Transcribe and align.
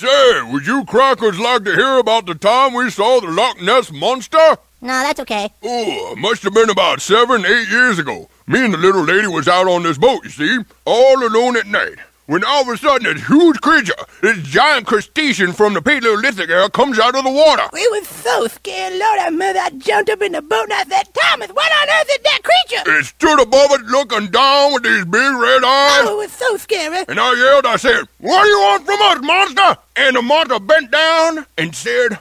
Say, 0.00 0.42
would 0.52 0.64
you 0.64 0.84
crackers 0.84 1.40
like 1.40 1.64
to 1.64 1.74
hear 1.74 1.98
about 1.98 2.26
the 2.26 2.36
time 2.36 2.72
we 2.72 2.88
saw 2.88 3.18
the 3.18 3.32
Loch 3.32 3.60
Ness 3.60 3.90
Monster? 3.90 4.56
No, 4.80 4.92
that's 5.02 5.18
okay. 5.18 5.52
Oh, 5.64 6.14
must 6.16 6.44
have 6.44 6.54
been 6.54 6.70
about 6.70 7.00
seven, 7.00 7.44
eight 7.44 7.68
years 7.68 7.98
ago. 7.98 8.28
Me 8.46 8.64
and 8.64 8.72
the 8.72 8.78
little 8.78 9.02
lady 9.02 9.26
was 9.26 9.48
out 9.48 9.66
on 9.66 9.82
this 9.82 9.98
boat, 9.98 10.22
you 10.22 10.30
see, 10.30 10.58
all 10.84 11.26
alone 11.26 11.56
at 11.56 11.66
night. 11.66 11.96
When 12.28 12.44
all 12.44 12.60
of 12.60 12.68
a 12.68 12.76
sudden 12.76 13.10
this 13.14 13.26
huge 13.26 13.58
creature, 13.62 13.94
this 14.20 14.36
giant 14.42 14.86
crustacean 14.86 15.54
from 15.54 15.72
the 15.72 15.80
Paleolithic 15.80 16.50
era 16.50 16.68
comes 16.68 16.98
out 16.98 17.14
of 17.16 17.24
the 17.24 17.30
water. 17.30 17.62
We 17.72 17.88
was 17.88 18.06
so 18.06 18.46
scared, 18.48 18.92
Lord, 18.98 19.18
I 19.18 19.24
remember 19.28 19.58
I 19.58 19.70
jumped 19.70 20.10
up 20.10 20.20
in 20.20 20.32
the 20.32 20.42
boat 20.42 20.64
and 20.64 20.74
I 20.74 20.84
said, 20.84 21.08
Thomas, 21.14 21.48
what 21.48 21.72
on 21.72 21.88
earth 21.88 22.10
is 22.10 22.18
that 22.24 22.40
creature? 22.42 22.98
It 22.98 23.06
stood 23.06 23.40
above 23.40 23.70
us 23.70 23.80
looking 23.86 24.26
down 24.26 24.74
with 24.74 24.82
these 24.82 25.06
big 25.06 25.14
red 25.14 25.64
eyes. 25.64 26.02
Oh, 26.04 26.20
it 26.20 26.24
was 26.24 26.32
so 26.32 26.58
scary. 26.58 27.02
And 27.08 27.18
I 27.18 27.32
yelled, 27.34 27.64
I 27.64 27.76
said, 27.76 28.02
What 28.18 28.42
do 28.42 28.48
you 28.50 28.58
want 28.60 28.84
from 28.84 29.00
us, 29.00 29.26
monster? 29.26 29.80
And 29.96 30.16
the 30.16 30.20
monster 30.20 30.60
bent 30.60 30.90
down 30.90 31.46
and 31.56 31.74
said, 31.74 32.18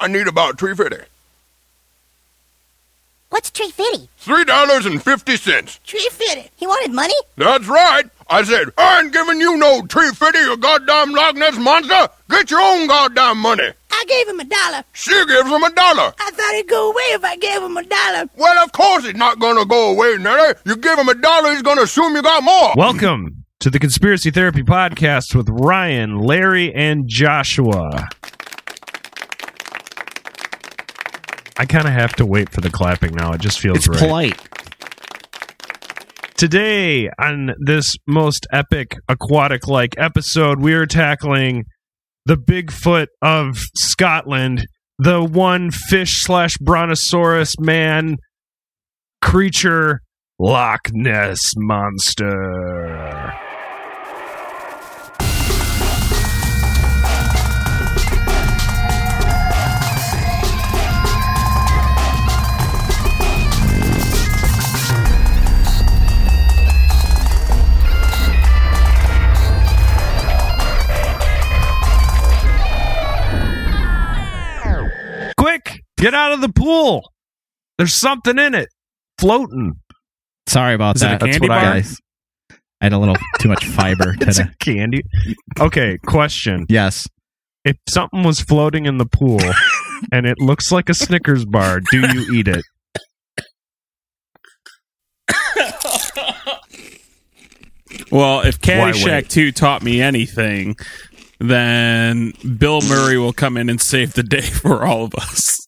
I 0.00 0.08
need 0.08 0.26
about 0.26 0.58
three 0.58 0.74
fifty. 0.74 1.02
What's 3.30 3.50
tree 3.50 3.70
fitty? 3.70 4.08
Three 4.16 4.44
dollars 4.44 4.86
and 4.86 5.02
fifty 5.02 5.36
cents. 5.36 5.80
Tree 5.84 6.08
fitted. 6.10 6.50
He 6.56 6.66
wanted 6.66 6.92
money? 6.94 7.14
That's 7.36 7.66
right. 7.66 8.04
I 8.30 8.42
said, 8.42 8.68
I 8.78 9.00
ain't 9.00 9.12
giving 9.12 9.38
you 9.40 9.56
no 9.58 9.82
tree 9.86 10.10
fifty, 10.12 10.38
you 10.38 10.56
goddamn 10.56 11.12
Loch 11.12 11.34
Ness 11.36 11.58
monster. 11.58 12.08
Get 12.30 12.50
your 12.50 12.60
own 12.60 12.86
goddamn 12.86 13.38
money. 13.38 13.70
I 13.90 14.04
gave 14.08 14.28
him 14.28 14.40
a 14.40 14.44
dollar. 14.44 14.82
She 14.94 15.12
gives 15.26 15.48
him 15.48 15.62
a 15.62 15.70
dollar. 15.70 16.14
I 16.18 16.30
thought 16.30 16.54
he'd 16.54 16.68
go 16.68 16.90
away 16.90 17.02
if 17.08 17.24
I 17.24 17.36
gave 17.36 17.62
him 17.62 17.76
a 17.76 17.84
dollar. 17.84 18.30
Well, 18.36 18.64
of 18.64 18.72
course 18.72 19.04
he's 19.04 19.14
not 19.14 19.38
gonna 19.38 19.66
go 19.66 19.90
away, 19.92 20.16
Nelly. 20.16 20.54
You 20.64 20.76
give 20.76 20.98
him 20.98 21.08
a 21.08 21.14
dollar, 21.14 21.50
he's 21.52 21.62
gonna 21.62 21.82
assume 21.82 22.16
you 22.16 22.22
got 22.22 22.42
more. 22.42 22.72
Welcome 22.76 23.44
to 23.60 23.68
the 23.70 23.78
Conspiracy 23.78 24.30
Therapy 24.30 24.62
Podcast 24.62 25.34
with 25.34 25.48
Ryan, 25.50 26.18
Larry, 26.18 26.72
and 26.72 27.04
Joshua. 27.08 28.08
I 31.58 31.66
kind 31.66 31.86
of 31.86 31.92
have 31.92 32.12
to 32.14 32.24
wait 32.26 32.50
for 32.50 32.60
the 32.60 32.70
clapping 32.70 33.14
now. 33.14 33.32
It 33.32 33.40
just 33.40 33.58
feels 33.58 33.78
It's 33.78 33.88
right. 33.88 33.98
polite. 33.98 34.48
Today, 36.36 37.10
on 37.18 37.52
this 37.58 37.96
most 38.06 38.46
epic 38.52 38.94
aquatic 39.08 39.66
like 39.66 39.94
episode, 39.98 40.60
we 40.60 40.72
are 40.74 40.86
tackling 40.86 41.64
the 42.26 42.36
Bigfoot 42.36 43.08
of 43.22 43.58
Scotland, 43.74 44.68
the 45.00 45.24
one 45.24 45.72
fish 45.72 46.22
slash 46.22 46.56
brontosaurus 46.58 47.58
man 47.58 48.18
creature, 49.20 50.00
Loch 50.38 50.90
Ness 50.92 51.40
Monster. 51.56 53.34
Get 75.98 76.14
out 76.14 76.32
of 76.32 76.40
the 76.40 76.48
pool. 76.48 77.02
There's 77.76 77.94
something 77.94 78.38
in 78.38 78.54
it 78.54 78.68
floating. 79.18 79.74
Sorry 80.46 80.74
about 80.74 80.96
Is 80.96 81.02
it 81.02 81.06
a 81.06 81.08
that. 81.10 81.20
candy 81.20 81.38
what 81.40 81.50
I- 81.50 81.62
bar? 81.62 81.72
guys. 81.74 81.96
I 82.80 82.84
had 82.84 82.92
a 82.92 82.98
little 82.98 83.16
too 83.40 83.48
much 83.48 83.64
fiber 83.66 84.14
It's 84.20 84.36
today. 84.38 84.50
a 84.52 84.64
candy. 84.64 85.02
Okay, 85.58 85.98
question. 86.06 86.64
Yes. 86.68 87.08
If 87.64 87.76
something 87.88 88.22
was 88.22 88.40
floating 88.40 88.86
in 88.86 88.98
the 88.98 89.04
pool 89.06 89.40
and 90.12 90.26
it 90.26 90.38
looks 90.38 90.70
like 90.70 90.88
a 90.88 90.94
Snickers 90.94 91.44
bar, 91.44 91.80
do 91.90 91.98
you 92.00 92.32
eat 92.34 92.46
it? 92.46 92.62
Well, 98.10 98.40
if 98.40 98.58
Why 98.62 98.92
Caddyshack 98.92 99.28
2 99.28 99.52
taught 99.52 99.82
me 99.82 100.00
anything, 100.02 100.76
then 101.40 102.32
Bill 102.58 102.80
Murray 102.82 103.18
will 103.18 103.32
come 103.32 103.56
in 103.56 103.68
and 103.70 103.80
save 103.80 104.12
the 104.14 104.22
day 104.22 104.40
for 104.62 104.84
all 104.84 105.04
of 105.04 105.14
us. 105.14 105.66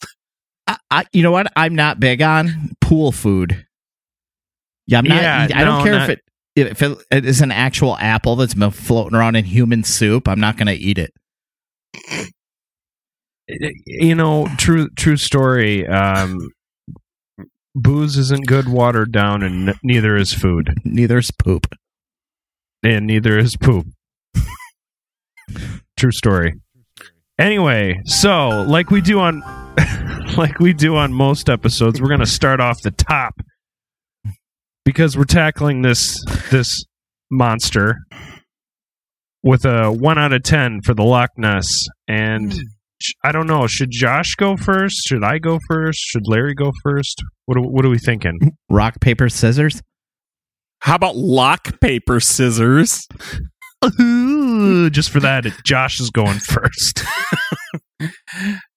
I, 0.71 0.77
I, 0.91 1.05
you 1.13 1.23
know 1.23 1.33
what? 1.33 1.47
I'm 1.57 1.75
not 1.75 1.99
big 2.01 2.23
on 2.23 2.71
pool 2.81 3.11
food. 3.13 3.67
Yeah, 4.87 4.99
I'm 4.99 5.05
not. 5.05 5.23
Yeah, 5.23 5.49
I 5.55 5.65
don't 5.65 5.83
care 5.83 5.93
not- 5.93 6.11
if 6.11 6.19
it 6.19 6.25
if 6.57 6.83
it, 6.83 6.99
it 7.11 7.25
is 7.25 7.41
an 7.41 7.51
actual 7.53 7.97
apple 7.99 8.37
that's 8.37 8.55
been 8.55 8.71
floating 8.71 9.17
around 9.17 9.37
in 9.37 9.45
human 9.45 9.83
soup. 9.85 10.29
I'm 10.29 10.41
not 10.41 10.57
going 10.57 10.67
to 10.67 10.75
eat 10.75 10.99
it. 10.99 11.13
You 13.87 14.15
know, 14.15 14.49
true 14.59 14.89
true 14.91 15.17
story. 15.17 15.87
Um, 15.87 16.39
booze 17.75 18.17
isn't 18.17 18.47
good 18.47 18.69
watered 18.69 19.11
down, 19.13 19.43
and 19.43 19.75
neither 19.83 20.17
is 20.17 20.33
food, 20.33 20.75
Neither 20.85 21.19
is 21.19 21.31
poop. 21.33 21.67
and 22.83 23.07
neither 23.07 23.39
is 23.39 23.57
poop. 23.57 23.87
true 25.97 26.13
story. 26.13 26.55
Anyway, 27.39 28.01
so 28.05 28.65
like 28.69 28.91
we 28.91 29.01
do 29.01 29.19
on 29.19 29.43
like 30.37 30.59
we 30.59 30.73
do 30.73 30.97
on 30.97 31.13
most 31.13 31.49
episodes, 31.49 32.01
we're 32.01 32.09
going 32.09 32.21
to 32.21 32.27
start 32.27 32.61
off 32.61 32.81
the 32.83 32.91
top 32.91 33.35
because 34.85 35.17
we're 35.17 35.25
tackling 35.25 35.83
this 35.83 36.23
this 36.51 36.85
monster 37.31 37.97
with 39.43 39.65
a 39.65 39.91
1 39.91 40.19
out 40.19 40.33
of 40.33 40.43
10 40.43 40.81
for 40.83 40.95
the 40.95 41.03
Loch 41.05 41.31
Ness 41.37 41.67
and 42.09 42.53
hmm. 42.53 42.59
I 43.25 43.33
don't 43.33 43.47
know, 43.47 43.67
should 43.67 43.91
Josh 43.91 44.35
go 44.35 44.59
first? 44.59 45.07
Should 45.07 45.25
I 45.25 45.39
go 45.39 45.59
first? 45.69 46.01
Should 46.01 46.25
Larry 46.27 46.55
go 46.55 46.71
first? 46.83 47.23
What 47.47 47.57
are, 47.57 47.63
what 47.63 47.85
are 47.87 47.89
we 47.89 47.99
thinking? 47.99 48.39
Rock 48.69 49.01
paper 49.01 49.31
scissors. 49.31 49.81
How 50.81 50.97
about 50.97 51.17
lock, 51.17 51.81
paper, 51.81 52.21
scissors? 52.21 53.07
Ooh, 54.01 54.91
Just 54.91 55.11
for 55.11 55.21
that, 55.21 55.47
Josh 55.65 56.01
is 56.01 56.11
going 56.11 56.39
first. 56.39 57.03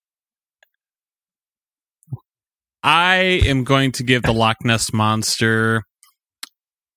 I 2.84 3.42
am 3.46 3.64
going 3.64 3.92
to 3.94 4.04
give 4.04 4.24
the 4.24 4.34
Loch 4.34 4.58
Ness 4.64 4.92
Monster 4.94 5.84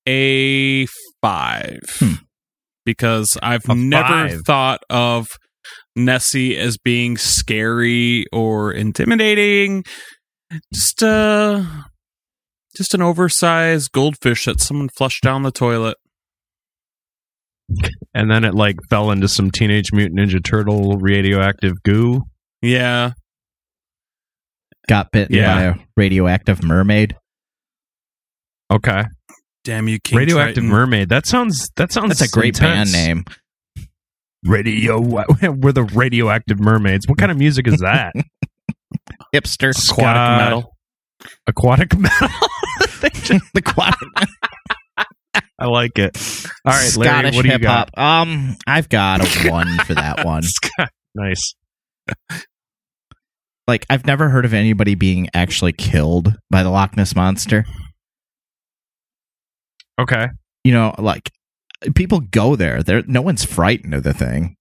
a 0.09 0.87
five 1.23 1.79
Hmm. 1.99 2.13
because 2.85 3.37
I've 3.43 3.69
A 3.69 3.75
never 3.75 4.29
five. 4.31 4.41
thought 4.47 4.81
of 4.91 5.29
Nessie 5.95 6.57
as 6.57 6.77
being 6.79 7.17
scary 7.17 8.27
or 8.33 8.73
intimidating. 8.73 9.85
Just 10.73 11.03
uh 11.03 11.65
just 12.77 12.95
an 12.95 13.03
oversized 13.03 13.91
goldfish 13.93 14.45
that 14.45 14.61
someone 14.61 14.89
flushed 14.97 15.23
down 15.23 15.43
the 15.43 15.51
toilet. 15.51 15.97
and 18.15 18.31
then 18.31 18.45
it 18.45 18.55
like 18.55 18.77
fell 18.89 19.11
into 19.11 19.27
some 19.29 19.51
Teenage 19.51 19.93
Mutant 19.93 20.19
Ninja 20.21 20.43
Turtle 20.45 20.97
radioactive 20.99 21.73
goo. 21.85 22.23
Yeah. 22.63 23.13
Got 24.89 25.11
bitten 25.13 25.35
Yeah. 25.35 25.55
by 25.55 25.63
a 25.63 25.75
radioactive 25.97 26.63
mermaid. 26.63 27.17
Okay. 28.71 29.05
Damn 29.65 29.89
you, 29.89 29.99
King 29.99 30.19
radioactive 30.19 30.55
Triton. 30.55 30.71
mermaid. 30.71 31.09
That 31.09 31.27
sounds 31.27 31.71
that 31.77 31.91
sounds 31.93 32.19
That's 32.19 32.31
a 32.33 32.35
great 32.35 32.57
intense. 32.57 32.93
band 32.93 33.07
name. 33.07 33.25
Radio. 34.45 35.01
We're 35.43 35.73
the 35.73 35.83
radioactive 35.93 36.61
mermaids. 36.61 37.09
What 37.09 37.19
kind 37.19 37.33
of 37.33 37.39
music 37.39 37.67
is 37.67 37.81
that? 37.81 38.15
Hipster. 39.35 39.71
Aquatic 39.91 40.39
metal. 40.45 40.77
Aquatic 41.49 41.97
metal. 41.99 42.29
the 43.55 43.63
quad- 43.65 43.95
I 45.59 45.67
like 45.67 45.99
it. 45.99 46.17
All 46.65 46.73
right, 46.73 46.97
Larry, 46.97 47.09
Scottish 47.11 47.35
what 47.35 47.43
do 47.43 47.49
you 47.49 47.53
hip 47.55 47.63
got? 47.63 47.91
hop. 47.97 48.23
Um, 48.29 48.57
I've 48.67 48.89
got 48.89 49.21
a 49.23 49.51
one 49.51 49.79
for 49.79 49.95
that 49.95 50.25
one. 50.25 50.43
Nice. 51.15 51.55
Like, 53.69 53.85
I've 53.91 54.07
never 54.07 54.29
heard 54.29 54.45
of 54.45 54.55
anybody 54.55 54.95
being 54.95 55.29
actually 55.35 55.73
killed 55.73 56.37
by 56.51 56.63
the 56.63 56.71
Loch 56.71 56.97
Ness 56.97 57.17
monster. 57.17 57.65
Okay. 60.01 60.27
You 60.65 60.73
know, 60.73 60.95
like 60.99 61.31
people 61.95 62.21
go 62.21 62.55
there. 62.57 62.83
There, 62.83 63.03
no 63.07 63.23
one's 63.23 63.45
frightened 63.45 63.95
of 63.95 64.03
the 64.03 64.13
thing. 64.15 64.57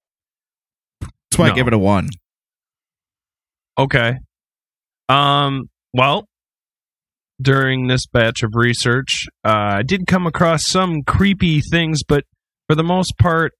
That's 1.01 1.37
why 1.37 1.47
No. 1.47 1.51
I 1.51 1.55
give 1.55 1.67
it 1.67 1.73
a 1.73 1.77
one. 1.77 2.09
Okay. 3.77 4.15
Um. 5.09 5.69
Well, 5.93 6.25
during 7.41 7.87
this 7.87 8.05
batch 8.07 8.43
of 8.43 8.51
research, 8.53 9.25
uh, 9.43 9.77
I 9.79 9.83
did 9.83 10.07
come 10.07 10.25
across 10.25 10.65
some 10.65 11.03
creepy 11.03 11.61
things, 11.61 12.01
but 12.07 12.23
for 12.67 12.75
the 12.75 12.83
most 12.83 13.17
part, 13.17 13.51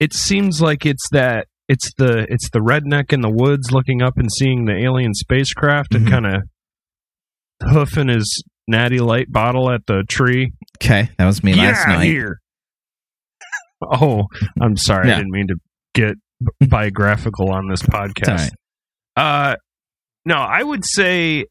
it 0.00 0.12
seems 0.12 0.60
like 0.60 0.84
it's 0.84 1.08
that 1.10 1.46
it's 1.68 1.90
the 1.98 2.26
it's 2.30 2.48
the 2.50 2.60
redneck 2.60 3.12
in 3.12 3.20
the 3.20 3.30
woods 3.30 3.70
looking 3.72 4.00
up 4.02 4.14
and 4.16 4.30
seeing 4.32 4.64
the 4.64 4.76
alien 4.76 5.14
spacecraft 5.14 5.94
and 5.94 6.06
Mhm. 6.06 6.10
kind 6.10 6.26
of 6.26 6.42
hoofing 7.72 8.08
his 8.08 8.42
natty 8.66 8.98
light 8.98 9.30
bottle 9.30 9.70
at 9.70 9.82
the 9.86 10.04
tree. 10.08 10.52
Okay, 10.82 11.10
that 11.18 11.26
was 11.26 11.42
me 11.42 11.54
last 11.54 11.86
yeah, 11.86 11.96
night. 11.96 12.04
here. 12.04 12.40
oh, 13.82 14.24
I'm 14.60 14.76
sorry. 14.76 15.08
Yeah. 15.08 15.14
I 15.14 15.18
didn't 15.18 15.32
mean 15.32 15.48
to 15.48 15.56
get 15.94 16.14
biographical 16.68 17.50
on 17.50 17.68
this 17.68 17.82
podcast. 17.82 18.50
right. 19.16 19.52
Uh, 19.52 19.56
no, 20.24 20.36
I 20.36 20.62
would 20.62 20.84
say, 20.84 21.46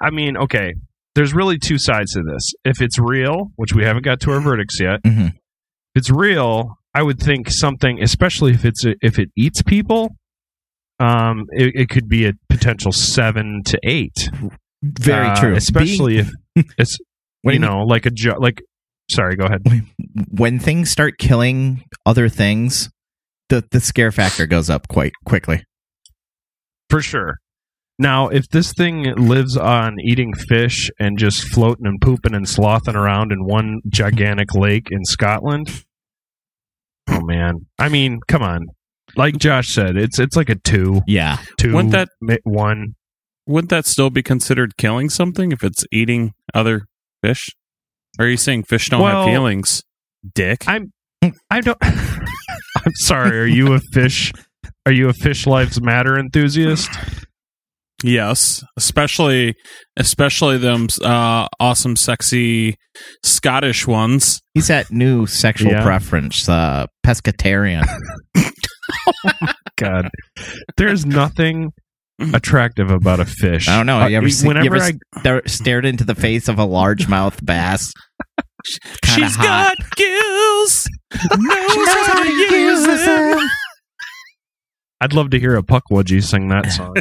I 0.00 0.10
mean, 0.10 0.36
okay, 0.36 0.72
there's 1.14 1.34
really 1.34 1.58
two 1.58 1.78
sides 1.78 2.12
to 2.12 2.22
this. 2.22 2.52
If 2.64 2.80
it's 2.80 2.98
real, 2.98 3.50
which 3.56 3.74
we 3.74 3.84
haven't 3.84 4.04
got 4.04 4.20
to 4.20 4.30
our 4.30 4.40
verdicts 4.40 4.78
yet, 4.80 5.02
Mhm. 5.04 5.28
if 5.28 5.34
it's 5.94 6.10
real, 6.10 6.78
I 6.98 7.02
would 7.02 7.20
think 7.20 7.50
something, 7.50 8.02
especially 8.02 8.52
if 8.52 8.64
it's 8.64 8.84
a, 8.84 8.94
if 9.02 9.18
it 9.18 9.28
eats 9.36 9.60
people, 9.62 10.16
um, 10.98 11.44
it, 11.52 11.72
it 11.82 11.88
could 11.90 12.08
be 12.08 12.26
a 12.26 12.32
potential 12.48 12.90
seven 12.92 13.62
to 13.66 13.78
eight. 13.84 14.30
Very 14.82 15.28
Uh, 15.28 15.36
true. 15.40 15.54
especially 15.54 16.18
if 16.18 16.30
it's 16.78 16.96
When 17.42 17.54
you 17.54 17.58
know 17.60 17.84
like 17.84 18.06
a 18.06 18.10
jo- 18.10 18.38
like. 18.38 18.62
Sorry, 19.10 19.36
go 19.36 19.44
ahead. 19.46 19.62
when 20.30 20.58
things 20.58 20.90
start 20.90 21.14
killing 21.18 21.84
other 22.04 22.28
things, 22.28 22.90
the 23.50 23.62
the 23.70 23.80
scare 23.80 24.10
factor 24.10 24.46
goes 24.46 24.68
up 24.70 24.88
quite 24.88 25.12
quickly. 25.24 25.62
For 26.90 27.02
sure. 27.02 27.36
Now, 27.98 28.28
if 28.28 28.48
this 28.48 28.72
thing 28.72 29.14
lives 29.16 29.56
on 29.56 29.96
eating 30.04 30.32
fish 30.34 30.90
and 30.98 31.18
just 31.18 31.44
floating 31.48 31.86
and 31.86 32.00
pooping 32.00 32.34
and 32.34 32.46
slothing 32.48 32.94
around 32.96 33.32
in 33.32 33.44
one 33.44 33.80
gigantic 33.88 34.54
lake 34.54 34.88
in 34.90 35.04
Scotland, 35.04 35.84
oh 37.08 37.20
man! 37.22 37.66
I 37.78 37.88
mean, 37.88 38.20
come 38.28 38.42
on. 38.42 38.66
Like 39.16 39.38
Josh 39.38 39.68
said, 39.72 39.96
it's 39.96 40.18
it's 40.18 40.36
like 40.36 40.48
a 40.50 40.56
two, 40.56 41.00
Yeah. 41.06 41.38
two, 41.58 41.72
Wouldn't 41.74 41.92
that- 41.92 42.08
mi- 42.20 42.38
one. 42.44 42.94
Wouldn't 43.46 43.70
that 43.70 43.86
still 43.86 44.10
be 44.10 44.22
considered 44.24 44.76
killing 44.76 45.08
something 45.08 45.52
if 45.52 45.62
it's 45.62 45.84
eating 45.92 46.32
other 46.52 46.82
fish? 47.22 47.48
Or 48.18 48.24
are 48.26 48.28
you 48.28 48.36
saying 48.36 48.64
fish 48.64 48.88
don't 48.90 49.00
Well, 49.00 49.22
have 49.24 49.32
feelings? 49.32 49.82
Dick. 50.34 50.64
I'm 50.66 50.90
I 51.50 51.60
don't. 51.60 51.78
I'm 51.82 52.92
sorry. 52.96 53.38
Are 53.40 53.46
you 53.46 53.72
a 53.74 53.78
fish? 53.92 54.32
Are 54.84 54.92
you 54.92 55.08
a 55.08 55.12
fish 55.12 55.46
lives 55.46 55.80
matter 55.80 56.18
enthusiast? 56.18 56.90
Yes, 58.04 58.62
especially 58.76 59.54
especially 59.96 60.58
them 60.58 60.86
uh, 61.02 61.48
awesome, 61.58 61.96
sexy 61.96 62.76
Scottish 63.24 63.86
ones. 63.86 64.40
He's 64.54 64.68
that 64.68 64.90
new 64.90 65.26
sexual 65.26 65.72
Yeah. 65.72 65.82
preference, 65.82 66.48
uh, 66.48 66.86
pescatarian. 67.06 67.84
oh 68.36 69.52
God, 69.76 70.08
there's 70.76 71.06
nothing 71.06 71.70
attractive 72.34 72.90
about 72.90 73.20
a 73.20 73.24
fish. 73.24 73.68
I 73.68 73.76
don't 73.76 73.86
know. 73.86 74.00
Uh, 74.00 74.06
You 74.08 74.16
ever, 74.18 74.28
see, 74.30 74.44
you 74.44 74.48
whenever 74.48 74.76
ever 74.76 74.84
I 74.84 75.18
stare- 75.20 75.42
stared 75.46 75.84
into 75.86 76.04
the 76.04 76.14
face 76.14 76.48
of 76.48 76.58
a 76.58 76.66
largemouth 76.66 77.44
bass? 77.44 77.92
Kinda 79.02 79.26
She's 79.28 79.36
hot. 79.36 79.76
got 79.78 79.96
gills. 79.96 80.86
Knows 81.14 81.88
how 81.88 82.22
to 82.22 82.30
use 82.30 82.86
them. 83.04 83.48
I'd 85.00 85.12
love 85.12 85.30
to 85.30 85.38
hear 85.40 85.56
a 85.56 85.62
Puckwudgie 85.62 86.22
sing 86.24 86.48
that 86.48 86.72
song. 86.72 86.94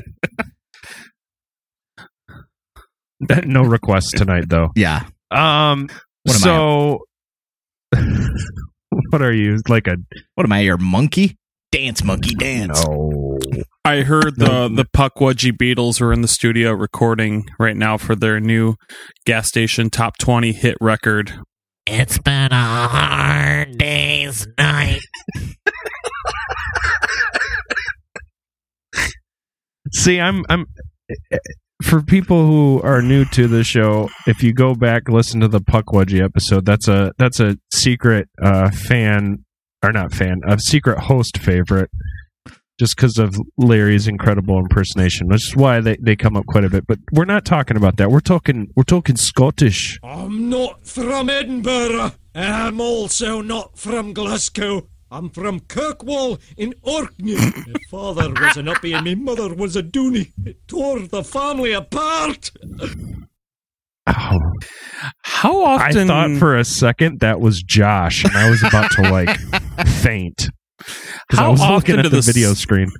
no 3.45 3.61
requests 3.63 4.11
tonight, 4.11 4.45
though. 4.49 4.71
Yeah. 4.75 5.03
Um. 5.31 5.89
What 6.23 6.35
so, 6.37 7.05
what 7.91 9.21
are 9.21 9.33
you 9.33 9.59
like 9.67 9.87
a? 9.87 9.97
What 10.35 10.45
am 10.45 10.51
I, 10.51 10.61
your 10.61 10.77
monkey? 10.77 11.37
Dance, 11.71 12.03
monkey, 12.03 12.35
dance. 12.35 12.85
No. 12.85 13.37
I 13.83 14.01
heard 14.01 14.37
the 14.37 14.69
the 14.73 14.85
Puckwudgie 14.85 15.51
Beatles 15.51 16.01
are 16.01 16.13
in 16.13 16.21
the 16.21 16.27
studio 16.27 16.71
recording 16.71 17.47
right 17.59 17.75
now 17.75 17.97
for 17.97 18.15
their 18.15 18.39
new 18.39 18.75
gas 19.25 19.47
station 19.47 19.89
top 19.89 20.17
twenty 20.17 20.53
hit 20.53 20.77
record. 20.79 21.33
It's 21.85 22.17
been 22.17 22.51
a 22.51 22.87
hard 22.87 23.77
day's 23.77 24.47
night. 24.57 25.01
See, 29.91 30.19
I'm 30.19 30.43
I'm 30.49 30.65
for 31.83 32.01
people 32.01 32.45
who 32.45 32.81
are 32.81 33.01
new 33.01 33.25
to 33.25 33.47
the 33.47 33.63
show. 33.63 34.09
If 34.27 34.43
you 34.43 34.53
go 34.53 34.75
back 34.75 35.09
listen 35.09 35.39
to 35.41 35.47
the 35.47 35.59
Puckwudgie 35.61 36.23
episode, 36.23 36.65
that's 36.65 36.87
a 36.87 37.13
that's 37.17 37.39
a 37.39 37.57
secret 37.73 38.29
uh, 38.41 38.71
fan 38.71 39.43
or 39.83 39.91
not 39.91 40.13
fan, 40.13 40.41
a 40.47 40.59
secret 40.59 40.99
host 40.99 41.37
favorite. 41.37 41.89
Just 42.77 42.97
because 42.97 43.17
of 43.17 43.33
Larry's 43.57 44.05
incredible 44.05 44.59
impersonation, 44.59 45.29
which 45.29 45.47
is 45.47 45.55
why 45.55 45.79
they, 45.79 45.95
they 45.95 46.17
come 46.17 46.35
up 46.35 46.45
quite 46.45 46.65
a 46.65 46.69
bit. 46.69 46.85
But 46.85 46.99
we're 47.13 47.23
not 47.23 47.45
talking 47.45 47.77
about 47.77 47.95
that. 47.97 48.11
We're 48.11 48.19
talking 48.19 48.69
we're 48.75 48.83
talking 48.83 49.15
Scottish. 49.15 49.97
I'm 50.03 50.49
not 50.49 50.85
from 50.85 51.29
Edinburgh. 51.29 52.11
I'm 52.35 52.81
also 52.81 53.41
not 53.41 53.77
from 53.79 54.11
Glasgow. 54.11 54.89
I'm 55.11 55.29
from 55.29 55.59
Kirkwall 55.61 56.39
in 56.57 56.73
Orkney. 56.81 57.35
My 57.35 57.73
father 57.91 58.29
was 58.29 58.57
an 58.57 58.65
uppie 58.65 58.93
and 58.95 59.05
my 59.05 59.15
mother 59.15 59.53
was 59.53 59.75
a 59.75 59.83
dooney. 59.83 60.31
It 60.45 60.67
tore 60.67 60.99
the 60.99 61.23
family 61.23 61.73
apart. 61.73 62.51
Oh, 64.07 64.39
How 65.23 65.63
often? 65.63 66.09
I 66.11 66.27
thought 66.29 66.39
for 66.39 66.55
a 66.55 66.63
second 66.65 67.21
that 67.21 67.39
was 67.41 67.61
Josh, 67.63 68.23
and 68.23 68.35
I 68.37 68.49
was 68.49 68.61
about 68.63 68.91
to 68.91 69.01
like 69.03 69.35
faint 69.87 70.49
because 70.77 71.39
I 71.39 71.43
How 71.43 71.51
was 71.51 71.61
often 71.61 71.75
looking 71.75 71.95
at 71.99 72.03
do 72.03 72.09
the 72.09 72.15
this- 72.17 72.27
video 72.27 72.53
screen. 72.53 72.91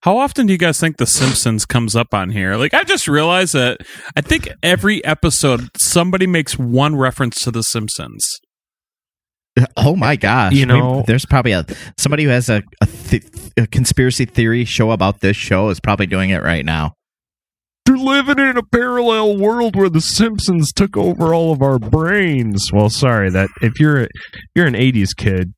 How 0.00 0.16
often 0.16 0.46
do 0.46 0.52
you 0.54 0.58
guys 0.58 0.80
think 0.80 0.96
The 0.96 1.06
Simpsons 1.06 1.66
comes 1.66 1.94
up 1.94 2.14
on 2.14 2.30
here? 2.30 2.56
Like, 2.56 2.72
I 2.72 2.84
just 2.84 3.08
realized 3.08 3.52
that 3.54 3.80
I 4.16 4.22
think 4.22 4.48
every 4.62 5.04
episode 5.04 5.68
somebody 5.76 6.26
makes 6.26 6.58
one 6.58 6.96
reference 6.96 7.40
to 7.44 7.50
The 7.50 7.62
Simpsons. 7.62 8.26
Oh 9.76 9.94
my 9.96 10.16
gosh! 10.16 10.52
You 10.52 10.60
We- 10.60 10.64
know- 10.66 11.04
there's 11.06 11.26
probably 11.26 11.52
a 11.52 11.64
somebody 11.98 12.24
who 12.24 12.30
has 12.30 12.48
a 12.48 12.62
a, 12.80 12.86
th- 12.86 13.24
a 13.56 13.66
conspiracy 13.66 14.24
theory 14.24 14.64
show 14.64 14.90
about 14.90 15.20
this 15.20 15.36
show 15.36 15.68
is 15.68 15.78
probably 15.80 16.06
doing 16.06 16.30
it 16.30 16.42
right 16.42 16.64
now. 16.64 16.92
They're 17.86 17.96
living 17.98 18.38
in 18.38 18.56
a 18.56 18.62
parallel 18.62 19.36
world 19.36 19.76
where 19.76 19.90
the 19.90 20.00
Simpsons 20.00 20.72
took 20.72 20.96
over 20.96 21.34
all 21.34 21.52
of 21.52 21.60
our 21.60 21.78
brains. 21.78 22.70
Well, 22.72 22.88
sorry 22.88 23.28
that 23.30 23.48
if 23.60 23.78
you're 23.78 24.08
you're 24.54 24.66
an 24.66 24.72
'80s 24.74 25.10
kid, 25.14 25.52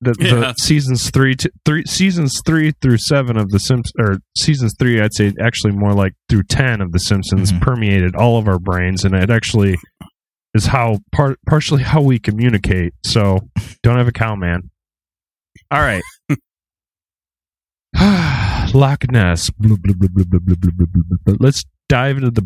the, 0.00 0.12
the 0.14 0.54
seasons 0.58 1.10
three 1.10 1.36
to 1.36 1.50
three 1.64 1.84
seasons 1.86 2.42
three 2.44 2.72
through 2.82 2.98
seven 2.98 3.36
of 3.38 3.50
the 3.50 3.60
Simpsons, 3.60 3.92
or 4.00 4.18
seasons 4.36 4.74
three, 4.80 5.00
I'd 5.00 5.14
say 5.14 5.32
actually 5.40 5.72
more 5.74 5.94
like 5.94 6.12
through 6.28 6.42
ten 6.48 6.80
of 6.80 6.90
the 6.92 6.98
Simpsons 6.98 7.52
Mhm. 7.52 7.60
permeated 7.62 8.16
all 8.16 8.36
of 8.36 8.48
our 8.48 8.58
brains, 8.58 9.04
and 9.04 9.14
it 9.14 9.30
actually 9.30 9.76
is 10.54 10.66
how 10.66 10.98
partially 11.46 11.82
how 11.82 12.00
we 12.00 12.18
communicate. 12.18 12.94
So 13.04 13.40
don't 13.82 13.96
have 13.96 14.08
a 14.08 14.12
cow, 14.12 14.36
man. 14.36 14.70
All 15.70 15.80
right. 15.80 16.02
Loch 18.74 19.10
Ness. 19.10 19.50
Let's 21.26 21.64
dive 21.88 22.16
into 22.16 22.30
the 22.30 22.42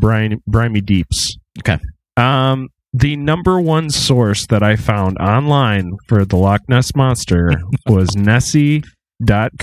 briny, 0.47 0.81
deeps. 0.81 1.37
Okay. 1.61 1.79
Um, 2.17 2.69
the 2.93 3.17
number 3.17 3.61
one 3.61 3.91
source 3.91 4.47
that 4.47 4.63
I 4.63 4.77
found 4.77 5.19
online 5.19 5.93
for 6.07 6.25
the 6.25 6.37
Loch 6.37 6.63
Ness 6.69 6.95
monster 6.95 7.53
was 7.87 8.17
Nessie.co.uk. 8.17 8.83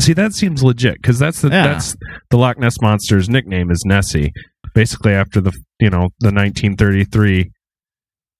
See, 0.00 0.12
that 0.14 0.32
seems 0.32 0.62
legit 0.62 0.94
because 1.00 1.18
that's 1.18 1.40
the 1.42 1.48
Yeah. 1.48 1.68
that's 1.68 1.94
the 2.30 2.36
Loch 2.38 2.58
Ness 2.58 2.80
monster's 2.80 3.28
nickname 3.28 3.70
is 3.70 3.82
Nessie, 3.86 4.32
basically 4.74 5.12
after 5.12 5.40
the 5.40 5.52
you 5.78 5.90
know 5.90 6.08
the 6.20 6.32
1933 6.32 7.50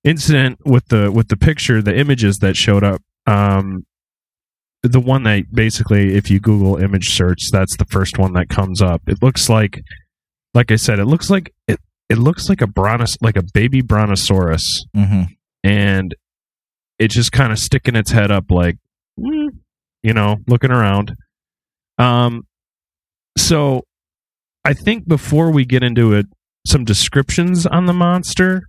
incident 0.04 0.58
with 0.64 0.86
the 0.88 1.10
with 1.12 1.28
the 1.28 1.36
picture, 1.36 1.82
the 1.82 1.96
images 1.96 2.38
that 2.38 2.56
showed 2.56 2.82
up. 2.84 3.00
Um, 3.26 3.84
the 4.82 5.00
one 5.00 5.24
that 5.24 5.44
basically, 5.52 6.14
if 6.16 6.30
you 6.30 6.40
Google 6.40 6.76
image 6.78 7.10
search, 7.10 7.50
that's 7.52 7.76
the 7.76 7.84
first 7.84 8.18
one 8.18 8.32
that 8.32 8.48
comes 8.48 8.80
up. 8.80 9.02
It 9.06 9.18
looks 9.22 9.50
like, 9.50 9.82
like 10.54 10.70
I 10.72 10.76
said, 10.76 10.98
it 10.98 11.04
looks 11.04 11.28
like 11.28 11.52
it. 11.68 11.78
It 12.08 12.18
looks 12.18 12.48
like 12.48 12.62
a 12.62 12.66
brontos, 12.66 13.16
like 13.20 13.36
a 13.36 13.42
baby 13.54 13.82
brontosaurus, 13.82 14.64
hmm 14.94 15.22
and 15.62 16.14
it's 16.98 17.14
just 17.14 17.32
kind 17.32 17.52
of 17.52 17.58
sticking 17.58 17.94
its 17.94 18.10
head 18.10 18.30
up 18.30 18.44
like 18.50 18.76
"Mm," 19.18 19.48
you 20.02 20.14
know 20.14 20.36
looking 20.48 20.70
around 20.70 21.14
um 22.00 22.42
so 23.38 23.82
i 24.64 24.72
think 24.72 25.06
before 25.06 25.50
we 25.50 25.64
get 25.64 25.82
into 25.82 26.12
it 26.12 26.26
some 26.66 26.84
descriptions 26.84 27.66
on 27.66 27.86
the 27.86 27.92
monster 27.92 28.62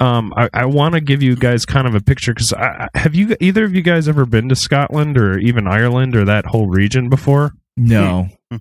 um 0.00 0.32
i, 0.36 0.48
I 0.54 0.64
want 0.66 0.94
to 0.94 1.00
give 1.00 1.22
you 1.22 1.34
guys 1.36 1.64
kind 1.66 1.86
of 1.86 1.94
a 1.94 2.00
picture 2.00 2.32
because 2.32 2.52
have 2.94 3.14
you 3.14 3.36
either 3.40 3.64
of 3.64 3.74
you 3.74 3.82
guys 3.82 4.06
ever 4.08 4.24
been 4.26 4.48
to 4.48 4.56
scotland 4.56 5.18
or 5.18 5.38
even 5.38 5.66
ireland 5.66 6.14
or 6.14 6.24
that 6.24 6.46
whole 6.46 6.68
region 6.68 7.08
before 7.08 7.52
No. 7.76 8.28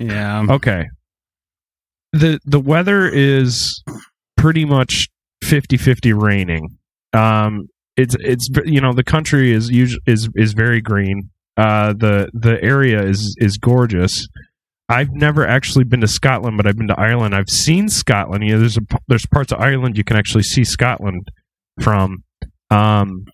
Yeah. 0.00 0.44
Okay. 0.50 0.86
The 2.12 2.40
the 2.44 2.58
weather 2.60 3.08
is 3.08 3.82
pretty 4.36 4.64
much 4.64 5.08
50-50 5.44 6.20
raining. 6.20 6.68
Um 7.12 7.68
it's 7.96 8.16
it's 8.18 8.48
you 8.64 8.80
know 8.80 8.92
the 8.92 9.04
country 9.04 9.52
is 9.52 9.70
usually 9.70 10.02
is 10.06 10.28
is 10.34 10.52
very 10.52 10.80
green. 10.80 11.30
Uh 11.56 11.92
the 11.92 12.28
the 12.32 12.62
area 12.62 13.02
is 13.02 13.36
is 13.38 13.56
gorgeous. 13.58 14.26
I've 14.88 15.12
never 15.12 15.46
actually 15.46 15.84
been 15.84 16.00
to 16.02 16.08
Scotland, 16.08 16.56
but 16.58 16.66
I've 16.66 16.76
been 16.76 16.88
to 16.88 17.00
Ireland. 17.00 17.34
I've 17.34 17.48
seen 17.48 17.88
Scotland. 17.88 18.44
You 18.44 18.54
know, 18.54 18.60
there's 18.60 18.76
a, 18.76 18.82
there's 19.08 19.24
parts 19.26 19.50
of 19.50 19.58
Ireland 19.60 19.96
you 19.96 20.04
can 20.04 20.16
actually 20.16 20.42
see 20.42 20.62
Scotland 20.64 21.28
from. 21.80 22.22
Um, 22.70 23.24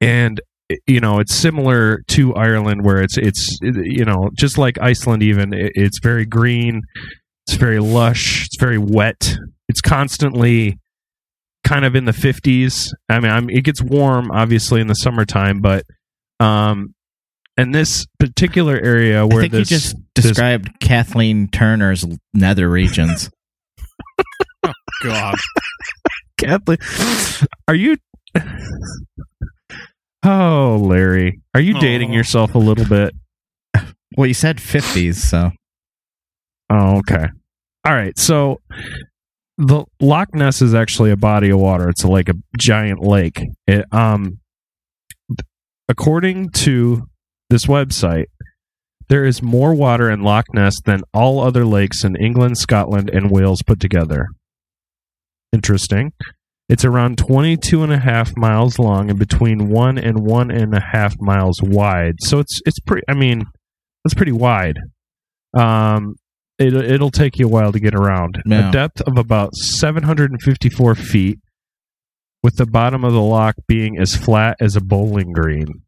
and 0.00 0.40
you 0.86 1.00
know 1.00 1.18
it's 1.18 1.34
similar 1.34 2.02
to 2.08 2.34
Ireland, 2.34 2.84
where 2.84 3.02
it's 3.02 3.16
it's 3.18 3.58
you 3.62 4.04
know 4.04 4.30
just 4.34 4.58
like 4.58 4.78
Iceland, 4.80 5.22
even 5.22 5.52
it- 5.52 5.72
it's 5.74 5.98
very 6.02 6.24
green, 6.24 6.82
it's 7.46 7.56
very 7.56 7.78
lush, 7.80 8.46
it's 8.46 8.56
very 8.58 8.78
wet, 8.78 9.34
it's 9.68 9.80
constantly 9.80 10.78
kind 11.64 11.84
of 11.84 11.94
in 11.94 12.04
the 12.06 12.12
50s. 12.12 12.88
I 13.08 13.20
mean, 13.20 13.30
I'm, 13.30 13.48
it 13.48 13.62
gets 13.64 13.80
warm 13.80 14.30
obviously 14.32 14.80
in 14.80 14.88
the 14.88 14.94
summertime, 14.94 15.60
but 15.60 15.84
um, 16.42 16.94
and 17.56 17.74
this 17.74 18.06
particular 18.18 18.74
area 18.76 19.20
I 19.22 19.24
where 19.24 19.42
think 19.42 19.52
this 19.52 19.70
you 19.70 19.76
just 19.76 19.96
this- 20.14 20.24
described 20.26 20.80
Kathleen 20.80 21.48
Turner's 21.48 22.04
nether 22.34 22.68
regions. 22.68 23.30
God. 25.02 25.36
Kathleen, 26.38 26.78
are 27.68 27.74
you? 27.74 27.96
Oh, 30.24 30.78
Larry, 30.80 31.40
are 31.54 31.60
you 31.60 31.78
dating 31.80 32.10
Oh. 32.10 32.14
yourself 32.14 32.54
a 32.54 32.58
little 32.58 32.84
bit? 32.86 33.14
well, 34.16 34.26
you 34.26 34.34
said 34.34 34.58
50s, 34.58 35.16
so 35.16 35.50
Oh, 36.70 36.98
okay. 36.98 37.26
All 37.84 37.92
right. 37.94 38.16
So 38.18 38.60
the 39.58 39.84
Loch 40.00 40.34
Ness 40.34 40.62
is 40.62 40.74
actually 40.74 41.10
a 41.10 41.16
body 41.16 41.50
of 41.50 41.58
water. 41.58 41.88
It's 41.90 42.04
like 42.04 42.28
a 42.28 42.34
giant 42.56 43.00
lake. 43.02 43.42
It, 43.66 43.84
um, 43.92 44.38
according 45.92 46.48
to 46.48 47.02
this 47.50 47.66
website, 47.66 48.24
there 49.10 49.26
is 49.26 49.42
more 49.42 49.74
water 49.74 50.10
in 50.10 50.22
Loch 50.22 50.46
Ness 50.54 50.80
than 50.86 51.02
all 51.12 51.40
other 51.40 51.66
lakes 51.66 52.02
in 52.02 52.16
England, 52.16 52.56
Scotland, 52.56 53.10
and 53.12 53.30
Wales 53.30 53.60
put 53.62 53.78
together. 53.78 54.26
Interesting. 55.52 56.12
It's 56.70 56.86
around 56.86 57.18
22 57.18 57.82
and 57.82 57.92
a 57.92 57.98
half 57.98 58.34
miles 58.38 58.78
long 58.78 59.10
and 59.10 59.18
between 59.18 59.68
one 59.68 59.98
and 59.98 60.24
one 60.24 60.50
and 60.50 60.74
a 60.74 60.80
half 60.80 61.14
miles 61.20 61.60
wide. 61.62 62.14
So 62.20 62.38
it's 62.38 62.60
it's 62.64 62.80
pretty. 62.80 63.02
I 63.06 63.12
mean, 63.12 63.44
it's 64.06 64.14
pretty 64.14 64.32
wide. 64.32 64.78
Um, 65.54 66.14
it, 66.58 66.72
it'll 66.72 67.10
take 67.10 67.38
you 67.38 67.46
a 67.46 67.50
while 67.50 67.72
to 67.72 67.80
get 67.80 67.94
around. 67.94 68.40
Yeah. 68.46 68.70
A 68.70 68.72
depth 68.72 69.02
of 69.02 69.18
about 69.18 69.54
754 69.54 70.94
feet, 70.94 71.38
with 72.42 72.56
the 72.56 72.64
bottom 72.66 73.04
of 73.04 73.12
the 73.12 73.20
loch 73.20 73.56
being 73.68 73.98
as 73.98 74.16
flat 74.16 74.56
as 74.58 74.74
a 74.74 74.80
bowling 74.80 75.32
green. 75.32 75.81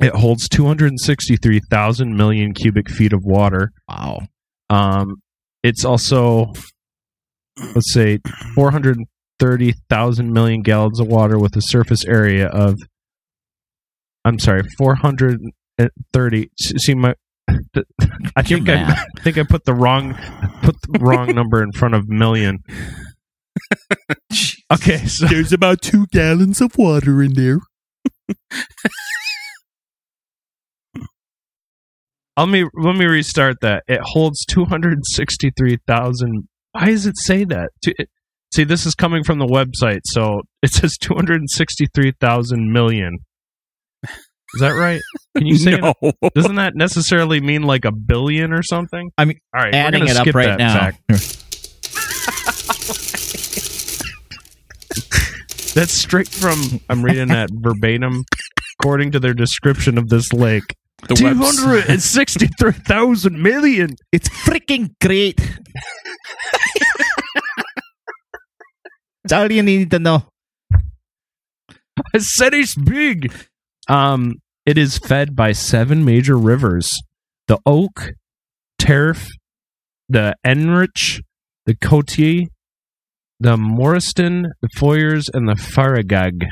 It 0.00 0.14
holds 0.14 0.48
263,000 0.48 2.16
million 2.16 2.54
cubic 2.54 2.88
feet 2.88 3.12
of 3.12 3.20
water. 3.24 3.72
wow. 3.88 4.20
Um, 4.70 5.16
it's 5.62 5.84
also, 5.84 6.52
let's 7.74 7.92
say, 7.92 8.18
430,000 8.54 10.32
million 10.32 10.62
gallons 10.62 11.00
of 11.00 11.08
water 11.08 11.38
with 11.38 11.56
a 11.56 11.62
surface 11.62 12.04
area 12.04 12.46
of, 12.46 12.76
I'm 14.24 14.38
sorry, 14.38 14.62
430. 14.78 16.50
See, 16.56 16.94
my, 16.94 17.14
I 18.36 18.42
think 18.42 18.68
I. 18.68 18.82
I 19.18 19.20
think 19.22 19.38
I 19.38 19.42
put 19.42 19.64
the 19.64 19.74
wrong 19.74 20.14
put 20.62 20.76
the 20.82 20.98
wrong 21.00 21.28
number 21.34 21.62
in 21.62 21.72
front 21.72 21.94
of 21.94 22.08
million. 22.08 22.58
Okay, 24.70 24.98
so 25.06 25.26
There's 25.26 25.52
about 25.52 25.80
two 25.82 26.06
gallons 26.12 26.60
of 26.60 26.76
water 26.76 27.22
in 27.22 27.34
there. 27.34 27.58
Let 32.40 32.48
me 32.48 32.64
let 32.74 32.96
me 32.96 33.06
restart 33.06 33.56
that. 33.62 33.84
It 33.88 34.00
holds 34.02 34.44
two 34.44 34.64
hundred 34.64 34.98
sixty 35.04 35.50
three 35.56 35.78
thousand. 35.86 36.48
Why 36.72 36.86
does 36.86 37.06
it 37.06 37.16
say 37.18 37.44
that? 37.44 37.70
See, 38.54 38.64
this 38.64 38.86
is 38.86 38.94
coming 38.94 39.24
from 39.24 39.38
the 39.38 39.46
website, 39.46 40.00
so 40.04 40.42
it 40.62 40.70
says 40.70 40.96
two 40.96 41.14
hundred 41.14 41.42
sixty 41.48 41.86
three 41.94 42.12
thousand 42.20 42.72
million. 42.72 43.18
Is 44.54 44.60
that 44.60 44.70
right? 44.70 45.00
Can 45.36 45.46
you 45.46 45.56
say? 45.56 45.76
no. 45.76 45.92
it? 46.00 46.34
Doesn't 46.34 46.56
that 46.56 46.74
necessarily 46.74 47.40
mean 47.40 47.62
like 47.62 47.84
a 47.84 47.92
billion 47.92 48.52
or 48.52 48.62
something? 48.62 49.10
I 49.18 49.26
mean, 49.26 49.38
all 49.54 49.62
right, 49.62 49.74
Adding 49.74 50.08
it 50.08 50.16
up 50.16 50.26
right 50.34 50.58
now. 50.58 50.90
That's 55.74 55.92
straight 55.92 56.28
from. 56.28 56.80
I'm 56.88 57.04
reading 57.04 57.28
that 57.28 57.50
verbatim, 57.52 58.24
according 58.80 59.12
to 59.12 59.20
their 59.20 59.34
description 59.34 59.98
of 59.98 60.08
this 60.08 60.32
lake. 60.32 60.74
The 61.06 61.14
Two 61.14 61.24
webs- 61.24 61.60
hundred 61.60 61.88
and 61.88 62.02
sixty-three 62.02 62.72
thousand 62.72 63.40
million. 63.40 63.90
It's 64.10 64.28
freaking 64.28 64.90
great. 65.00 65.40
That's 69.22 69.32
all 69.32 69.50
you 69.52 69.62
need 69.62 69.90
to 69.92 69.98
know. 69.98 70.24
I 72.14 72.18
said 72.18 72.54
it's 72.54 72.74
big. 72.74 73.32
Um, 73.88 74.36
it 74.66 74.78
is 74.78 74.98
fed 74.98 75.36
by 75.36 75.52
seven 75.52 76.04
major 76.04 76.36
rivers: 76.36 76.90
the 77.46 77.58
Oak, 77.64 78.12
Terf, 78.80 79.28
the 80.08 80.34
Enrick, 80.44 81.22
the 81.66 81.74
Cotie, 81.74 82.48
the 83.40 83.56
Moriston, 83.56 84.46
the 84.62 84.68
Foyers, 84.76 85.28
and 85.32 85.48
the 85.48 85.54
Farigaig. 85.54 86.48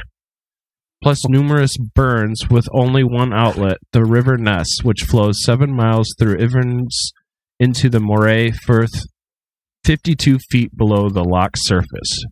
Plus 1.07 1.29
numerous 1.29 1.77
burns 1.95 2.51
with 2.51 2.67
only 2.73 3.05
one 3.05 3.33
outlet, 3.33 3.77
the 3.93 4.05
River 4.05 4.37
Ness, 4.37 4.67
which 4.83 5.05
flows 5.05 5.41
seven 5.45 5.73
miles 5.73 6.13
through 6.19 6.35
Inverness 6.35 7.13
into 7.61 7.89
the 7.89 8.01
Moray 8.01 8.51
Firth, 8.51 9.05
52 9.85 10.41
feet 10.51 10.77
below 10.77 11.09
the 11.09 11.23
loch 11.23 11.53
surface. 11.55 12.25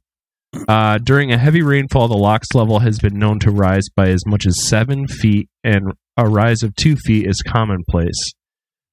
Uh, 0.67 0.99
during 0.99 1.31
a 1.31 1.39
heavy 1.39 1.63
rainfall, 1.63 2.09
the 2.09 2.17
loch's 2.17 2.53
level 2.53 2.81
has 2.81 2.99
been 2.99 3.17
known 3.17 3.39
to 3.39 3.53
rise 3.53 3.85
by 3.95 4.09
as 4.09 4.27
much 4.27 4.45
as 4.45 4.67
seven 4.67 5.07
feet, 5.07 5.49
and 5.63 5.93
a 6.17 6.29
rise 6.29 6.65
of 6.65 6.75
two 6.75 6.97
feet 6.97 7.29
is 7.29 7.43
commonplace. 7.47 8.33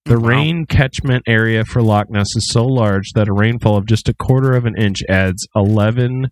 The 0.06 0.20
Wow. 0.20 0.28
rain 0.28 0.66
catchment 0.68 1.24
area 1.28 1.66
for 1.66 1.82
Loch 1.82 2.12
Ness 2.12 2.36
is 2.36 2.48
so 2.52 2.68
large 2.68 3.14
that 3.16 3.28
a 3.28 3.34
rainfall 3.34 3.78
of 3.78 3.88
just 3.88 4.08
a 4.08 4.14
quarter 4.14 4.54
of 4.54 4.66
an 4.68 4.76
inch 4.78 5.00
adds 5.10 5.48
11 5.56 6.28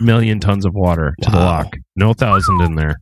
million 0.00 0.40
tons 0.40 0.64
of 0.66 0.72
water 0.74 1.14
to 1.22 1.30
the 1.30 1.38
loch. 1.38 1.76
No 1.96 2.12
thousand 2.12 2.60
in 2.60 2.74
there. 2.74 2.96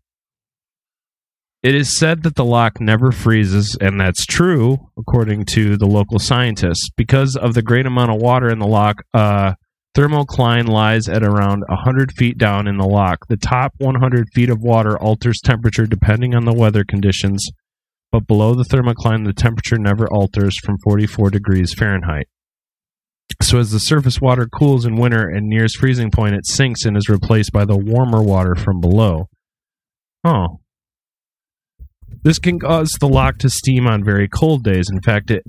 It 1.62 1.76
is 1.76 1.96
said 1.96 2.24
that 2.24 2.34
the 2.34 2.44
loch 2.44 2.80
never 2.80 3.12
freezes, 3.12 3.76
and 3.80 4.00
that's 4.00 4.26
true, 4.26 4.90
according 4.98 5.44
to 5.46 5.76
the 5.76 5.86
local 5.86 6.18
scientists. 6.18 6.90
Because 6.96 7.36
of 7.36 7.54
the 7.54 7.62
great 7.62 7.86
amount 7.86 8.10
of 8.10 8.20
water 8.20 8.50
in 8.50 8.58
the 8.58 8.66
loch, 8.66 9.02
uh, 9.14 9.52
thermocline 9.96 10.66
lies 10.66 11.08
at 11.08 11.22
around 11.22 11.62
100 11.68 12.12
feet 12.12 12.36
down 12.36 12.66
in 12.66 12.78
the 12.78 12.86
loch. 12.86 13.28
The 13.28 13.36
top 13.36 13.74
100 13.78 14.28
feet 14.34 14.50
of 14.50 14.60
water 14.60 14.98
alters 14.98 15.40
temperature 15.40 15.86
depending 15.86 16.34
on 16.34 16.46
the 16.46 16.52
weather 16.52 16.82
conditions, 16.82 17.48
but 18.10 18.26
below 18.26 18.54
the 18.54 18.64
thermocline, 18.64 19.24
the 19.24 19.32
temperature 19.32 19.78
never 19.78 20.06
alters 20.12 20.58
from 20.64 20.78
44 20.82 21.30
degrees 21.30 21.74
Fahrenheit. 21.74 22.26
So, 23.40 23.58
as 23.58 23.70
the 23.70 23.80
surface 23.80 24.20
water 24.20 24.46
cools 24.46 24.84
in 24.84 24.96
winter 24.96 25.28
and 25.28 25.48
nears 25.48 25.74
freezing 25.74 26.10
point, 26.10 26.34
it 26.34 26.46
sinks 26.46 26.84
and 26.84 26.96
is 26.96 27.08
replaced 27.08 27.52
by 27.52 27.64
the 27.64 27.76
warmer 27.76 28.22
water 28.22 28.54
from 28.54 28.80
below. 28.80 29.28
Oh. 30.24 30.60
This 32.22 32.38
can 32.38 32.60
cause 32.60 32.92
the 33.00 33.08
loch 33.08 33.38
to 33.38 33.50
steam 33.50 33.86
on 33.86 34.04
very 34.04 34.28
cold 34.28 34.62
days. 34.62 34.88
In 34.90 35.00
fact, 35.00 35.30
it 35.30 35.42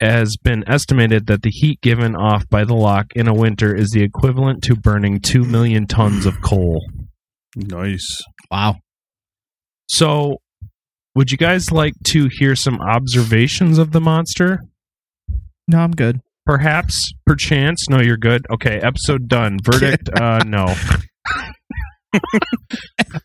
has 0.00 0.36
been 0.36 0.62
estimated 0.68 1.26
that 1.26 1.42
the 1.42 1.50
heat 1.50 1.80
given 1.80 2.14
off 2.14 2.46
by 2.50 2.64
the 2.64 2.74
loch 2.74 3.06
in 3.14 3.28
a 3.28 3.34
winter 3.34 3.74
is 3.74 3.90
the 3.90 4.02
equivalent 4.02 4.62
to 4.64 4.76
burning 4.76 5.20
2 5.20 5.44
million 5.44 5.86
tons 5.86 6.26
of 6.26 6.42
coal. 6.42 6.84
Nice. 7.54 8.22
Wow. 8.50 8.76
So, 9.88 10.36
would 11.14 11.30
you 11.30 11.38
guys 11.38 11.72
like 11.72 11.94
to 12.08 12.28
hear 12.30 12.54
some 12.54 12.78
observations 12.80 13.78
of 13.78 13.92
the 13.92 14.00
monster? 14.00 14.60
No, 15.66 15.78
I'm 15.78 15.92
good. 15.92 16.20
Perhaps, 16.46 17.12
perchance. 17.26 17.86
No, 17.90 18.00
you're 18.00 18.16
good. 18.16 18.46
Okay, 18.52 18.78
episode 18.80 19.28
done. 19.28 19.58
Verdict: 19.64 20.08
uh, 20.18 20.38
no. 20.46 20.72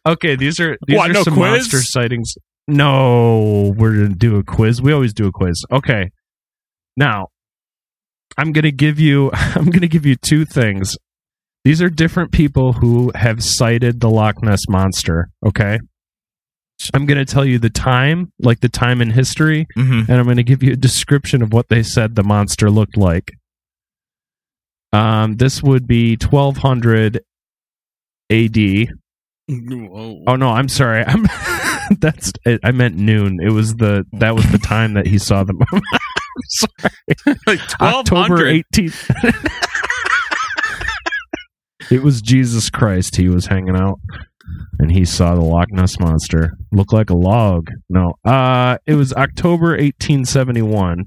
okay, 0.07 0.35
these 0.35 0.59
are 0.59 0.75
these 0.87 0.97
What, 0.97 1.11
are 1.11 1.13
no 1.13 1.23
some 1.23 1.35
quiz? 1.35 1.51
monster 1.51 1.81
sightings. 1.81 2.33
No, 2.67 3.73
we're 3.77 3.93
gonna 3.93 4.15
do 4.15 4.37
a 4.37 4.43
quiz. 4.43 4.81
We 4.81 4.91
always 4.91 5.13
do 5.13 5.27
a 5.27 5.31
quiz. 5.31 5.63
Okay, 5.71 6.09
now 6.97 7.27
I'm 8.37 8.51
gonna 8.51 8.71
give 8.71 8.99
you 8.99 9.29
I'm 9.33 9.69
gonna 9.69 9.87
give 9.87 10.05
you 10.05 10.15
two 10.15 10.45
things. 10.45 10.97
These 11.63 11.81
are 11.81 11.89
different 11.89 12.31
people 12.31 12.73
who 12.73 13.11
have 13.13 13.43
sighted 13.43 13.99
the 13.99 14.09
Loch 14.09 14.41
Ness 14.41 14.61
monster. 14.67 15.29
Okay. 15.45 15.77
I'm 16.93 17.05
going 17.05 17.17
to 17.23 17.31
tell 17.31 17.45
you 17.45 17.59
the 17.59 17.69
time, 17.69 18.31
like 18.39 18.61
the 18.61 18.69
time 18.69 19.01
in 19.01 19.11
history, 19.11 19.67
Mm-hmm. 19.77 20.11
and 20.11 20.19
I'm 20.19 20.25
going 20.25 20.37
to 20.37 20.43
give 20.43 20.63
you 20.63 20.73
a 20.73 20.77
description 20.77 21.41
of 21.41 21.53
what 21.53 21.69
they 21.69 21.83
said 21.83 22.15
the 22.15 22.23
monster 22.23 22.69
looked 22.71 22.97
like. 22.97 23.31
Um, 24.93 25.37
this 25.37 25.61
would 25.63 25.87
be 25.87 26.15
1200 26.17 27.21
AD. 28.29 28.87
Whoa. 29.49 30.23
Oh 30.27 30.35
no, 30.35 30.49
I'm 30.49 30.67
sorry. 30.69 31.03
I'm 31.05 31.27
that's 31.99 32.31
I 32.63 32.71
meant 32.71 32.95
noon. 32.95 33.39
It 33.41 33.51
was 33.51 33.75
the 33.75 34.05
that 34.13 34.33
was 34.35 34.49
the 34.51 34.57
time 34.57 34.93
that 34.93 35.07
he 35.07 35.17
saw 35.17 35.43
the. 35.43 35.53
Sorry. 36.47 37.35
like 37.47 37.59
October 37.81 38.45
18th. 38.45 39.11
it 41.91 42.01
was 42.01 42.21
Jesus 42.21 42.69
Christ 42.69 43.17
he 43.17 43.27
was 43.27 43.45
hanging 43.47 43.75
out. 43.75 43.99
And 44.79 44.91
he 44.91 45.05
saw 45.05 45.35
the 45.35 45.41
Loch 45.41 45.71
Ness 45.71 45.99
monster 45.99 46.53
look 46.71 46.91
like 46.93 47.09
a 47.09 47.15
log. 47.15 47.69
No, 47.89 48.15
uh, 48.25 48.77
it 48.85 48.95
was 48.95 49.13
October 49.13 49.71
1871, 49.71 51.05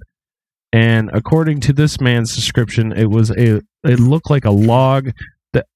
and 0.72 1.10
according 1.12 1.60
to 1.60 1.72
this 1.72 2.00
man's 2.00 2.34
description, 2.34 2.92
it 2.92 3.10
was 3.10 3.30
a 3.30 3.60
it 3.84 4.00
looked 4.00 4.30
like 4.30 4.44
a 4.44 4.50
log 4.50 5.10
that 5.52 5.66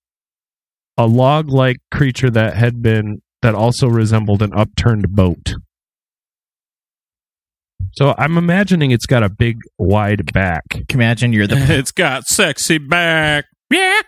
a 0.96 1.06
log 1.06 1.48
like 1.48 1.78
creature 1.90 2.30
that 2.30 2.56
had 2.56 2.82
been 2.82 3.20
that 3.42 3.54
also 3.54 3.88
resembled 3.88 4.42
an 4.42 4.52
upturned 4.54 5.10
boat. 5.10 5.54
So 7.92 8.14
I'm 8.18 8.36
imagining 8.36 8.90
it's 8.90 9.06
got 9.06 9.22
a 9.22 9.28
big 9.28 9.60
wide 9.78 10.32
back. 10.32 10.62
Can 10.70 10.84
you 10.88 10.94
imagine 10.94 11.32
you're 11.32 11.46
the 11.46 11.56
it's 11.78 11.92
got 11.92 12.26
sexy 12.26 12.78
back. 12.78 13.46
Yeah. 13.70 14.00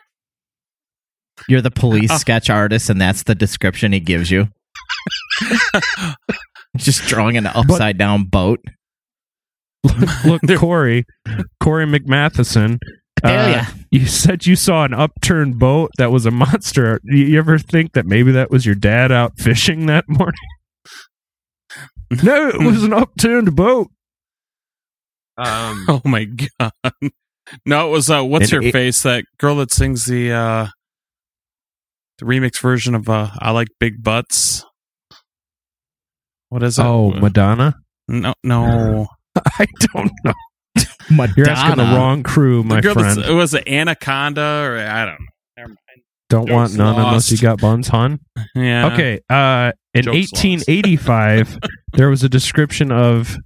You're 1.48 1.60
the 1.60 1.70
police 1.70 2.10
Oh. 2.12 2.16
sketch 2.18 2.50
artist, 2.50 2.90
and 2.90 3.00
that's 3.00 3.22
the 3.24 3.34
description 3.34 3.92
he 3.92 4.00
gives 4.00 4.30
you. 4.30 4.48
Just 6.76 7.02
drawing 7.08 7.36
an 7.36 7.46
upside 7.46 7.98
down 7.98 8.24
boat. 8.24 8.60
Look, 10.24 10.42
Corey, 10.58 11.04
Corey 11.62 11.86
McMatheson. 11.86 12.78
Hell 13.24 13.44
uh, 13.44 13.48
yeah. 13.48 13.66
You 13.90 14.06
said 14.06 14.46
you 14.46 14.56
saw 14.56 14.84
an 14.84 14.94
upturned 14.94 15.58
boat 15.58 15.90
that 15.98 16.10
was 16.12 16.26
a 16.26 16.30
monster. 16.30 17.00
You, 17.04 17.24
you 17.24 17.38
ever 17.38 17.58
think 17.58 17.92
that 17.92 18.06
maybe 18.06 18.30
that 18.32 18.50
was 18.50 18.64
your 18.64 18.74
dad 18.74 19.10
out 19.12 19.32
fishing 19.38 19.86
that 19.86 20.04
morning? 20.08 20.34
no, 22.22 22.48
it 22.48 22.60
was 22.64 22.82
an 22.84 22.92
upturned 22.92 23.54
boat. 23.56 23.88
Um, 25.36 25.86
Oh 25.88 26.02
my 26.04 26.24
god. 26.26 26.72
No, 27.66 27.88
it 27.88 27.90
was 27.90 28.10
uh 28.10 28.22
what's 28.22 28.52
And 28.52 28.62
her 28.62 28.68
it- 28.68 28.72
face? 28.72 29.02
That 29.02 29.24
girl 29.38 29.56
that 29.56 29.72
sings 29.72 30.04
the 30.06 30.32
uh 30.32 30.66
the 32.20 32.26
remix 32.26 32.60
version 32.60 32.94
of 32.94 33.08
uh 33.08 33.28
I 33.38 33.50
like 33.50 33.68
big 33.78 34.02
butts. 34.02 34.64
What 36.48 36.62
is 36.62 36.78
it? 36.78 36.82
oh, 36.84 37.10
Madonna. 37.10 37.74
no 38.08 38.34
no. 38.44 39.06
I 39.36 39.66
don't 39.92 40.10
know. 40.24 40.32
Madonna. 41.10 41.34
You're 41.36 41.48
asking 41.50 41.84
the 41.84 41.96
wrong 41.96 42.22
crew, 42.22 42.62
my 42.62 42.76
the 42.76 42.82
girl 42.82 42.94
friend. 42.94 43.18
it 43.18 43.32
was 43.32 43.54
it 43.54 43.66
Anaconda 43.68 44.62
or 44.64 44.78
I 44.78 45.04
don't 45.06 45.20
know. 45.20 45.26
Never 45.56 45.68
mind. 45.68 45.78
Don't 46.28 46.50
want 46.50 46.70
Joke's 46.70 46.78
none 46.78 46.94
unless 46.96 47.30
you 47.32 47.38
got 47.38 47.60
buns, 47.60 47.88
hon. 47.88 48.20
Yeah. 48.54 48.92
Okay. 48.92 49.20
Uh, 49.28 49.72
in 49.94 50.04
Joke's 50.04 50.32
1885, 50.32 51.58
there 51.94 52.08
was 52.08 52.22
a 52.22 52.28
description 52.28 52.92
of 52.92 53.36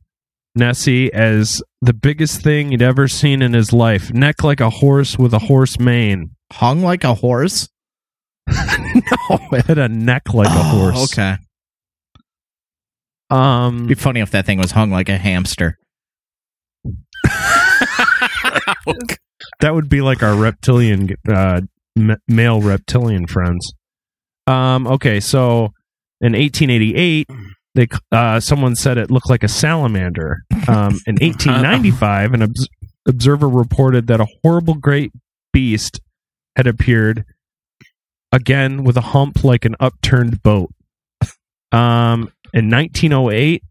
Nessie 0.55 1.13
as 1.13 1.63
the 1.81 1.95
biggest 1.95 2.43
thing 2.43 2.71
he'd 2.71 2.83
ever 2.83 3.09
seen 3.09 3.41
in 3.43 3.55
his 3.55 3.73
life. 3.73 4.13
Neck 4.13 4.45
like 4.45 4.61
a 4.61 4.69
horse 4.71 5.19
with 5.19 5.33
a 5.33 5.39
horse 5.39 5.79
mane. 5.79 6.31
Hung 6.53 6.83
like 6.83 7.05
a 7.05 7.15
horse? 7.15 7.69
no, 8.49 9.39
it 9.53 9.67
had 9.67 9.79
a 9.79 9.89
neck 9.89 10.33
like 10.35 10.49
a 10.49 10.53
Oh, 10.53 10.93
horse. 10.93 11.13
Okay. 11.13 11.37
Um, 13.31 13.77
It'd 13.77 13.89
be 13.89 13.95
funny 13.95 14.21
if 14.21 14.31
that 14.33 14.47
thing 14.47 14.59
was 14.59 14.73
hung 14.73 14.91
like 14.91 15.09
a 15.09 15.17
hamster. 15.19 15.79
that 19.61 19.75
would 19.75 19.89
be 19.89 20.01
like 20.01 20.23
our 20.23 20.35
reptilian, 20.37 21.09
uh, 21.29 21.63
m- 21.97 22.17
male 22.29 22.61
reptilian 22.61 23.27
friends. 23.27 23.73
Um, 24.47 24.87
okay, 24.87 25.21
so 25.21 25.73
in 26.21 26.33
1888, 26.33 27.29
they 27.75 27.89
uh, 28.13 28.41
someone 28.41 28.77
said 28.77 28.99
it 28.99 29.11
looked 29.11 29.31
like 29.31 29.43
a 29.43 29.49
salamander. 29.49 30.43
Um, 30.69 30.99
in 31.07 31.17
1895, 31.21 32.35
an 32.35 32.43
obs- 32.43 32.69
observer 33.09 33.49
reported 33.49 34.07
that 34.09 34.21
a 34.21 34.27
horrible 34.43 34.75
great 34.75 35.13
beast 35.53 36.01
had 36.57 36.67
appeared 36.67 37.25
again 38.35 38.83
with 38.83 38.97
a 38.97 39.01
hump 39.01 39.45
like 39.45 39.65
an 39.65 39.77
upturned 39.79 40.43
boat. 40.43 40.71
Um, 41.71 42.33
in 42.53 42.69
1908, 42.69 43.63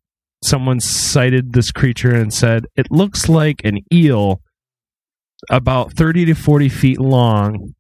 someone 0.42 0.80
sighted 0.80 1.52
this 1.52 1.72
creature 1.72 2.16
and 2.16 2.34
said 2.34 2.66
it 2.76 2.90
looks 2.90 3.28
like 3.28 3.62
an 3.66 3.80
eel 3.94 4.42
about 5.50 5.94
30 5.94 6.26
to 6.26 6.34
40 6.34 6.70
feet 6.70 7.00
long 7.00 7.76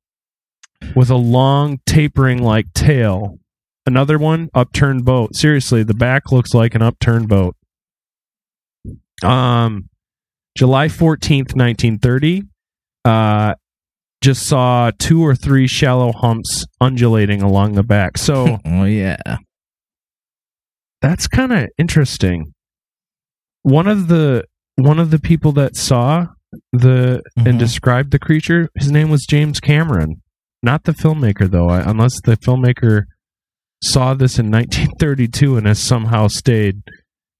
with 0.95 1.09
a 1.09 1.15
long 1.15 1.79
tapering 1.85 2.43
like 2.43 2.71
tail. 2.73 3.39
Another 3.85 4.17
one 4.17 4.49
upturned 4.53 5.05
boat. 5.05 5.35
Seriously 5.35 5.83
the 5.83 5.93
back 5.93 6.31
looks 6.31 6.53
like 6.53 6.75
an 6.75 6.81
upturned 6.81 7.29
boat. 7.29 7.55
Um 9.23 9.89
july 10.55 10.87
14th 10.87 11.55
1930 11.55 12.43
uh 13.05 13.55
just 14.23 14.47
saw 14.47 14.89
two 14.97 15.21
or 15.21 15.35
three 15.35 15.67
shallow 15.67 16.11
humps 16.13 16.65
undulating 16.81 17.41
along 17.41 17.73
the 17.73 17.83
back 17.83 18.17
so 18.17 18.57
Oh, 18.65 18.85
yeah. 18.85 19.17
that's 21.01 21.27
kind 21.27 21.51
of 21.51 21.67
interesting. 21.77 22.53
One 23.63 23.87
of 23.87 24.07
the 24.07 24.45
one 24.75 24.99
of 24.99 25.11
the 25.11 25.19
people 25.19 25.51
that 25.53 25.75
saw 25.75 26.27
the 26.71 27.21
and 27.37 27.45
Mhm. 27.47 27.59
described 27.59 28.11
the 28.11 28.19
creature, 28.19 28.69
his 28.75 28.91
name 28.91 29.09
was 29.09 29.25
James 29.25 29.59
Cameron, 29.59 30.21
not 30.61 30.83
the 30.83 30.93
filmmaker 30.93 31.49
though. 31.49 31.69
I- 31.69 31.87
Unless 31.89 32.21
the 32.21 32.37
filmmaker 32.37 33.03
saw 33.83 34.13
this 34.13 34.39
in 34.39 34.49
1932 34.49 35.57
and 35.57 35.67
has 35.67 35.79
somehow 35.79 36.27
stayed 36.27 36.81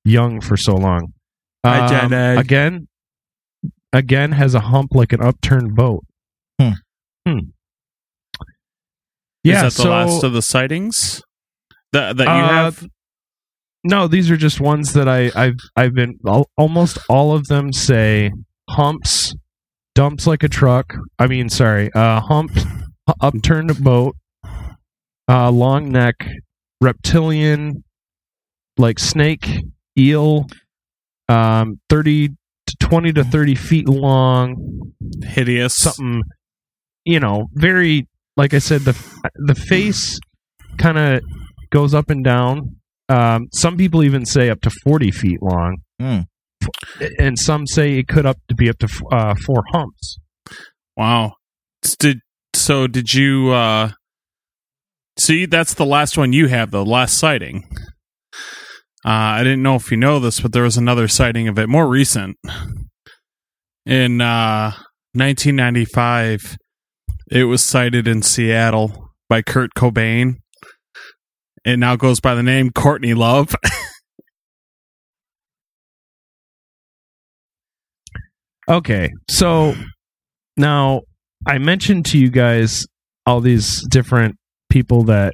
young 0.04 0.42
for 0.42 0.58
so 0.58 0.76
long. 0.76 1.14
Hi, 1.66 1.88
Janet. 1.88 2.38
again, 2.40 2.88
again 3.94 4.34
has 4.34 4.54
a 4.54 4.60
hump 4.62 4.94
like 4.94 5.14
an 5.14 5.22
upturned 5.22 5.76
boat. 5.76 6.04
Hmm. 7.28 7.40
Yeah, 9.44 9.66
Is 9.66 9.76
that 9.76 9.82
the 9.82 9.84
so, 9.84 9.90
last 9.90 10.24
of 10.24 10.34
the 10.34 10.42
sightings? 10.42 11.22
That 11.92 12.18
that 12.18 12.24
you 12.26 12.30
Uh, 12.32 12.48
have? 12.48 12.88
No, 13.84 14.08
these 14.08 14.32
are 14.32 14.38
just 14.38 14.62
ones 14.62 14.94
that 14.94 15.10
I, 15.10 15.32
I've 15.36 15.58
I've 15.76 15.94
been 15.94 16.18
almost 16.58 16.98
all 17.10 17.34
of 17.36 17.48
them 17.48 17.74
say 17.74 18.32
humps, 18.70 19.36
dumps 19.96 20.26
like 20.26 20.44
a 20.44 20.48
truck. 20.50 20.94
I 21.20 21.28
mean, 21.28 21.50
sorry, 21.50 21.92
uh, 21.94 22.22
hump, 22.22 22.52
upturned 23.20 23.84
boat, 23.84 24.16
uh, 25.30 25.52
long 25.52 25.92
neck, 25.92 26.16
reptilian, 26.80 27.84
like 28.78 29.00
snake, 29.00 29.50
eel, 29.98 30.48
um, 31.28 31.82
thirty 31.90 32.30
to 32.30 32.76
twenty 32.80 33.12
to 33.12 33.26
thirty 33.26 33.56
feet 33.56 33.90
long, 33.90 34.94
Hideous. 35.24 35.76
something, 35.76 36.24
you 37.06 37.20
know, 37.20 37.48
very 37.54 38.08
like 38.38 38.54
I 38.54 38.60
said, 38.60 38.82
the 38.82 38.94
the 39.36 39.56
face 39.56 40.20
kind 40.78 40.98
of 40.98 41.22
goes 41.70 41.94
up 41.94 42.10
and 42.10 42.24
down. 42.24 42.78
Um, 43.10 43.48
some 43.54 43.78
people 43.78 44.04
even 44.04 44.26
say 44.26 44.50
up 44.50 44.62
to 44.62 44.72
forty 44.84 45.12
feet 45.12 45.42
long. 45.42 45.78
F- 46.62 47.12
and 47.20 47.38
some 47.38 47.68
say 47.68 48.00
it 48.00 48.08
could 48.08 48.26
up 48.26 48.38
to 48.48 48.56
be 48.56 48.70
up 48.70 48.78
to 48.80 48.88
uh, 49.12 49.36
four 49.46 49.64
humps. 49.72 50.18
Wow. 50.96 51.34
Did 52.00 52.20
so? 52.54 52.88
Did 52.88 53.14
you 53.14 53.52
uh 53.52 53.92
see? 55.20 55.46
That's 55.46 55.74
the 55.74 55.86
last 55.86 56.18
one 56.18 56.32
you 56.34 56.48
have. 56.48 56.72
The 56.72 56.86
last 56.86 57.18
sighting. 57.18 57.68
Uh, 59.06 59.36
I 59.36 59.44
didn't 59.44 59.64
know 59.64 59.76
if 59.76 59.92
you 59.92 59.98
know 59.98 60.20
this, 60.20 60.40
but 60.40 60.54
there 60.54 60.64
was 60.64 60.78
another 60.78 61.10
sighting 61.10 61.50
of 61.50 61.60
it 61.60 61.68
more 61.68 61.88
recent 61.88 62.38
in 63.86 64.22
uh, 64.22 64.72
1995. 65.14 66.56
It 67.34 67.46
was 67.46 67.64
sighted 67.64 68.08
in 68.08 68.22
Seattle 68.22 69.10
by 69.28 69.42
Kurt 69.42 69.74
Cobain. 69.76 70.36
It 71.66 71.78
now 71.78 71.96
goes 71.96 72.20
by 72.20 72.36
the 72.36 72.44
name 72.44 72.70
Courtney 72.70 73.16
Love. 73.16 73.56
Okay, 78.70 79.12
so 79.30 79.76
now 80.56 81.02
I 81.46 81.58
mentioned 81.58 82.06
to 82.06 82.18
you 82.18 82.30
guys 82.30 82.88
all 83.26 83.42
these 83.42 83.86
different 83.90 84.38
people 84.70 85.04
that 85.04 85.34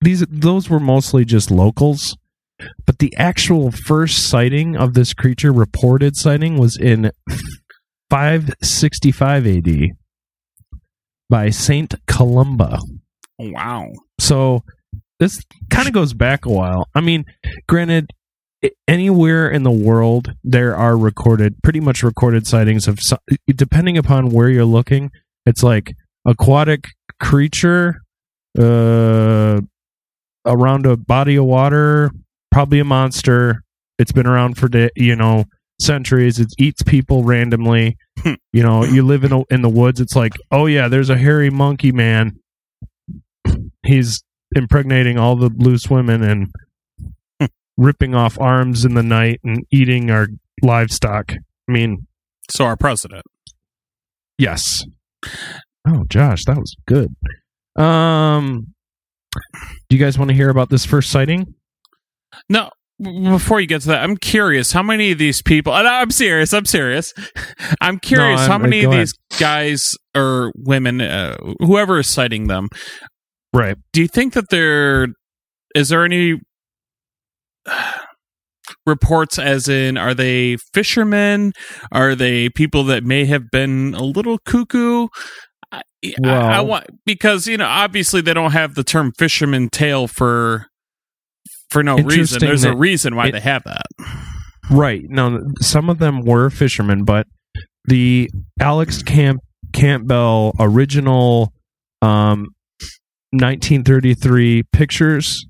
these 0.00 0.24
those 0.30 0.70
were 0.70 0.80
mostly 0.80 1.26
just 1.26 1.50
locals, 1.50 2.16
but 2.86 3.00
the 3.00 3.14
actual 3.18 3.70
first 3.70 4.30
sighting 4.30 4.76
of 4.76 4.94
this 4.94 5.12
creature, 5.12 5.52
reported 5.52 6.16
sighting, 6.16 6.56
was 6.56 6.78
in 6.78 7.10
565 8.08 9.46
AD 9.46 9.90
by 11.32 11.48
Saint 11.48 11.94
Columba. 12.06 12.78
wow. 13.38 13.90
So 14.20 14.64
this 15.18 15.42
kind 15.70 15.88
of 15.88 15.94
goes 15.94 16.12
back 16.12 16.44
a 16.44 16.50
while. 16.50 16.88
I 16.94 17.00
mean, 17.00 17.24
granted, 17.66 18.10
anywhere 18.86 19.48
in 19.48 19.62
the 19.62 19.70
world 19.70 20.34
there 20.44 20.76
are 20.76 20.94
recorded, 20.94 21.54
pretty 21.62 21.80
much 21.80 22.02
recorded 22.02 22.46
sightings 22.46 22.86
of, 22.86 22.98
depending 23.46 23.96
upon 23.96 24.28
where 24.28 24.50
you're 24.50 24.66
looking, 24.66 25.10
it's 25.46 25.62
like 25.62 25.94
aquatic 26.26 26.88
creature, 27.18 28.02
uh, 28.58 29.62
around 30.44 30.84
a 30.84 30.98
body 30.98 31.36
of 31.36 31.46
water, 31.46 32.10
probably 32.50 32.78
a 32.78 32.84
monster. 32.84 33.64
It's 33.98 34.12
been 34.12 34.26
around 34.26 34.58
for 34.58 34.68
you 34.96 35.16
know 35.16 35.44
centuries. 35.80 36.38
It 36.38 36.48
eats 36.58 36.82
people 36.82 37.24
randomly. 37.24 37.96
You 38.24 38.62
know, 38.62 38.84
you 38.84 39.02
live 39.02 39.24
in 39.24 39.30
the 39.30 39.44
in 39.50 39.62
the 39.62 39.68
woods. 39.68 40.00
It's 40.00 40.16
like, 40.16 40.32
oh 40.50 40.66
yeah, 40.66 40.88
there's 40.88 41.10
a 41.10 41.16
hairy 41.16 41.50
monkey 41.50 41.92
man. 41.92 42.38
He's 43.84 44.22
impregnating 44.54 45.18
all 45.18 45.36
the 45.36 45.50
loose 45.56 45.88
women 45.90 46.22
and 46.22 47.50
ripping 47.76 48.14
off 48.14 48.38
arms 48.40 48.84
in 48.84 48.94
the 48.94 49.02
night 49.02 49.40
and 49.44 49.64
eating 49.72 50.10
our 50.10 50.28
livestock. 50.62 51.32
I 51.32 51.72
mean, 51.72 52.06
So 52.50 52.64
our 52.64 52.76
president. 52.76 53.24
yes. 54.38 54.84
Oh, 55.88 56.04
Josh, 56.08 56.44
that 56.46 56.58
was 56.58 56.76
good. 56.86 57.14
Um, 57.76 58.74
do 59.88 59.96
you 59.96 59.98
guys 59.98 60.18
want 60.18 60.28
to 60.28 60.34
hear 60.34 60.50
about 60.50 60.68
this 60.68 60.84
first 60.84 61.10
sighting? 61.10 61.54
No, 62.48 62.70
before 63.00 63.60
you 63.60 63.66
get 63.66 63.82
to 63.82 63.88
that, 63.88 64.02
I'm 64.02 64.16
curious 64.16 64.72
how 64.72 64.82
many 64.82 65.10
of 65.12 65.18
these 65.18 65.42
people. 65.42 65.74
And 65.74 65.86
I'm 65.88 66.10
serious. 66.10 66.52
I'm 66.52 66.66
serious. 66.66 67.12
I'm 67.80 67.98
curious 67.98 68.40
I'm- 68.40 68.50
how 68.50 68.58
many 68.58 68.84
of 68.84 68.90
ahead. 68.92 69.02
these 69.02 69.14
guys 69.38 69.96
or 70.14 70.52
women, 70.56 71.00
uh, 71.00 71.36
whoever 71.60 71.98
is 72.00 72.06
sighting 72.06 72.46
them, 72.46 72.68
Right. 73.54 73.76
do 73.92 74.00
you 74.00 74.08
think 74.08 74.32
that 74.34 74.48
there 74.50 75.08
is 75.74 75.88
there 75.90 76.04
any 76.04 76.40
reports 78.86 79.38
as 79.38 79.68
in 79.68 79.96
are 79.98 80.14
they 80.14 80.56
fishermen 80.72 81.52
are 81.92 82.14
they 82.14 82.48
people 82.48 82.84
that 82.84 83.04
may 83.04 83.24
have 83.26 83.50
been 83.50 83.94
a 83.94 84.02
little 84.02 84.38
cuckoo 84.38 85.08
I, 85.70 85.82
I, 86.24 86.30
I 86.30 86.60
want 86.60 86.86
because 87.06 87.46
you 87.46 87.56
know 87.56 87.66
obviously 87.66 88.20
they 88.20 88.34
don't 88.34 88.52
have 88.52 88.74
the 88.74 88.84
term 88.84 89.12
fisherman 89.18 89.68
tale 89.68 90.06
for 90.08 90.66
for 91.72 91.82
no 91.82 91.96
reason 91.96 92.38
there's 92.40 92.64
a 92.64 92.76
reason 92.76 93.16
why 93.16 93.26
it- 93.28 93.32
they 93.32 93.40
have 93.40 93.64
that 93.64 93.82
Right. 94.70 95.02
No, 95.08 95.40
some 95.60 95.90
of 95.90 95.98
them 95.98 96.22
were 96.22 96.48
fishermen, 96.48 97.04
but 97.04 97.26
the 97.84 98.30
Alex 98.60 99.02
Camp 99.02 99.40
Campbell 99.72 100.54
original 100.60 101.52
um 102.00 102.48
1933 103.32 104.62
pictures 104.72 105.44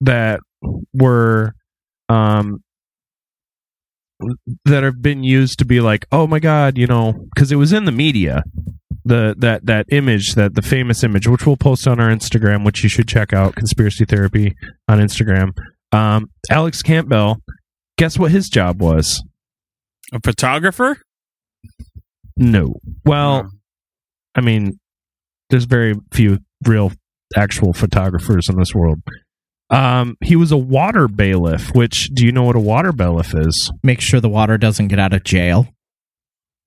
that 0.00 0.40
were 0.94 1.52
um 2.08 2.60
that 4.64 4.82
have 4.82 5.00
been 5.02 5.22
used 5.22 5.58
to 5.60 5.64
be 5.64 5.80
like, 5.80 6.06
"Oh 6.10 6.26
my 6.26 6.38
god, 6.40 6.76
you 6.78 6.86
know, 6.86 7.28
cuz 7.36 7.52
it 7.52 7.56
was 7.56 7.72
in 7.72 7.84
the 7.84 7.92
media." 7.92 8.42
The 9.08 9.34
that 9.38 9.66
that 9.66 9.86
image, 9.90 10.34
that 10.34 10.54
the 10.54 10.62
famous 10.62 11.02
image 11.02 11.26
which 11.26 11.46
we'll 11.46 11.56
post 11.56 11.86
on 11.88 11.98
our 11.98 12.10
Instagram, 12.10 12.64
which 12.64 12.82
you 12.82 12.88
should 12.88 13.08
check 13.08 13.32
out 13.32 13.54
Conspiracy 13.56 14.04
Therapy 14.04 14.54
on 14.86 14.98
Instagram. 14.98 15.52
Um 15.92 16.30
Alex 16.50 16.82
Campbell 16.82 17.38
Guess 17.96 18.18
what 18.18 18.30
his 18.30 18.48
job 18.48 18.80
was? 18.80 19.22
a 20.12 20.20
photographer 20.24 20.98
No. 22.36 22.74
Well, 23.04 23.50
I 24.34 24.40
mean, 24.40 24.78
there's 25.50 25.64
very 25.64 25.94
few 26.12 26.38
real 26.66 26.92
actual 27.36 27.72
photographers 27.72 28.48
in 28.48 28.56
this 28.58 28.74
world. 28.74 29.00
Um, 29.70 30.16
he 30.24 30.34
was 30.36 30.50
a 30.52 30.56
water 30.56 31.08
bailiff, 31.08 31.74
which 31.74 32.08
do 32.14 32.24
you 32.24 32.32
know 32.32 32.44
what 32.44 32.56
a 32.56 32.60
water 32.60 32.92
bailiff 32.92 33.34
is? 33.34 33.70
Make 33.82 34.00
sure 34.00 34.20
the 34.20 34.28
water 34.28 34.56
doesn't 34.56 34.88
get 34.88 34.98
out 34.98 35.12
of 35.12 35.24
jail. 35.24 35.66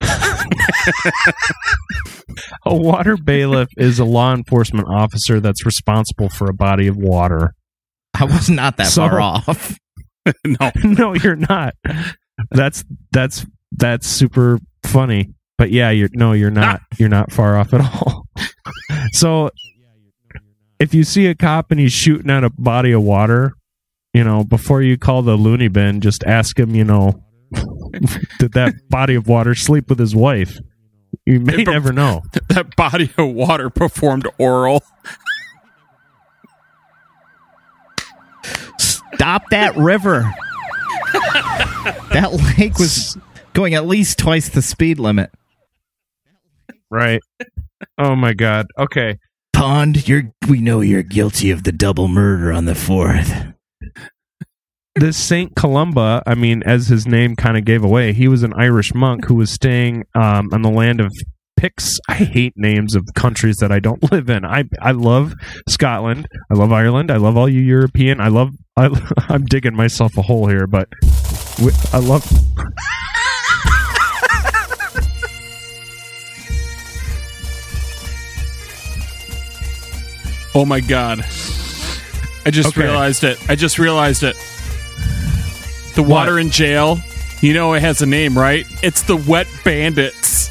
A 2.64 2.74
water 2.74 3.16
bailiff 3.16 3.68
is 3.76 3.98
a 3.98 4.04
law 4.04 4.34
enforcement 4.34 4.88
officer 4.88 5.40
that's 5.40 5.66
responsible 5.66 6.28
for 6.28 6.48
a 6.48 6.54
body 6.54 6.86
of 6.86 6.96
water. 6.96 7.54
I 8.14 8.24
was 8.24 8.48
not 8.48 8.76
that 8.78 8.86
So- 8.86 9.08
far 9.08 9.20
off. 9.20 9.78
no 10.46 10.70
no, 10.84 11.14
you're 11.14 11.34
not. 11.34 11.74
That's 12.52 12.84
that's 13.10 13.44
that's 13.72 14.06
super 14.06 14.60
funny. 14.84 15.34
But 15.58 15.72
yeah, 15.72 15.90
you're 15.90 16.10
no, 16.12 16.32
you're 16.32 16.48
not. 16.50 16.80
You're 16.96 17.08
not 17.08 17.32
far 17.32 17.56
off 17.56 17.74
at 17.74 17.80
all. 17.80 18.28
so 19.10 19.50
if 20.78 20.94
you 20.94 21.02
see 21.02 21.26
a 21.26 21.34
cop 21.34 21.72
and 21.72 21.80
he's 21.80 21.92
shooting 21.92 22.30
at 22.30 22.44
a 22.44 22.50
body 22.50 22.92
of 22.92 23.02
water, 23.02 23.54
you 24.14 24.22
know, 24.22 24.44
before 24.44 24.80
you 24.80 24.96
call 24.96 25.22
the 25.22 25.34
loony 25.34 25.66
bin, 25.66 26.00
just 26.00 26.22
ask 26.24 26.56
him, 26.56 26.74
you 26.76 26.84
know, 26.84 27.20
did 28.38 28.52
that 28.52 28.74
body 28.88 29.14
of 29.14 29.26
water 29.28 29.54
sleep 29.54 29.88
with 29.88 29.98
his 29.98 30.14
wife? 30.14 30.58
You 31.26 31.40
may 31.40 31.58
Hey, 31.58 31.64
never 31.64 31.92
know. 31.92 32.22
that 32.48 32.74
body 32.76 33.10
of 33.18 33.28
water 33.28 33.70
performed 33.70 34.26
oral 34.38 34.82
Stop 38.78 39.42
that 39.50 39.76
river. 39.76 40.32
that 42.12 42.32
lake 42.58 42.78
was 42.78 43.16
going 43.52 43.74
at 43.74 43.86
least 43.86 44.18
twice 44.18 44.48
the 44.48 44.62
speed 44.62 44.98
limit. 44.98 45.30
Right. 46.90 47.20
Oh 47.98 48.16
my 48.16 48.32
god. 48.32 48.66
Okay. 48.78 49.18
Pond, 49.52 50.08
you're 50.08 50.32
we 50.48 50.60
know 50.60 50.80
you're 50.80 51.02
guilty 51.02 51.50
of 51.50 51.62
the 51.62 51.72
double 51.72 52.08
murder 52.08 52.52
on 52.52 52.64
the 52.64 52.74
fourth. 52.74 53.51
This 54.94 55.16
Saint 55.16 55.54
Columba, 55.56 56.22
I 56.26 56.34
mean, 56.34 56.62
as 56.64 56.88
his 56.88 57.06
name 57.06 57.34
kind 57.36 57.56
of 57.56 57.64
gave 57.64 57.82
away, 57.82 58.12
he 58.12 58.28
was 58.28 58.42
an 58.42 58.52
Irish 58.54 58.94
monk 58.94 59.24
who 59.26 59.34
was 59.34 59.50
staying 59.50 60.04
um, 60.14 60.48
on 60.52 60.62
the 60.62 60.70
land 60.70 61.00
of 61.00 61.10
Picts. 61.56 61.98
I 62.08 62.14
hate 62.14 62.54
names 62.56 62.94
of 62.96 63.04
countries 63.14 63.58
that 63.58 63.70
I 63.70 63.78
don't 63.78 64.02
live 64.12 64.28
in. 64.28 64.44
I 64.44 64.64
I 64.80 64.90
love 64.92 65.32
Scotland. 65.68 66.26
I 66.50 66.54
love 66.54 66.72
Ireland. 66.72 67.10
I 67.10 67.16
love 67.18 67.36
all 67.36 67.48
you 67.48 67.60
European. 67.60 68.20
I 68.20 68.28
love. 68.28 68.50
I, 68.76 68.88
I'm 69.28 69.44
digging 69.46 69.74
myself 69.76 70.16
a 70.18 70.22
hole 70.22 70.46
here, 70.48 70.66
but 70.66 70.88
wi- 71.58 71.76
I 71.92 71.98
love. 71.98 72.26
oh 80.54 80.64
my 80.66 80.80
god 80.80 81.20
i 82.44 82.50
just 82.50 82.68
Okay. 82.70 82.82
realized 82.82 83.24
it 83.24 83.38
i 83.48 83.54
just 83.54 83.78
realized 83.78 84.22
it 84.22 84.36
the 85.94 86.02
water 86.02 86.38
in 86.38 86.50
jail 86.50 86.98
you 87.40 87.52
know 87.54 87.72
it 87.74 87.80
has 87.80 88.02
a 88.02 88.06
name 88.06 88.36
right 88.36 88.64
it's 88.82 89.02
the 89.02 89.16
wet 89.16 89.46
bandits 89.64 90.50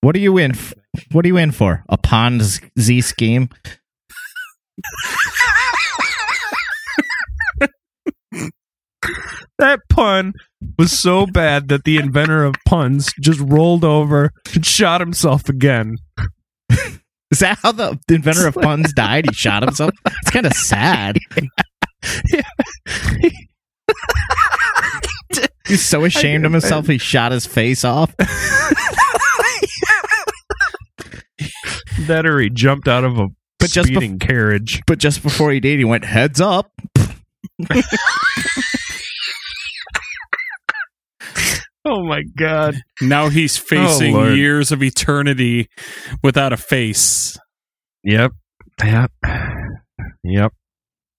What 0.00 0.14
are 0.16 0.20
you 0.20 0.36
in? 0.38 0.52
f- 0.52 0.74
What 1.12 1.24
are 1.24 1.28
you 1.28 1.36
in 1.38 1.52
for? 1.52 1.84
A 1.88 1.96
Pond 1.96 2.42
Z 2.78 3.00
scheme? 3.00 3.48
That 9.58 9.80
pun 9.88 10.32
was 10.78 10.98
so 10.98 11.26
bad 11.26 11.68
that 11.68 11.84
the 11.84 11.96
inventor 11.98 12.44
of 12.44 12.54
puns 12.66 13.12
just 13.20 13.40
rolled 13.40 13.84
over 13.84 14.30
and 14.54 14.64
shot 14.66 15.00
himself 15.00 15.48
again. 15.48 15.96
Is 17.34 17.40
that 17.40 17.58
how 17.60 17.72
the 17.72 17.98
inventor 18.08 18.46
of 18.46 18.54
puns 18.54 18.92
died? 18.92 19.26
He 19.28 19.34
shot 19.34 19.64
himself. 19.64 19.90
It's 20.06 20.30
kind 20.30 20.46
of 20.46 20.52
sad. 20.52 21.18
He's 25.66 25.84
so 25.84 26.04
ashamed 26.04 26.46
of 26.46 26.52
himself 26.52 26.86
he 26.86 26.96
shot 26.96 27.32
his 27.32 27.44
face 27.44 27.84
off. 27.84 28.14
That 32.06 32.24
or 32.24 32.38
he 32.38 32.50
jumped 32.50 32.86
out 32.86 33.02
of 33.02 33.18
a 33.18 33.26
But 33.58 33.70
just 33.70 33.88
bef- 33.88 33.96
speeding 33.96 34.20
carriage. 34.20 34.80
But 34.86 35.00
just 35.00 35.24
before 35.24 35.50
he 35.50 35.58
did, 35.58 35.80
he 35.80 35.84
went 35.84 36.04
heads 36.04 36.40
up. 36.40 36.70
Oh 41.86 42.02
my 42.02 42.22
god. 42.22 42.76
now 43.02 43.28
he's 43.28 43.56
facing 43.58 44.14
Lord. 44.14 44.36
years 44.36 44.72
of 44.72 44.82
eternity 44.82 45.68
without 46.22 46.52
a 46.52 46.56
face 46.56 47.36
Yep. 48.04 48.32
Yep. 48.82 49.12
Yep. 50.24 50.52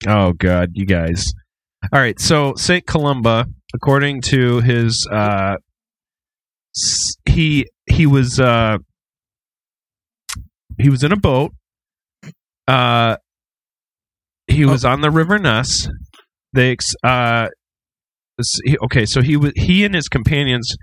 Oh 0.08 0.34
god, 0.34 0.72
you 0.74 0.86
guys. 0.86 1.26
All 1.94 2.00
right, 2.00 2.20
so 2.20 2.54
Saint 2.56 2.86
Columba, 2.86 3.46
according 3.74 4.22
to 4.24 4.60
his 4.62 5.08
uh 5.12 5.56
he 7.26 7.66
he 7.88 8.06
was 8.06 8.40
uh 8.40 8.78
he 10.80 10.90
was 10.90 11.04
in 11.04 11.12
a 11.12 11.16
boat. 11.18 11.54
Uh 12.68 13.18
he 14.48 14.66
was 14.66 14.86
on 14.86 15.02
the 15.02 15.10
River 15.12 15.40
Ness. 15.40 15.88
They 16.54 16.72
ex- 16.72 16.96
uh 17.04 17.48
okay, 18.84 19.06
so 19.06 19.22
he 19.22 19.38
was 19.38 19.52
he 19.56 19.86
and 19.86 19.96
his 19.96 20.08
companions 20.08 20.76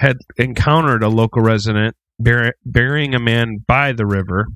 had 0.00 0.16
encountered 0.38 1.02
a 1.02 1.08
local 1.08 1.42
resident 1.42 1.94
bur- 2.18 2.54
burying 2.64 3.14
a 3.14 3.20
man 3.20 3.58
by 3.66 3.92
the 3.92 4.06
river. 4.06 4.46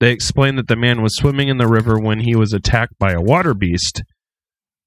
They 0.00 0.12
explained 0.12 0.58
that 0.58 0.68
the 0.68 0.76
man 0.76 1.02
was 1.02 1.16
swimming 1.16 1.48
in 1.48 1.58
the 1.58 1.68
river 1.68 1.98
when 1.98 2.20
he 2.20 2.34
was 2.34 2.52
attacked 2.52 2.98
by 2.98 3.12
a 3.12 3.20
water 3.20 3.54
beast, 3.54 4.02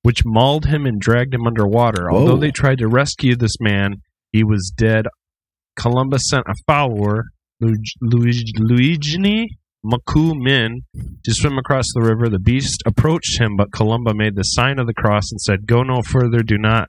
which 0.02 0.26
mauled 0.26 0.66
him 0.66 0.86
and 0.86 1.00
dragged 1.00 1.34
him 1.34 1.46
underwater. 1.46 2.10
Whoa. 2.10 2.20
Although 2.20 2.38
they 2.38 2.52
tried 2.52 2.80
to 2.80 2.88
rescue 2.88 3.36
this 3.36 3.60
man, 3.60 3.98
he 4.32 4.44
was 4.44 4.72
dead. 4.76 5.06
Columbus 5.76 6.24
sent 6.30 6.46
a 6.48 6.56
follower, 6.68 7.26
Luigi, 7.62 8.52
Luigi 8.58 9.48
Maku 9.86 10.34
Min, 10.36 10.82
to 11.24 11.34
swim 11.34 11.58
across 11.58 11.86
the 11.94 12.02
river. 12.02 12.30
The 12.30 12.40
beast 12.40 12.82
approached 12.86 13.40
him, 13.40 13.56
but 13.58 13.72
Columba 13.72 14.14
made 14.14 14.36
the 14.36 14.44
sign 14.44 14.80
of 14.80 14.88
the 14.88 14.94
cross 14.94 15.32
and 15.32 15.42
said, 15.42 15.68
Go 15.68 15.84
no 15.84 16.02
further, 16.02 16.42
do 16.42 16.58
not 16.58 16.88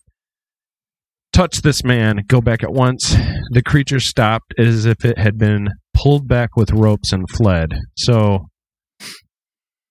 touch 1.34 1.62
this 1.62 1.84
man, 1.84 2.20
go 2.28 2.40
back 2.40 2.62
at 2.62 2.72
once. 2.72 3.14
The 3.50 3.62
creature 3.62 4.00
stopped 4.00 4.54
as 4.56 4.86
if 4.86 5.04
it 5.04 5.18
had 5.18 5.36
been 5.36 5.68
pulled 5.92 6.28
back 6.28 6.56
with 6.56 6.70
ropes 6.70 7.12
and 7.12 7.28
fled. 7.28 7.74
So, 7.96 8.46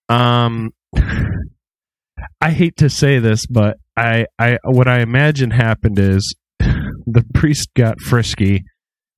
um, 0.07 0.71
I 2.39 2.51
hate 2.51 2.77
to 2.77 2.89
say 2.89 3.19
this, 3.19 3.45
but 3.45 3.77
I, 3.97 4.25
I, 4.39 4.57
what 4.63 4.87
I 4.87 5.01
imagine 5.01 5.51
happened 5.51 5.99
is 5.99 6.33
the 6.59 7.25
priest 7.33 7.69
got 7.75 7.99
frisky, 7.99 8.63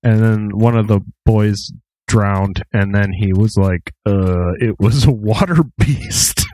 and 0.04 0.20
then 0.20 0.50
one 0.54 0.76
of 0.76 0.88
the 0.88 1.02
boys 1.26 1.70
drowned, 2.08 2.62
and 2.74 2.94
then 2.94 3.12
he 3.12 3.34
was 3.34 3.56
like, 3.58 3.94
"Uh, 4.06 4.54
it 4.60 4.80
was 4.80 5.06
a 5.06 5.12
water 5.12 5.64
beast." 5.78 6.46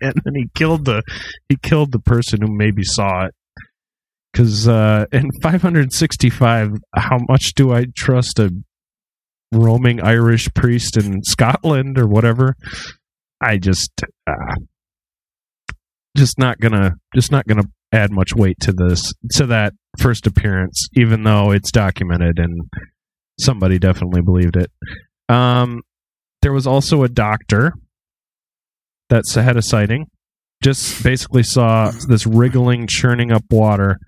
and 0.00 0.14
then 0.24 0.34
he 0.34 0.48
killed 0.54 0.84
the 0.84 1.02
he 1.48 1.56
killed 1.56 1.92
the 1.92 1.98
person 1.98 2.40
who 2.42 2.48
maybe 2.48 2.82
saw 2.82 3.26
it 3.26 3.34
because 4.32 4.68
uh 4.68 5.04
in 5.12 5.30
565 5.42 6.72
how 6.94 7.18
much 7.28 7.54
do 7.54 7.72
i 7.72 7.86
trust 7.96 8.38
a 8.38 8.50
roaming 9.52 10.00
irish 10.02 10.48
priest 10.54 10.96
in 10.96 11.22
scotland 11.22 11.98
or 11.98 12.06
whatever 12.06 12.54
i 13.40 13.56
just 13.56 13.90
uh, 14.26 14.54
just 16.16 16.38
not 16.38 16.58
gonna 16.58 16.92
just 17.14 17.32
not 17.32 17.46
gonna 17.46 17.64
add 17.92 18.12
much 18.12 18.34
weight 18.34 18.58
to 18.60 18.72
this 18.72 19.14
to 19.32 19.46
that 19.46 19.72
first 19.98 20.26
appearance 20.26 20.88
even 20.94 21.22
though 21.22 21.50
it's 21.50 21.70
documented 21.72 22.38
and 22.38 22.68
somebody 23.40 23.78
definitely 23.78 24.22
believed 24.22 24.56
it. 24.56 24.70
Um 25.28 25.82
there 26.42 26.52
was 26.52 26.66
also 26.66 27.02
a 27.02 27.08
doctor 27.08 27.72
that 29.08 29.24
had 29.34 29.56
a 29.56 29.62
sighting 29.62 30.06
just 30.62 31.02
basically 31.02 31.42
saw 31.42 31.90
this 32.08 32.26
wriggling 32.26 32.86
churning 32.86 33.32
up 33.32 33.44
water. 33.50 33.98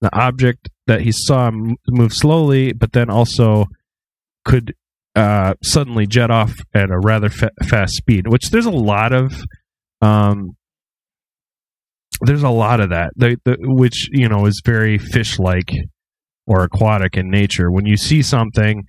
The 0.00 0.14
object 0.16 0.68
that 0.86 1.00
he 1.00 1.12
saw 1.12 1.50
move 1.88 2.12
slowly 2.12 2.72
but 2.72 2.92
then 2.92 3.10
also 3.10 3.66
could 4.44 4.74
uh, 5.14 5.54
suddenly 5.62 6.06
jet 6.06 6.30
off 6.30 6.52
at 6.74 6.90
a 6.90 6.98
rather 6.98 7.30
fa- 7.30 7.50
fast 7.64 7.94
speed 7.94 8.28
which 8.28 8.50
there's 8.50 8.66
a 8.66 8.70
lot 8.70 9.14
of 9.14 9.32
um, 10.02 10.54
there's 12.20 12.42
a 12.42 12.50
lot 12.50 12.80
of 12.80 12.90
that. 12.90 13.10
The, 13.16 13.38
the, 13.44 13.56
which 13.60 14.08
you 14.12 14.28
know 14.28 14.46
is 14.46 14.60
very 14.64 14.98
fish 14.98 15.38
like 15.38 15.70
or 16.46 16.62
aquatic 16.62 17.16
in 17.16 17.30
nature 17.30 17.70
when 17.70 17.86
you 17.86 17.96
see 17.96 18.22
something 18.22 18.84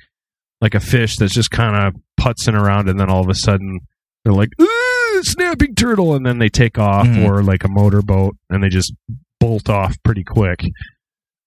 like 0.62 0.76
a 0.76 0.80
fish 0.80 1.17
that's 1.17 1.34
just 1.34 1.52
kind 1.52 1.76
of 1.76 1.93
putzing 2.20 2.60
around 2.60 2.89
and 2.89 3.00
then 3.00 3.10
all 3.10 3.22
of 3.22 3.30
a 3.30 3.36
sudden 3.36 3.80
they're 4.24 4.34
like 4.34 4.50
"Ooh, 4.62 5.22
snapping 5.24 5.76
turtle 5.76 6.15
and 6.15 6.26
then 6.26 6.39
they 6.39 6.50
take 6.50 6.78
off 6.78 7.08
Mhm. 7.08 7.26
or 7.26 7.43
like 7.43 7.63
a 7.63 7.70
motorboat 7.70 8.36
and 8.50 8.63
they 8.63 8.70
just 8.70 8.93
bolt 9.39 9.70
off 9.70 9.96
pretty 10.04 10.24
quick 10.24 10.63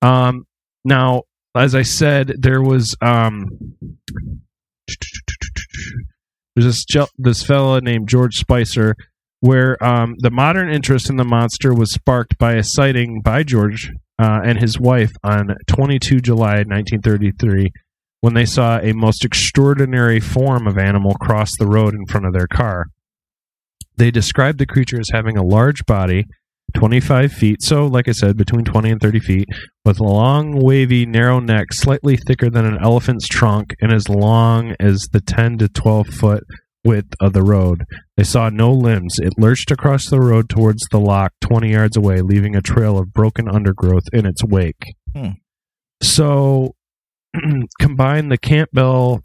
um 0.03 0.45
now 0.85 1.23
as 1.57 1.75
i 1.75 1.83
said 1.83 2.33
there 2.39 2.63
was 2.63 2.95
um 3.03 3.47
there's 6.57 6.85
this 6.87 7.07
this 7.19 7.43
fella 7.43 7.81
named 7.81 8.09
george 8.09 8.35
spicer 8.37 8.95
where 9.43 9.83
um, 9.83 10.15
the 10.19 10.31
modern 10.31 10.71
interest 10.71 11.09
in 11.09 11.17
the 11.17 11.25
monster 11.25 11.73
was 11.73 11.91
sparked 11.93 12.37
by 12.37 12.53
a 12.57 12.63
sighting 12.63 13.23
by 13.25 13.43
George 13.43 13.91
uh, 14.21 14.41
and 14.45 14.61
his 14.61 14.79
wife 14.79 15.13
on 15.25 15.57
22 15.67 16.21
July 16.21 16.57
1933 16.57 17.73
when 18.21 18.35
they 18.35 18.45
saw 18.45 18.79
a 18.79 18.93
most 18.93 19.25
extraordinary 19.25 20.21
form 20.21 20.67
of 20.67 20.77
animal 20.77 21.15
cross 21.15 21.51
the 21.59 21.67
road 21.67 21.95
in 21.95 22.05
front 22.05 22.27
of 22.27 22.35
their 22.35 22.47
car. 22.47 22.87
They 23.97 24.11
described 24.11 24.59
the 24.59 24.67
creature 24.67 25.01
as 25.01 25.09
having 25.11 25.39
a 25.39 25.43
large 25.43 25.87
body, 25.87 26.27
25 26.75 27.33
feet, 27.33 27.63
so 27.63 27.87
like 27.87 28.09
I 28.09 28.13
said, 28.13 28.37
between 28.37 28.65
20 28.65 28.91
and 28.91 29.01
30 29.01 29.21
feet, 29.21 29.49
with 29.87 29.99
a 30.01 30.05
long, 30.05 30.63
wavy, 30.63 31.07
narrow 31.07 31.41
neck, 31.41 31.73
slightly 31.73 32.17
thicker 32.17 32.51
than 32.51 32.67
an 32.67 32.79
elephant's 32.83 33.27
trunk, 33.27 33.75
and 33.81 33.91
as 33.91 34.09
long 34.09 34.75
as 34.79 35.09
the 35.13 35.21
10 35.23 35.59
to 35.59 35.69
12 35.69 36.07
foot 36.09 36.45
width 36.85 37.15
of 37.21 37.33
the 37.33 37.43
road. 37.43 37.85
They 38.17 38.25
saw 38.25 38.49
no 38.49 38.73
limbs. 38.73 39.17
It 39.19 39.35
lurched 39.39 39.71
across 39.71 40.09
the 40.09 40.21
road 40.21 40.49
towards 40.49 40.87
the 40.91 40.99
loch 40.99 41.33
20 41.41 41.71
yards 41.71 41.97
away, 41.97 42.21
leaving 42.21 42.57
a 42.57 42.63
trail 42.63 42.99
of 42.99 43.13
broken 43.13 43.49
undergrowth 43.49 44.05
in 44.13 44.27
its 44.27 44.45
wake. 44.45 44.95
Hmm. 45.15 45.31
So, 46.03 46.75
combine 47.81 48.29
the 48.29 48.39
Campbell 48.39 49.23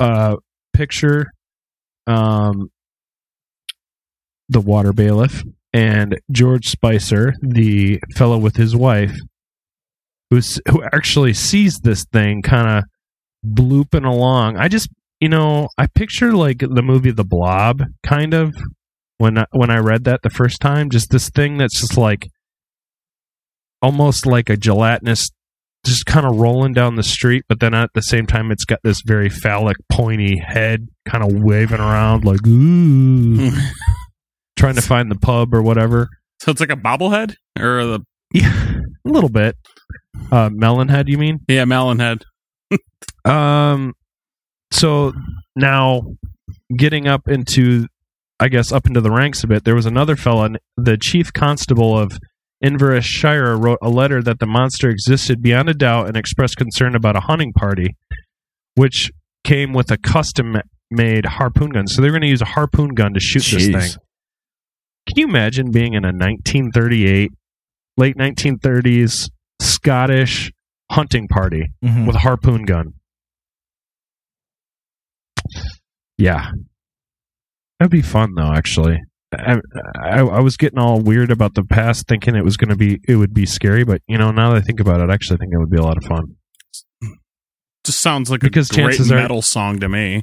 uh, 0.00 0.36
picture, 0.72 1.26
um, 2.06 2.70
the 4.48 4.60
water 4.60 4.92
bailiff, 4.92 5.42
and 5.72 6.18
George 6.30 6.68
Spicer, 6.68 7.34
the 7.40 8.00
fellow 8.16 8.38
with 8.38 8.56
his 8.56 8.74
wife, 8.74 9.16
who's, 10.30 10.60
who 10.68 10.82
actually 10.92 11.34
sees 11.34 11.78
this 11.78 12.04
thing 12.12 12.42
kind 12.42 12.78
of 12.78 12.84
blooping 13.46 14.06
along. 14.06 14.56
I 14.56 14.68
just 14.68 14.88
you 15.20 15.28
know, 15.28 15.68
I 15.78 15.86
picture 15.86 16.32
like 16.32 16.58
the 16.58 16.82
movie 16.82 17.10
The 17.10 17.24
Blob, 17.24 17.82
kind 18.02 18.34
of 18.34 18.54
when 19.18 19.38
I, 19.38 19.46
when 19.52 19.70
I 19.70 19.78
read 19.78 20.04
that 20.04 20.22
the 20.22 20.30
first 20.30 20.60
time. 20.60 20.90
Just 20.90 21.10
this 21.10 21.30
thing 21.30 21.56
that's 21.58 21.80
just 21.80 21.96
like 21.96 22.28
almost 23.82 24.26
like 24.26 24.48
a 24.50 24.56
gelatinous, 24.56 25.30
just 25.84 26.06
kind 26.06 26.26
of 26.26 26.36
rolling 26.36 26.72
down 26.72 26.96
the 26.96 27.02
street, 27.02 27.44
but 27.48 27.60
then 27.60 27.74
at 27.74 27.90
the 27.94 28.02
same 28.02 28.26
time, 28.26 28.50
it's 28.50 28.64
got 28.64 28.80
this 28.82 29.00
very 29.06 29.28
phallic, 29.28 29.76
pointy 29.90 30.38
head, 30.44 30.88
kind 31.08 31.22
of 31.24 31.30
waving 31.32 31.80
around 31.80 32.24
like 32.24 32.44
ooh, 32.46 33.50
trying 34.56 34.74
to 34.74 34.82
find 34.82 35.10
the 35.10 35.18
pub 35.18 35.54
or 35.54 35.62
whatever. 35.62 36.08
So 36.40 36.50
it's 36.50 36.60
like 36.60 36.70
a 36.72 36.76
bobblehead 36.76 37.36
or 37.58 37.84
the 37.86 38.00
Yeah, 38.32 38.80
a 39.06 39.08
little 39.08 39.30
bit. 39.30 39.56
Uh, 40.30 40.50
melon 40.52 40.88
head, 40.88 41.08
you 41.08 41.18
mean? 41.18 41.40
yeah 41.48 41.64
melon 41.64 41.98
head. 41.98 42.22
Um, 43.24 43.94
so 44.70 45.12
now 45.54 46.02
getting 46.76 47.06
up 47.08 47.28
into, 47.28 47.86
I 48.40 48.48
guess, 48.48 48.72
up 48.72 48.86
into 48.86 49.00
the 49.00 49.10
ranks 49.10 49.42
a 49.44 49.46
bit, 49.46 49.64
there 49.64 49.74
was 49.74 49.86
another 49.86 50.16
fella, 50.16 50.50
the 50.76 50.96
chief 50.96 51.32
constable 51.32 51.98
of 51.98 52.18
Inverashire, 52.64 53.56
wrote 53.62 53.78
a 53.82 53.88
letter 53.90 54.22
that 54.22 54.38
the 54.38 54.46
monster 54.46 54.88
existed 54.90 55.42
beyond 55.42 55.68
a 55.68 55.74
doubt 55.74 56.08
and 56.08 56.16
expressed 56.16 56.56
concern 56.56 56.94
about 56.94 57.16
a 57.16 57.20
hunting 57.20 57.52
party, 57.52 57.96
which 58.74 59.10
came 59.44 59.72
with 59.72 59.90
a 59.90 59.96
custom 59.98 60.56
made 60.90 61.24
harpoon 61.26 61.70
gun. 61.70 61.86
So 61.86 62.00
they're 62.02 62.10
going 62.10 62.22
to 62.22 62.28
use 62.28 62.42
a 62.42 62.46
harpoon 62.46 62.94
gun 62.94 63.12
to 63.14 63.20
shoot 63.20 63.44
this 63.44 63.66
thing. 63.66 64.02
Can 65.08 65.16
you 65.18 65.26
imagine 65.28 65.70
being 65.70 65.94
in 65.94 66.04
a 66.04 66.12
1938, 66.12 67.30
late 67.96 68.16
1930s 68.16 69.28
Scottish 69.60 70.50
hunting 70.90 71.28
party 71.28 71.70
Mhm. 71.84 72.06
with 72.06 72.16
a 72.16 72.20
harpoon 72.20 72.64
gun? 72.64 72.94
Yeah, 76.18 76.50
that'd 77.78 77.90
be 77.90 78.02
fun 78.02 78.34
though. 78.36 78.52
Actually, 78.52 78.98
I, 79.36 79.58
I, 80.00 80.20
I 80.20 80.40
was 80.40 80.56
getting 80.56 80.78
all 80.78 81.00
weird 81.00 81.30
about 81.30 81.54
the 81.54 81.64
past, 81.64 82.06
thinking 82.08 82.34
it 82.36 82.44
was 82.44 82.56
going 82.56 82.70
to 82.70 82.76
be 82.76 83.00
it 83.08 83.16
would 83.16 83.34
be 83.34 83.46
scary, 83.46 83.84
but 83.84 84.00
you 84.08 84.16
know, 84.18 84.30
now 84.30 84.50
that 84.50 84.56
I 84.56 84.60
think 84.60 84.80
about 84.80 85.00
it, 85.00 85.10
I 85.10 85.14
actually 85.14 85.38
think 85.38 85.52
it 85.52 85.58
would 85.58 85.70
be 85.70 85.78
a 85.78 85.82
lot 85.82 85.96
of 85.96 86.04
fun. 86.04 86.36
Just 87.84 88.00
sounds 88.00 88.30
like 88.30 88.40
Because 88.40 88.70
a 88.70 88.74
great 88.74 88.84
chances 88.96 89.12
are- 89.12 89.16
metal 89.16 89.42
song 89.42 89.78
to 89.80 89.88
me. 89.88 90.22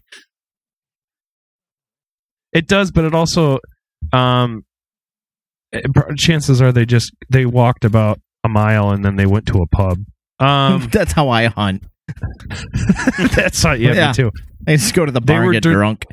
It 2.52 2.68
does, 2.68 2.92
but 2.92 3.04
it 3.06 3.16
also, 3.16 3.60
um, 4.12 4.64
it- 5.72 5.86
chances 6.18 6.62
are 6.62 6.72
they 6.72 6.86
just 6.86 7.12
they 7.30 7.46
walked 7.46 7.86
about 7.86 8.20
a 8.44 8.50
mile 8.50 8.92
and 8.92 9.04
then 9.04 9.16
they 9.16 9.26
went 9.26 9.46
to 9.48 9.60
a 9.62 9.68
pub. 9.68 10.00
Um, 10.40 10.90
That's 10.92 11.14
how 11.14 11.30
I 11.30 11.46
hunt. 11.46 11.86
that's 13.36 13.64
not 13.64 13.80
yeah, 13.80 13.94
Yeah. 13.94 14.08
me 14.10 14.14
too. 14.14 14.32
I 14.68 14.76
just 14.76 14.94
go 14.94 15.06
to 15.06 15.12
the 15.12 15.22
bar 15.22 15.44
and 15.44 15.54
get 15.54 15.64
dir- 15.64 15.74
drunk. 15.74 16.06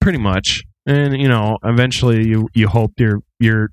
pretty 0.00 0.18
much 0.18 0.62
and 0.86 1.20
you 1.20 1.28
know 1.28 1.58
eventually 1.64 2.26
you 2.26 2.48
you 2.54 2.68
hope 2.68 2.92
your 2.98 3.20
your 3.40 3.70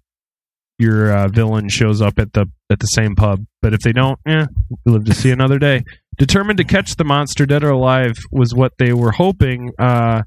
your 0.79 1.15
uh, 1.15 1.27
villain 1.27 1.69
shows 1.69 2.01
up 2.01 2.17
at 2.17 2.33
the 2.33 2.45
at 2.71 2.79
the 2.79 2.88
same 2.88 3.15
pub 3.15 3.39
but 3.62 3.73
if 3.73 3.81
they 3.81 3.91
don't 3.91 4.19
yeah 4.25 4.45
you 4.86 4.91
live 4.93 5.05
to 5.05 5.13
see 5.13 5.29
another 5.38 5.59
day 5.59 5.81
determined 6.17 6.57
to 6.57 6.63
catch 6.63 6.95
the 6.95 7.03
monster 7.03 7.45
dead 7.45 7.63
or 7.63 7.69
alive 7.69 8.13
was 8.31 8.53
what 8.55 8.73
they 8.79 8.93
were 8.93 9.12
hoping 9.12 9.71
uh 9.79 10.23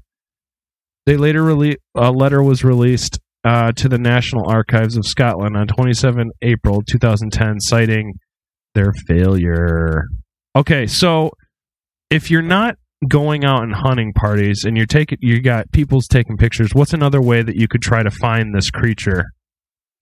they 1.05 1.17
later 1.17 1.41
rele- 1.43 1.75
a 1.95 2.11
letter 2.11 2.41
was 2.43 2.63
released 2.63 3.19
uh, 3.45 3.71
to 3.73 3.87
the 3.87 3.97
National 3.97 4.45
Archives 4.49 4.97
of 4.97 5.05
Scotland 5.05 5.55
on 5.55 5.67
27 5.67 6.31
April 6.41 6.81
2010 6.81 7.61
citing 7.61 8.13
their 8.75 8.91
failure 9.07 10.03
okay 10.57 10.87
so 10.87 11.29
if 12.09 12.29
you're 12.31 12.41
not 12.41 12.75
going 13.07 13.45
out 13.45 13.61
and 13.63 13.73
hunting 13.75 14.11
parties 14.13 14.63
and 14.65 14.75
you're 14.75 14.85
taking 14.87 15.17
you 15.21 15.39
got 15.41 15.71
people's 15.71 16.07
taking 16.07 16.35
pictures 16.35 16.71
what's 16.73 16.93
another 16.93 17.21
way 17.21 17.41
that 17.43 17.55
you 17.55 17.67
could 17.67 17.81
try 17.81 18.01
to 18.01 18.09
find 18.11 18.55
this 18.55 18.69
creature 18.71 19.25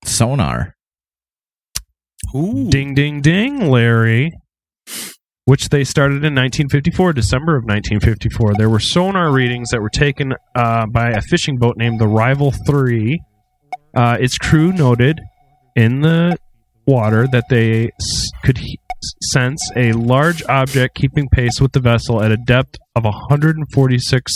Sonar. 0.05 0.75
Ooh. 2.35 2.69
ding 2.69 2.93
ding 2.93 3.21
ding 3.21 3.69
larry 3.69 4.31
which 5.45 5.69
they 5.69 5.83
started 5.83 6.23
in 6.23 6.33
1954 6.33 7.11
december 7.13 7.55
of 7.57 7.63
1954 7.63 8.53
there 8.55 8.69
were 8.69 8.79
sonar 8.79 9.31
readings 9.31 9.69
that 9.71 9.81
were 9.81 9.89
taken 9.89 10.33
uh, 10.55 10.85
by 10.87 11.09
a 11.11 11.21
fishing 11.21 11.57
boat 11.57 11.75
named 11.77 11.99
the 11.99 12.07
rival 12.07 12.53
3 12.65 13.19
uh, 13.95 14.17
its 14.19 14.37
crew 14.37 14.71
noted 14.71 15.19
in 15.75 16.01
the 16.01 16.37
water 16.87 17.27
that 17.27 17.45
they 17.49 17.89
s- 17.99 18.29
could 18.43 18.57
he- 18.59 18.79
sense 19.35 19.69
a 19.75 19.91
large 19.91 20.41
object 20.47 20.95
keeping 20.95 21.27
pace 21.29 21.59
with 21.59 21.73
the 21.73 21.79
vessel 21.79 22.23
at 22.23 22.31
a 22.31 22.37
depth 22.37 22.75
of 22.95 23.03
146 23.03 24.33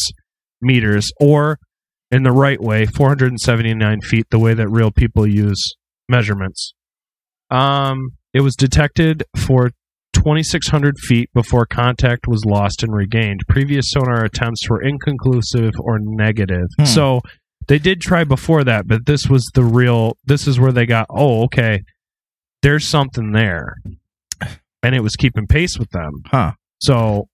meters, 0.62 1.10
or 1.20 1.58
in 2.12 2.24
the 2.24 2.32
right 2.32 2.62
way, 2.62 2.86
479 2.86 4.02
feet, 4.02 4.26
the 4.30 4.40
way 4.40 4.54
that 4.54 4.68
real 4.68 4.92
people 4.92 5.26
use 5.26 5.74
measurements. 6.10 6.74
Um, 7.50 8.12
it 8.34 8.42
was 8.42 8.56
detected 8.56 9.24
for 9.38 9.72
2,600 10.14 10.98
feet 11.00 11.30
before 11.34 11.66
contact 11.66 12.28
was 12.28 12.44
lost 12.46 12.84
and 12.84 12.94
regained. 12.94 13.42
Previous 13.48 13.92
sonar 13.92 14.24
attempts 14.26 14.70
were 14.70 14.82
inconclusive 14.82 15.74
or 15.80 16.00
negative. 16.02 16.68
Hmm. 16.78 16.86
So 16.86 17.22
they 17.68 17.80
did 17.80 18.02
try 18.02 18.24
before 18.24 18.64
that, 18.66 18.88
but 18.88 19.06
this 19.06 19.28
was 19.28 19.50
the 19.54 19.64
real. 19.64 20.18
This 20.26 20.48
is 20.48 20.60
where 20.60 20.72
they 20.72 20.86
got. 20.86 21.08
Oh, 21.10 21.44
okay. 21.44 21.84
There's 22.62 22.86
something 22.86 23.32
there, 23.32 23.76
and 24.84 24.96
it 24.96 25.02
was 25.02 25.16
keeping 25.16 25.48
pace 25.48 25.78
with 25.78 25.90
them. 25.92 26.12
Huh. 26.28 26.52
So, 26.82 27.28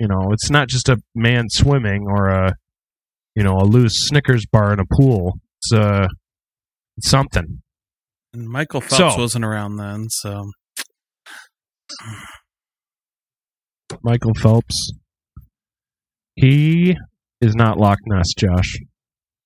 you 0.00 0.08
know, 0.08 0.32
it's 0.32 0.50
not 0.50 0.68
just 0.68 0.88
a 0.88 0.98
man 1.14 1.46
swimming 1.48 2.06
or 2.08 2.28
a, 2.28 2.54
you 3.36 3.42
know, 3.42 3.56
a 3.58 3.64
loose 3.64 3.94
Snickers 4.08 4.44
bar 4.50 4.72
in 4.72 4.80
a 4.80 4.84
pool. 4.96 5.34
It's 5.60 5.72
uh, 5.72 6.08
it's 6.96 7.08
something. 7.08 7.62
And 8.34 8.48
Michael 8.48 8.80
Phelps 8.80 9.14
So- 9.14 9.20
wasn't 9.20 9.44
around 9.44 9.76
then, 9.76 10.06
so 10.08 10.44
Michael 14.02 14.34
Phelps. 14.34 14.92
He 16.34 16.96
is 17.40 17.54
not 17.54 17.78
Loch 17.78 17.98
Ness, 18.06 18.32
Josh. 18.36 18.78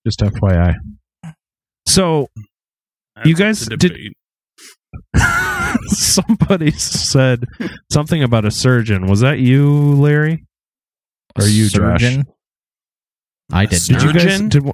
Just 0.06 0.20
FYI. 0.20 0.74
So 1.86 2.28
that's 3.16 3.28
You 3.28 3.34
guys 3.34 3.66
did- 3.66 3.80
debate. 3.80 4.12
somebody 5.96 6.70
said 6.72 7.44
something 7.92 8.22
about 8.22 8.44
a 8.44 8.50
surgeon. 8.50 9.06
Was 9.06 9.20
that 9.20 9.38
you, 9.38 9.94
Larry? 9.94 10.44
Or 11.38 11.46
you, 11.46 11.68
Josh? 11.68 12.00
surgeon? 12.00 12.24
I 13.52 13.66
did 13.66 13.82
Did 13.82 14.02
you 14.02 14.12
guys? 14.12 14.22
Surgeon? 14.22 14.48
Did, 14.48 14.64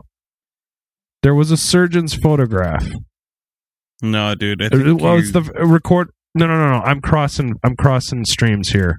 there 1.23 1.35
was 1.35 1.51
a 1.51 1.57
surgeon's 1.57 2.15
photograph. 2.15 2.87
No, 4.01 4.35
dude. 4.35 4.63
I 4.63 4.69
think 4.69 5.01
well, 5.01 5.15
you- 5.15 5.21
it's 5.21 5.33
the 5.33 5.43
record. 5.43 6.11
No, 6.35 6.47
no, 6.47 6.57
no, 6.57 6.79
no. 6.79 6.83
I'm 6.85 7.01
crossing. 7.01 7.55
I'm 7.63 7.77
crossing 7.77 8.25
streams 8.25 8.71
here. 8.71 8.99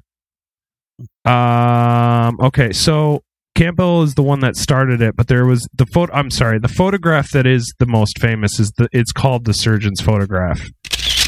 Um. 1.26 2.38
Okay. 2.39 2.71
So 2.71 3.23
Campbell 3.56 4.04
is 4.04 4.15
the 4.15 4.23
one 4.23 4.39
that 4.41 4.56
started 4.56 5.02
it, 5.02 5.15
but 5.15 5.28
there 5.28 5.45
was 5.45 5.67
the 5.73 5.86
photo. 5.88 6.13
I'm 6.13 6.30
sorry. 6.30 6.60
The 6.60 6.67
photograph 6.67 7.32
that 7.32 7.45
is 7.47 7.73
the 7.80 7.86
most 7.88 8.19
famous 8.19 8.60
is 8.60 8.71
the. 8.78 8.88
It's 8.91 9.12
called 9.12 9.45
the 9.45 9.54
surgeon's 9.54 10.02
photograph. 10.02 10.62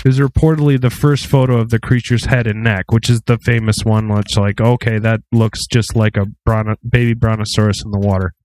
It 0.06 0.10
was 0.10 0.20
reportedly 0.20 0.80
the 0.80 0.92
first 0.92 1.26
photo 1.26 1.58
of 1.58 1.72
the 1.72 1.80
creature's 1.80 2.26
head 2.26 2.46
and 2.46 2.62
neck, 2.64 2.92
which 2.92 3.10
is 3.10 3.22
the 3.26 3.40
famous 3.40 3.78
one. 3.84 4.08
Which, 4.08 4.38
like, 4.38 4.62
okay, 4.62 5.00
that 5.00 5.22
looks 5.32 5.66
just 5.66 5.96
like 5.96 6.16
a 6.16 6.28
bron- 6.46 6.76
baby 6.88 7.16
brontosaurus 7.16 7.84
in 7.84 7.90
the 7.90 7.98
water. 7.98 8.36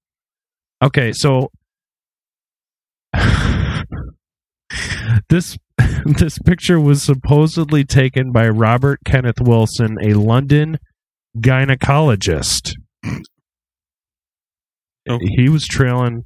Okay, 0.83 1.13
so 1.13 1.51
this 5.29 5.59
this 6.07 6.39
picture 6.39 6.81
was 6.81 7.03
supposedly 7.03 7.85
taken 7.85 8.33
by 8.33 8.49
Robert 8.49 9.01
Kenneth 9.05 9.43
Wilson, 9.43 9.99
a 10.01 10.15
London 10.15 10.79
gynecologist. 11.37 12.73
Oh. 15.11 15.19
He 15.21 15.51
was 15.51 15.67
trailing. 15.67 16.25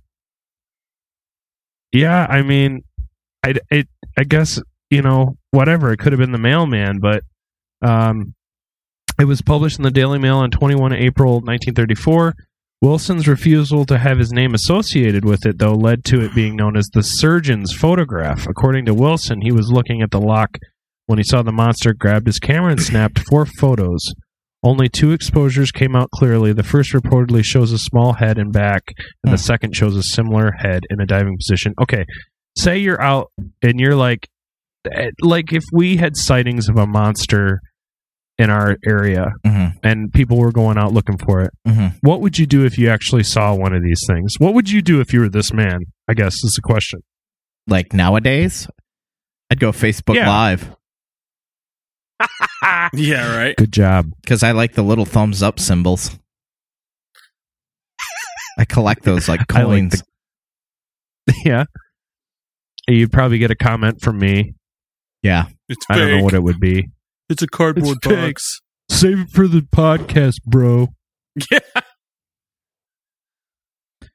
Yeah, 1.90 2.24
I 2.30 2.42
mean, 2.42 2.84
I 3.42 3.54
it 3.72 3.88
I 4.16 4.22
guess 4.22 4.60
you 4.90 5.02
know 5.02 5.36
whatever. 5.50 5.92
It 5.92 5.98
could 5.98 6.12
have 6.12 6.20
been 6.20 6.32
the 6.32 6.38
mailman, 6.38 6.98
but 7.00 7.22
um, 7.82 8.34
it 9.18 9.24
was 9.24 9.42
published 9.42 9.78
in 9.78 9.84
the 9.84 9.90
Daily 9.90 10.18
Mail 10.18 10.38
on 10.38 10.50
21 10.50 10.92
April 10.92 11.34
1934. 11.34 12.34
Wilson's 12.82 13.26
refusal 13.26 13.86
to 13.86 13.98
have 13.98 14.18
his 14.18 14.32
name 14.32 14.52
associated 14.52 15.24
with 15.24 15.46
it, 15.46 15.58
though, 15.58 15.74
led 15.74 16.04
to 16.04 16.20
it 16.20 16.34
being 16.34 16.56
known 16.56 16.76
as 16.76 16.86
the 16.92 17.02
surgeon's 17.02 17.72
photograph. 17.72 18.46
According 18.46 18.84
to 18.86 18.94
Wilson, 18.94 19.40
he 19.40 19.52
was 19.52 19.70
looking 19.70 20.02
at 20.02 20.10
the 20.10 20.20
loch 20.20 20.58
when 21.06 21.18
he 21.18 21.24
saw 21.24 21.42
the 21.42 21.52
monster, 21.52 21.94
grabbed 21.94 22.26
his 22.26 22.38
camera, 22.38 22.72
and 22.72 22.82
snapped 22.82 23.20
four 23.20 23.46
photos. 23.46 24.00
Only 24.62 24.88
two 24.88 25.12
exposures 25.12 25.70
came 25.70 25.94
out 25.94 26.10
clearly. 26.10 26.52
The 26.52 26.62
first 26.62 26.92
reportedly 26.92 27.44
shows 27.44 27.70
a 27.70 27.78
small 27.78 28.14
head 28.14 28.38
and 28.38 28.52
back, 28.52 28.82
and 29.22 29.32
the 29.32 29.38
second 29.38 29.76
shows 29.76 29.94
a 29.94 30.02
similar 30.02 30.52
head 30.58 30.82
in 30.90 31.00
a 31.00 31.06
diving 31.06 31.36
position. 31.36 31.74
Okay, 31.80 32.04
say 32.56 32.78
you're 32.78 33.00
out 33.00 33.30
and 33.62 33.78
you're 33.78 33.96
like, 33.96 34.28
like 35.22 35.52
if 35.52 35.64
we 35.72 35.96
had 35.96 36.16
sightings 36.16 36.68
of 36.68 36.76
a 36.76 36.86
monster 36.86 37.60
in 38.36 38.50
our 38.50 38.76
area 38.84 39.26
Mhm, 39.46 39.74
and 39.84 40.12
people 40.12 40.38
were 40.38 40.50
going 40.52 40.76
out 40.76 40.92
looking 40.92 41.16
for 41.18 41.42
it, 41.42 41.50
mhm. 41.66 41.94
what 42.00 42.20
would 42.20 42.38
you 42.38 42.46
do 42.46 42.64
if 42.64 42.76
you 42.78 42.88
actually 42.90 43.22
saw 43.22 43.54
one 43.54 43.72
of 43.72 43.82
these 43.82 44.02
things? 44.06 44.34
What 44.38 44.54
would 44.54 44.68
you 44.70 44.82
do 44.82 45.00
if 45.00 45.12
you 45.12 45.20
were 45.20 45.28
this 45.28 45.52
man? 45.52 45.80
I 46.08 46.14
guess 46.14 46.34
is 46.42 46.52
the 46.56 46.62
question. 46.62 47.00
Like 47.66 47.92
nowadays, 47.92 48.68
I'd 49.50 49.60
go 49.60 49.70
Facebook 49.72 50.16
Yeah. 50.16 50.28
Live 50.28 50.74
yeah, 52.94 53.36
right. 53.36 53.56
Good 53.56 53.72
job. 53.72 54.10
because 54.22 54.42
I 54.42 54.52
like 54.52 54.72
the 54.74 54.82
little 54.82 55.04
thumbs 55.04 55.42
up 55.42 55.58
symbols. 55.60 56.18
I 58.58 58.64
collect 58.64 59.02
those 59.02 59.28
like 59.28 59.40
I 59.52 59.62
like 59.62 59.66
coins. 59.66 60.02
yeah. 61.44 61.64
You'd 62.88 63.12
probably 63.12 63.38
get 63.38 63.50
a 63.50 63.56
comment 63.56 64.00
from 64.00 64.18
me. 64.18 64.54
Yeah, 65.24 65.46
It's 65.68 65.84
I 65.90 65.98
don't 65.98 66.10
know 66.18 66.22
what 66.22 66.34
it 66.34 66.42
would 66.44 66.60
be. 66.60 66.88
It's 67.28 67.42
a 67.42 67.48
cardboard 67.48 67.96
It's 68.02 68.06
box. 68.06 68.60
Save 68.90 69.18
it 69.22 69.30
for 69.30 69.48
the 69.48 69.60
podcast, 69.62 70.36
bro. 70.46 70.88
Yeah. 71.50 71.58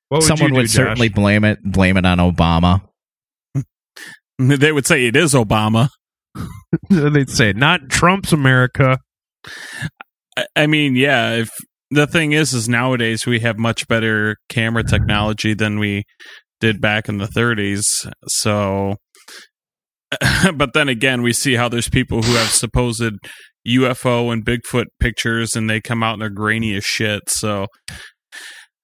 What 0.07 0.23
someone 0.23 0.49
you 0.49 0.55
would 0.55 0.61
do, 0.61 0.67
Josh? 0.67 0.75
certainly 0.75 1.09
blame 1.09 1.43
it 1.43 1.59
blame 1.63 1.97
it 1.97 2.05
on 2.05 2.17
Obama. 2.19 2.81
They 4.39 4.71
would 4.71 4.85
say 4.85 5.05
it 5.05 5.17
is 5.17 5.33
Obama. 5.33 5.89
They'd 6.89 7.29
say 7.29 7.51
not 7.51 7.89
Trump's 7.89 8.31
America. 8.31 8.99
I- 10.37 10.45
I 10.55 10.67
mean, 10.67 10.95
yeah. 10.95 11.31
If 11.33 11.49
the 11.91 12.07
thing 12.07 12.31
is, 12.31 12.53
is 12.53 12.69
nowadays 12.69 13.25
we 13.25 13.41
have 13.41 13.57
much 13.59 13.85
better 13.89 14.37
camera 14.47 14.83
technology 14.83 15.53
than 15.53 15.77
we 15.79 16.05
did 16.61 16.79
back 16.79 17.09
in 17.09 17.17
the 17.17 17.25
30s. 17.27 18.09
So, 18.27 18.95
but 20.55 20.73
then 20.73 20.89
again, 20.89 21.21
we 21.21 21.33
see 21.33 21.55
how 21.55 21.69
there's 21.69 21.89
people 21.89 22.21
who 22.21 22.33
have 22.33 22.49
supposed 22.49 23.13
UFO 23.67 24.31
and 24.33 24.45
Bigfoot 24.45 24.85
pictures, 24.99 25.55
and 25.55 25.69
they 25.69 25.81
come 25.81 26.03
out 26.03 26.13
and 26.13 26.21
they're 26.21 26.29
grainy 26.29 26.75
as 26.75 26.83
shit. 26.83 27.23
So, 27.27 27.67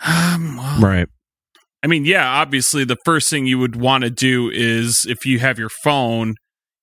um, 0.05 0.57
well, 0.57 0.79
Right. 0.79 1.07
I 1.83 1.87
mean, 1.87 2.05
yeah, 2.05 2.27
obviously 2.27 2.83
the 2.83 2.97
first 3.05 3.29
thing 3.29 3.45
you 3.45 3.59
would 3.59 3.75
want 3.75 4.03
to 4.03 4.09
do 4.09 4.49
is 4.51 5.05
if 5.07 5.23
you 5.25 5.37
have 5.39 5.59
your 5.59 5.69
phone, 5.83 6.35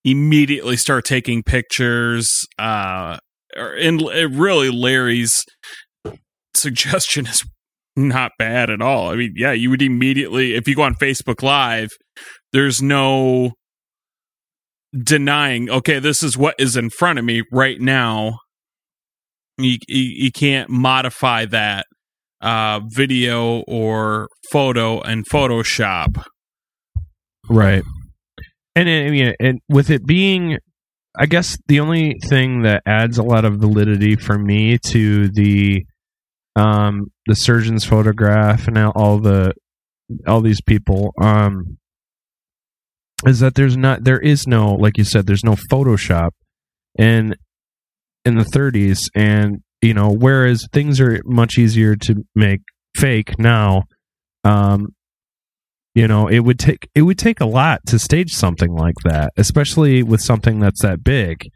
immediately 0.04 0.76
start 0.76 1.04
taking 1.04 1.42
pictures. 1.42 2.46
Uh, 2.58 3.18
or, 3.56 3.74
and 3.74 4.00
really, 4.00 4.70
Larry's 4.70 5.44
suggestion 6.54 7.26
is 7.28 7.44
not 7.96 8.32
bad 8.38 8.70
at 8.70 8.80
all. 8.80 9.10
I 9.10 9.16
mean, 9.16 9.34
yeah, 9.36 9.52
you 9.52 9.70
would 9.70 9.82
immediately, 9.82 10.54
if 10.54 10.68
you 10.68 10.74
go 10.74 10.82
on 10.82 10.94
Facebook 10.94 11.42
Live, 11.42 11.90
there's 12.52 12.80
no 12.80 13.52
denying, 14.96 15.70
okay, 15.70 15.98
this 15.98 16.22
is 16.22 16.36
what 16.36 16.54
is 16.58 16.76
in 16.76 16.90
front 16.90 17.18
of 17.18 17.24
me 17.24 17.42
right 17.50 17.80
now. 17.80 18.38
You, 19.58 19.78
you, 19.88 20.24
you 20.24 20.32
can't 20.32 20.70
modify 20.70 21.46
that 21.46 21.86
uh, 22.40 22.80
video 22.88 23.60
or 23.60 24.28
photo 24.50 25.00
in 25.02 25.24
Photoshop. 25.24 26.22
Right. 27.48 27.82
And 28.74 28.88
I 28.88 29.10
mean, 29.10 29.34
and 29.40 29.60
with 29.68 29.90
it 29.90 30.06
being, 30.06 30.58
I 31.18 31.26
guess 31.26 31.58
the 31.68 31.80
only 31.80 32.16
thing 32.28 32.62
that 32.62 32.82
adds 32.86 33.18
a 33.18 33.22
lot 33.22 33.44
of 33.44 33.56
validity 33.56 34.16
for 34.16 34.38
me 34.38 34.78
to 34.86 35.28
the, 35.28 35.84
um, 36.56 37.12
the 37.26 37.34
surgeon's 37.34 37.84
photograph 37.84 38.66
and 38.66 38.78
all 38.78 39.18
the, 39.18 39.52
all 40.26 40.40
these 40.40 40.60
people, 40.60 41.12
um, 41.20 41.78
is 43.26 43.40
that 43.40 43.54
there's 43.54 43.76
not, 43.76 44.04
there 44.04 44.20
is 44.20 44.46
no, 44.46 44.74
like 44.74 44.98
you 44.98 45.04
said, 45.04 45.26
there's 45.26 45.44
no 45.44 45.56
Photoshop 45.70 46.30
in, 46.98 47.34
in 48.24 48.36
the 48.36 48.44
30s, 48.44 48.98
and 49.14 49.62
you 49.80 49.94
know, 49.94 50.10
whereas 50.10 50.66
things 50.72 51.00
are 51.00 51.20
much 51.24 51.58
easier 51.58 51.96
to 51.96 52.24
make 52.34 52.60
fake 52.96 53.38
now, 53.38 53.82
um, 54.44 54.94
you 55.94 56.08
know 56.08 56.26
it 56.26 56.40
would 56.40 56.58
take 56.58 56.88
it 56.94 57.02
would 57.02 57.18
take 57.18 57.40
a 57.40 57.46
lot 57.46 57.80
to 57.86 57.98
stage 57.98 58.32
something 58.32 58.74
like 58.74 58.94
that 59.04 59.32
especially 59.36 60.02
with 60.02 60.20
something 60.20 60.58
that's 60.58 60.82
that 60.82 61.04
big 61.04 61.48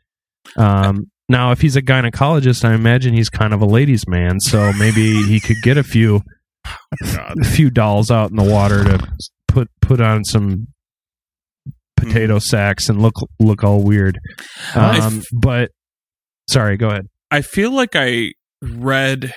um 0.56 1.10
now 1.28 1.52
if 1.52 1.60
he's 1.60 1.76
a 1.76 1.82
gynecologist 1.82 2.64
i 2.64 2.74
imagine 2.74 3.14
he's 3.14 3.28
kind 3.28 3.54
of 3.54 3.60
a 3.60 3.66
ladies 3.66 4.06
man 4.06 4.38
so 4.40 4.72
maybe 4.78 5.22
he 5.22 5.40
could 5.40 5.56
get 5.62 5.76
a 5.76 5.82
few 5.82 6.20
God. 7.14 7.34
a 7.40 7.44
few 7.44 7.70
dolls 7.70 8.10
out 8.10 8.30
in 8.30 8.36
the 8.36 8.42
water 8.42 8.84
to 8.84 9.08
put 9.48 9.68
put 9.80 10.00
on 10.00 10.24
some 10.24 10.66
potato 11.96 12.38
sacks 12.38 12.88
and 12.88 13.00
look 13.00 13.14
look 13.40 13.64
all 13.64 13.82
weird. 13.82 14.18
Um, 14.74 15.22
but 15.32 15.70
sorry, 16.48 16.76
go 16.76 16.88
ahead. 16.88 17.06
I 17.30 17.42
feel 17.42 17.72
like 17.72 17.94
I 17.94 18.32
read 18.62 19.32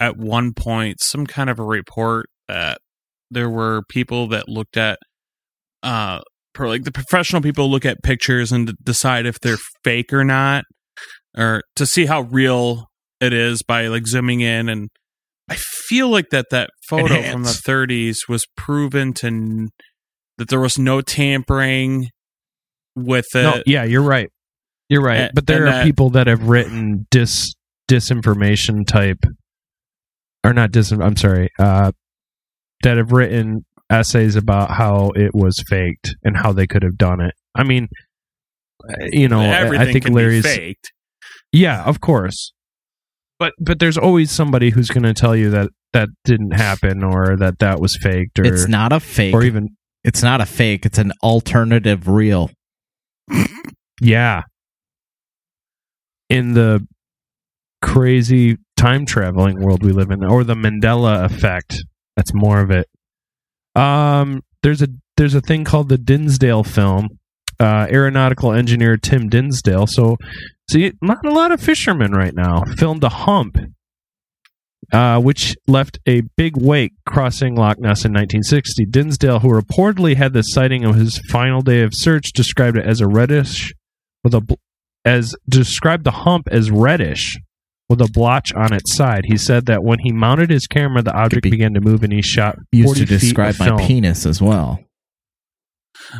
at 0.00 0.16
one 0.16 0.52
point 0.54 0.96
some 1.00 1.26
kind 1.26 1.50
of 1.50 1.58
a 1.58 1.64
report 1.64 2.26
that 2.48 2.78
there 3.30 3.50
were 3.50 3.82
people 3.88 4.28
that 4.28 4.48
looked 4.48 4.76
at 4.76 4.98
uh 5.82 6.20
per 6.54 6.66
like 6.66 6.84
the 6.84 6.92
professional 6.92 7.42
people 7.42 7.70
look 7.70 7.84
at 7.84 8.02
pictures 8.02 8.50
and 8.52 8.72
decide 8.82 9.26
if 9.26 9.38
they're 9.40 9.58
fake 9.84 10.12
or 10.12 10.24
not 10.24 10.64
or 11.36 11.62
to 11.76 11.86
see 11.86 12.06
how 12.06 12.22
real 12.22 12.86
it 13.20 13.32
is 13.32 13.62
by 13.62 13.86
like 13.86 14.06
zooming 14.06 14.40
in 14.40 14.68
and 14.68 14.88
I 15.50 15.56
feel 15.56 16.08
like 16.08 16.28
that 16.30 16.46
that 16.50 16.70
photo 16.88 17.22
from 17.22 17.44
the 17.44 17.50
30s 17.50 18.28
was 18.28 18.44
proven 18.56 19.14
to 19.14 19.68
that 20.38 20.48
there 20.48 20.60
was 20.60 20.78
no 20.78 21.00
tampering 21.00 22.08
with 22.96 23.26
it. 23.34 23.42
no, 23.42 23.62
yeah, 23.66 23.84
you're 23.84 24.02
right. 24.02 24.30
You're 24.88 25.02
right. 25.02 25.20
And- 25.20 25.32
but 25.34 25.46
there 25.46 25.66
are 25.66 25.70
that- 25.70 25.84
people 25.84 26.10
that 26.10 26.26
have 26.26 26.44
written 26.44 27.06
dis 27.10 27.54
disinformation 27.90 28.86
type 28.86 29.24
or 30.44 30.52
not 30.52 30.70
dis 30.72 30.90
I'm 30.92 31.16
sorry, 31.16 31.48
uh 31.58 31.92
that 32.82 32.96
have 32.96 33.12
written 33.12 33.64
essays 33.90 34.36
about 34.36 34.70
how 34.70 35.10
it 35.16 35.34
was 35.34 35.56
faked 35.68 36.14
and 36.22 36.36
how 36.36 36.52
they 36.52 36.66
could 36.66 36.82
have 36.82 36.96
done 36.98 37.20
it. 37.20 37.34
I 37.54 37.64
mean, 37.64 37.88
you 39.10 39.26
know, 39.28 39.40
I- 39.40 39.56
Everything 39.56 39.88
I 39.88 39.92
think 39.92 40.04
can 40.04 40.14
Larry's 40.14 40.42
be 40.44 40.48
faked. 40.48 40.92
Yeah, 41.52 41.82
of 41.84 42.00
course. 42.00 42.52
But 43.38 43.54
but 43.58 43.78
there's 43.78 43.96
always 43.98 44.30
somebody 44.30 44.70
who's 44.70 44.88
going 44.88 45.04
to 45.04 45.14
tell 45.14 45.34
you 45.34 45.48
that 45.50 45.70
that 45.94 46.08
didn't 46.24 46.52
happen 46.52 47.02
or 47.02 47.36
that 47.38 47.58
that 47.60 47.80
was 47.80 47.96
faked 47.96 48.38
or 48.38 48.44
It's 48.44 48.68
not 48.68 48.92
a 48.92 49.00
fake. 49.00 49.34
or 49.34 49.42
even 49.44 49.70
it's 50.08 50.22
not 50.22 50.40
a 50.40 50.46
fake. 50.46 50.86
It's 50.86 50.96
an 50.96 51.12
alternative 51.22 52.08
real. 52.08 52.50
yeah. 54.00 54.40
In 56.30 56.54
the 56.54 56.86
crazy 57.82 58.56
time 58.78 59.04
traveling 59.04 59.60
world 59.60 59.84
we 59.84 59.92
live 59.92 60.10
in 60.10 60.24
or 60.24 60.44
the 60.44 60.54
Mandela 60.54 61.24
effect, 61.26 61.84
that's 62.16 62.32
more 62.32 62.60
of 62.60 62.70
it. 62.70 62.88
Um 63.74 64.42
there's 64.62 64.80
a 64.80 64.88
there's 65.18 65.34
a 65.34 65.42
thing 65.42 65.64
called 65.64 65.90
the 65.90 65.98
Dinsdale 65.98 66.64
film. 66.64 67.08
Uh 67.60 67.86
aeronautical 67.90 68.54
engineer 68.54 68.96
Tim 68.96 69.28
Dinsdale. 69.28 69.86
So 69.86 70.16
see 70.70 70.90
not 71.02 71.22
a 71.26 71.32
lot 71.32 71.52
of 71.52 71.60
fishermen 71.60 72.12
right 72.12 72.34
now 72.34 72.62
filmed 72.78 73.04
a 73.04 73.10
hump 73.10 73.58
uh, 74.92 75.20
which 75.20 75.54
left 75.66 75.98
a 76.06 76.22
big 76.36 76.56
wake 76.56 76.92
crossing 77.06 77.54
Loch 77.54 77.78
Ness 77.78 78.04
in 78.04 78.12
1960. 78.12 78.86
Dinsdale, 78.86 79.40
who 79.40 79.48
reportedly 79.48 80.16
had 80.16 80.32
the 80.32 80.42
sighting 80.42 80.84
of 80.84 80.94
his 80.96 81.20
final 81.30 81.60
day 81.60 81.82
of 81.82 81.92
search, 81.94 82.32
described 82.32 82.76
it 82.78 82.86
as 82.86 83.00
a 83.00 83.06
reddish 83.06 83.72
with 84.24 84.34
a 84.34 84.40
bl- 84.40 84.54
as 85.04 85.34
described 85.48 86.04
the 86.04 86.10
hump 86.10 86.48
as 86.50 86.70
reddish 86.70 87.36
with 87.88 88.00
a 88.00 88.10
blotch 88.12 88.52
on 88.54 88.72
its 88.72 88.94
side. 88.94 89.22
He 89.26 89.36
said 89.38 89.66
that 89.66 89.82
when 89.82 89.98
he 90.00 90.12
mounted 90.12 90.50
his 90.50 90.66
camera, 90.66 91.02
the 91.02 91.14
object 91.14 91.44
be 91.44 91.50
began 91.50 91.74
to 91.74 91.80
move, 91.80 92.02
and 92.02 92.12
he 92.12 92.20
shot 92.22 92.58
Used 92.72 92.86
40 92.88 93.00
to 93.00 93.06
feet 93.06 93.14
of 93.14 93.20
describe 93.20 93.58
my 93.58 93.64
film. 93.66 93.78
penis 93.78 94.26
as 94.26 94.42
well. 94.42 94.80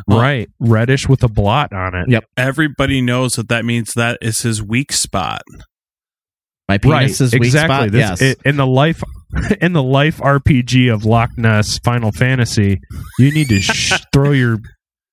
Right, 0.07 0.49
reddish 0.59 1.07
with 1.07 1.23
a 1.23 1.27
blot 1.29 1.73
on 1.73 1.95
it. 1.95 2.09
Yep. 2.09 2.25
Everybody 2.37 3.01
knows 3.01 3.33
that 3.33 3.49
that 3.49 3.65
means 3.65 3.93
that 3.93 4.17
is 4.21 4.41
his 4.41 4.61
weak 4.61 4.91
spot. 4.91 5.41
My 6.69 6.77
penis 6.77 7.19
is 7.19 7.33
weak 7.33 7.43
exactly. 7.43 7.75
spot. 7.75 7.91
This- 7.91 7.99
yes. 7.99 8.21
it- 8.21 8.39
in 8.45 8.55
the 8.55 8.65
life 8.67 9.03
in 9.61 9.73
the 9.73 9.83
life 9.83 10.17
RPG 10.19 10.93
of 10.93 11.03
Loch 11.03 11.31
Ness 11.37 11.77
Final 11.79 12.11
Fantasy, 12.11 12.79
you 13.17 13.31
need 13.31 13.49
to 13.49 13.59
sh- 13.59 13.93
throw 14.13 14.31
your 14.31 14.57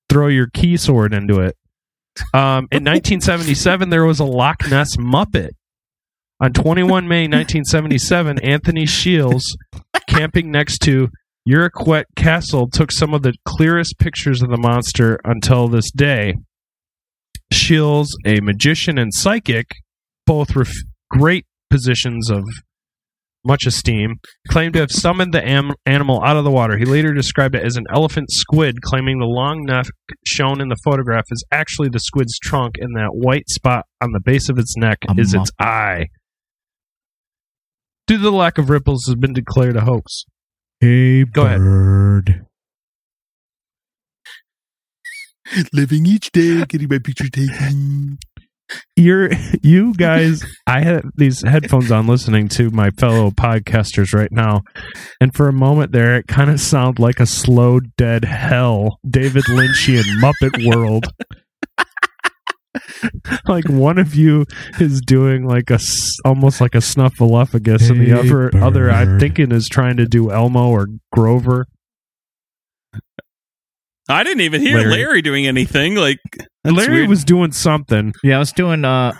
throw 0.09 0.27
your 0.27 0.47
key 0.53 0.77
sword 0.77 1.13
into 1.13 1.41
it. 1.41 1.55
Um, 2.33 2.67
in 2.71 2.83
1977, 2.85 3.89
there 3.89 4.05
was 4.05 4.19
a 4.19 4.25
Loch 4.25 4.69
Ness 4.69 4.95
Muppet. 4.97 5.49
On 6.39 6.53
21 6.53 7.07
May 7.07 7.23
1977, 7.23 8.39
Anthony 8.43 8.85
Shields, 8.85 9.43
camping 10.07 10.51
next 10.51 10.77
to 10.83 11.09
Urquhart 11.51 12.05
Castle, 12.15 12.69
took 12.69 12.91
some 12.91 13.13
of 13.15 13.23
the 13.23 13.33
clearest 13.45 13.97
pictures 13.97 14.43
of 14.43 14.49
the 14.49 14.57
monster 14.57 15.19
until 15.25 15.67
this 15.67 15.89
day. 15.89 16.35
Shields, 17.51 18.15
a 18.25 18.39
magician 18.41 18.97
and 18.99 19.11
psychic, 19.13 19.67
both 20.27 20.55
ref- 20.55 20.73
great 21.09 21.45
positions 21.69 22.29
of 22.29 22.43
much 23.45 23.65
esteem, 23.65 24.15
claimed 24.49 24.73
to 24.73 24.79
have 24.79 24.91
summoned 24.91 25.33
the 25.33 25.47
am- 25.47 25.73
animal 25.85 26.21
out 26.23 26.35
of 26.35 26.43
the 26.43 26.51
water. 26.51 26.77
He 26.77 26.83
later 26.85 27.13
described 27.13 27.55
it 27.55 27.63
as 27.63 27.77
an 27.77 27.85
elephant 27.93 28.29
squid, 28.29 28.81
claiming 28.81 29.19
the 29.19 29.25
long 29.25 29.63
neck 29.63 29.85
shown 30.25 30.59
in 30.59 30.67
the 30.67 30.75
photograph 30.83 31.25
is 31.31 31.45
actually 31.51 31.89
the 31.89 31.99
squid's 31.99 32.37
trunk, 32.39 32.75
and 32.79 32.95
that 32.97 33.11
white 33.13 33.47
spot 33.49 33.85
on 34.01 34.11
the 34.11 34.19
base 34.19 34.49
of 34.49 34.57
its 34.59 34.75
neck 34.77 34.97
A 35.09 35.13
is 35.19 35.33
mup- 35.33 35.41
its 35.41 35.51
eye. 35.59 36.07
Due 38.05 38.17
to 38.17 38.23
the 38.23 38.31
lack 38.31 38.57
of 38.57 38.69
ripples, 38.69 39.05
has 39.07 39.15
been 39.15 39.33
declared 39.33 39.75
a 39.77 39.81
hoax. 39.81 40.23
Hey, 40.79 41.23
Go 41.23 41.45
ahead. 41.45 41.61
Living 45.73 46.05
each 46.05 46.31
day, 46.31 46.65
getting 46.65 46.89
my 46.89 46.99
picture 46.99 47.29
taken. 47.29 48.17
You're 48.95 49.29
you 49.63 49.93
guys 49.97 50.43
i 50.65 50.81
have 50.81 51.03
these 51.15 51.41
headphones 51.43 51.91
on 51.91 52.07
listening 52.07 52.47
to 52.47 52.69
my 52.71 52.89
fellow 52.91 53.31
podcasters 53.31 54.13
right 54.13 54.31
now. 54.31 54.63
And 55.21 55.33
for 55.33 55.47
a 55.47 55.53
moment 55.53 55.91
there 55.91 56.17
it 56.17 56.27
kind 56.27 56.49
of 56.49 56.59
sounded 56.59 57.01
like 57.01 57.19
a 57.19 57.25
slow 57.25 57.79
dead 57.79 58.25
hell 58.25 58.99
david 59.09 59.43
lynchian 59.45 60.03
muppet 60.21 60.65
world. 60.67 61.07
Like 63.47 63.67
one 63.69 63.97
of 63.97 64.15
you 64.15 64.45
is 64.79 65.01
doing 65.01 65.47
like 65.47 65.69
a 65.69 65.79
almost 66.25 66.61
like 66.61 66.75
a 66.75 66.79
snuffleupagus 66.79 67.89
and 67.89 67.99
the 67.99 68.07
Hey, 68.07 68.13
other 68.13 68.55
other 68.57 68.91
i'm 68.91 69.19
thinking 69.19 69.51
is 69.51 69.67
trying 69.67 69.97
to 69.97 70.05
do 70.05 70.31
elmo 70.31 70.69
or 70.69 70.87
grover 71.11 71.67
I 74.09 74.23
didn't 74.23 74.41
even 74.41 74.61
hear 74.61 74.77
Larry. 74.77 74.91
Larry, 74.91 75.21
doing 75.21 75.47
anything. 75.47 75.95
Like 75.95 76.19
that's 76.63 76.75
larry 76.75 76.93
weird. 76.99 77.09
was 77.09 77.23
doing 77.25 77.51
something 77.51 78.13
Yeah, 78.23 78.37
I 78.37 78.39
was 78.39 78.51
doing 78.53 78.85
uh, 78.85 79.13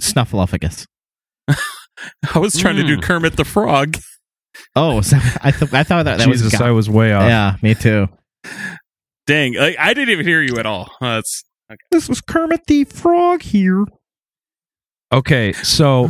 snuffleupagus. 0.00 0.86
I 1.48 2.38
was 2.38 2.56
trying 2.56 2.76
to 2.76 2.84
do 2.84 2.96
Mm. 2.98 3.02
Kermit 3.02 3.36
the 3.36 3.44
Frog. 3.44 3.98
Oh, 4.76 5.00
so 5.00 5.16
I, 5.42 5.50
th- 5.50 5.72
I 5.72 5.82
thought 5.82 6.04
that, 6.04 6.18
that 6.18 6.20
jesus 6.28 6.52
was. 6.52 6.60
i 6.60 6.70
was 6.70 6.88
way 6.90 7.12
off 7.12 7.24
yeah, 7.28 7.56
me 7.62 7.74
too. 7.74 8.08
Dang, 9.26 9.54
like, 9.54 9.76
I 9.78 9.94
didn't 9.94 10.10
even 10.10 10.26
hear 10.26 10.42
you 10.42 10.56
at 10.58 10.66
all. 10.66 10.90
Uh, 11.00 11.16
That's 11.16 11.44
this 11.90 12.08
was 12.08 12.20
kermit 12.20 12.60
the 12.66 12.84
frog 12.84 13.40
here 13.42 13.86
okay 15.10 15.52
so 15.54 16.08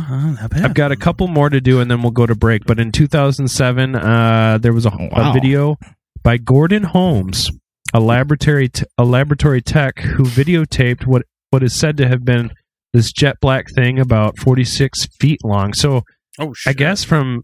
I've 0.51 0.73
got 0.73 0.91
a 0.91 0.95
couple 0.97 1.27
more 1.27 1.49
to 1.49 1.61
do, 1.61 1.79
and 1.79 1.89
then 1.91 2.01
we'll 2.01 2.11
go 2.11 2.25
to 2.25 2.35
break. 2.35 2.65
But 2.65 2.79
in 2.79 2.91
2007, 2.91 3.95
uh, 3.95 4.57
there 4.61 4.73
was 4.73 4.85
a, 4.85 4.91
Oh, 4.91 5.09
a 5.11 5.33
video 5.33 5.77
by 6.23 6.37
Gordon 6.37 6.83
Holmes, 6.83 7.49
a 7.93 7.99
laboratory 7.99 8.69
t- 8.69 8.85
a 8.97 9.05
laboratory 9.05 9.61
tech 9.61 9.99
who 9.99 10.23
videotaped 10.23 11.05
what 11.05 11.23
what 11.51 11.63
is 11.63 11.73
said 11.73 11.97
to 11.97 12.07
have 12.07 12.25
been 12.25 12.51
this 12.93 13.11
jet 13.11 13.37
black 13.41 13.67
thing 13.73 13.99
about 13.99 14.37
46 14.39 15.07
feet 15.19 15.39
long. 15.43 15.73
So 15.73 16.03
oh, 16.39 16.53
I 16.67 16.73
guess 16.73 17.03
from 17.03 17.43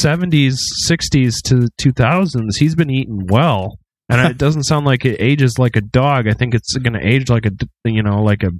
70s, 0.00 0.58
60s 0.88 1.36
to 1.44 1.68
2000s, 1.80 2.56
he's 2.58 2.74
been 2.74 2.90
eating 2.90 3.26
well. 3.26 3.78
And 4.08 4.20
it 4.20 4.38
doesn't 4.38 4.64
sound 4.64 4.86
like 4.86 5.04
it 5.04 5.20
ages 5.20 5.58
like 5.58 5.76
a 5.76 5.80
dog. 5.80 6.28
I 6.28 6.32
think 6.32 6.54
it's 6.54 6.76
going 6.76 6.94
to 6.94 7.06
age 7.06 7.30
like 7.30 7.46
a 7.46 7.52
you 7.84 8.02
know, 8.02 8.22
like 8.22 8.42
a, 8.42 8.50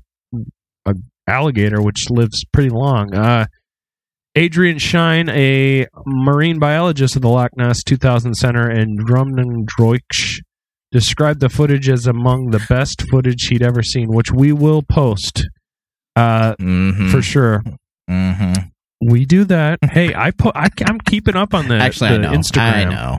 a 0.86 0.94
alligator, 1.26 1.82
which 1.82 2.10
lives 2.10 2.44
pretty 2.52 2.70
long. 2.70 3.14
Uh, 3.14 3.46
Adrian 4.34 4.78
Shine, 4.78 5.30
a 5.30 5.86
marine 6.04 6.58
biologist 6.58 7.16
at 7.16 7.22
the 7.22 7.28
Loch 7.28 7.56
Ness 7.56 7.82
2000 7.82 8.34
Center 8.34 8.70
in 8.70 8.98
Drumnadrochit, 8.98 10.40
described 10.96 11.40
the 11.40 11.50
footage 11.50 11.90
as 11.90 12.06
among 12.06 12.52
the 12.52 12.64
best 12.70 13.02
footage 13.10 13.48
he'd 13.48 13.62
ever 13.62 13.82
seen, 13.82 14.08
which 14.08 14.32
we 14.32 14.50
will 14.52 14.80
post 14.82 15.46
uh, 16.16 16.54
Mm-hmm. 16.58 17.10
for 17.10 17.20
sure. 17.20 17.62
mm-hmm. 18.08 18.52
We 19.06 19.26
do 19.26 19.44
that. 19.44 19.78
Hey, 19.84 20.14
I 20.14 20.30
put. 20.30 20.56
I, 20.56 20.68
I'm 20.86 20.98
keeping 21.00 21.36
up 21.36 21.52
on 21.52 21.68
the, 21.68 21.74
Actually, 21.76 22.10
the 22.10 22.14
I 22.14 22.18
know. 22.18 22.32
Instagram. 22.32 22.72
I 22.72 22.84
know. 22.84 23.18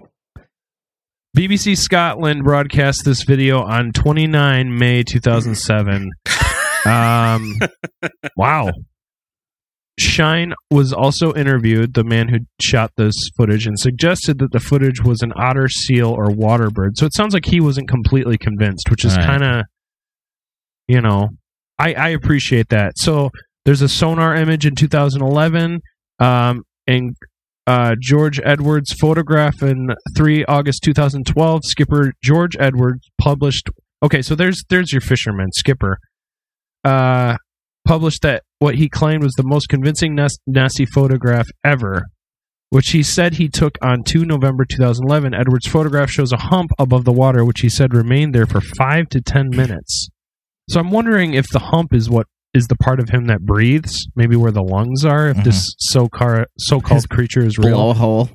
BBC 1.37 1.77
Scotland 1.77 2.43
broadcast 2.43 3.05
this 3.05 3.21
video 3.21 3.61
on 3.61 3.91
29 3.91 4.75
May 4.75 5.03
2007. 5.03 6.09
um, 6.87 7.53
wow. 8.35 8.71
Shine 9.99 10.53
was 10.69 10.93
also 10.93 11.33
interviewed, 11.33 11.93
the 11.95 12.03
man 12.03 12.27
who 12.29 12.39
shot 12.61 12.91
this 12.97 13.15
footage, 13.35 13.65
and 13.65 13.79
suggested 13.79 14.37
that 14.39 14.51
the 14.51 14.59
footage 14.59 15.03
was 15.03 15.21
an 15.21 15.33
otter, 15.35 15.67
seal, 15.67 16.09
or 16.11 16.29
water 16.31 16.69
bird. 16.69 16.97
So 16.97 17.05
it 17.05 17.15
sounds 17.15 17.33
like 17.33 17.45
he 17.45 17.59
wasn't 17.59 17.89
completely 17.89 18.37
convinced, 18.37 18.89
which 18.91 19.03
is 19.03 19.15
Right. 19.17 19.25
kind 19.25 19.43
of, 19.43 19.65
you 20.87 21.01
know, 21.01 21.29
I, 21.79 21.93
I 21.93 22.09
appreciate 22.09 22.69
that. 22.69 22.93
So 22.97 23.31
there's 23.65 23.81
a 23.81 23.89
sonar 23.89 24.35
image 24.35 24.65
in 24.65 24.75
2011, 24.75 25.81
um, 26.19 26.63
and 26.85 27.15
uh, 27.65 27.95
George 27.99 28.39
Edwards' 28.43 28.93
photograph 28.93 29.61
in 29.61 29.89
3 30.15 30.45
August 30.45 30.83
2012. 30.83 31.61
Skipper 31.65 32.13
George 32.23 32.55
Edwards 32.59 33.01
published 33.19 33.69
Okay, 34.03 34.21
so 34.21 34.35
there's 34.35 34.63
there's 34.69 34.91
your 34.91 35.01
fisherman 35.01 35.51
skipper. 35.51 35.97
Uh, 36.83 37.35
published 37.87 38.21
that 38.21 38.43
what 38.59 38.75
he 38.75 38.89
claimed 38.89 39.23
was 39.23 39.33
the 39.33 39.43
most 39.45 39.69
convincing 39.69 40.17
Nessie 40.45 40.85
photograph 40.85 41.47
ever, 41.63 42.03
which 42.69 42.89
he 42.89 43.01
said 43.01 43.35
he 43.35 43.47
took 43.47 43.77
on 43.81 44.03
2 44.03 44.25
November 44.25 44.65
2011. 44.65 45.33
Edwards' 45.33 45.67
photograph 45.67 46.09
shows 46.09 46.31
a 46.33 46.37
hump 46.37 46.71
above 46.77 47.05
the 47.05 47.13
water, 47.13 47.45
which 47.45 47.61
he 47.61 47.69
said 47.69 47.93
remained 47.93 48.35
there 48.35 48.45
for 48.45 48.61
five 48.61 49.07
to 49.09 49.21
ten 49.21 49.49
minutes. 49.49 50.09
So 50.69 50.79
I'm 50.79 50.91
wondering 50.91 51.33
if 51.33 51.47
the 51.49 51.59
hump 51.59 51.93
is 51.93 52.09
what 52.09 52.27
is 52.53 52.67
the 52.67 52.75
part 52.75 52.99
of 52.99 53.09
him 53.09 53.27
that 53.27 53.41
breathes, 53.41 54.07
maybe 54.15 54.35
where 54.35 54.51
the 54.51 54.63
lungs 54.63 55.05
are. 55.05 55.29
If 55.29 55.43
this 55.43 55.69
mm-hmm. 55.69 55.99
so 55.99 56.09
car 56.09 56.47
so 56.57 56.81
called 56.81 56.97
His 56.97 57.05
creature 57.05 57.45
is 57.45 57.57
real, 57.57 57.77
Blowhole. 57.77 58.29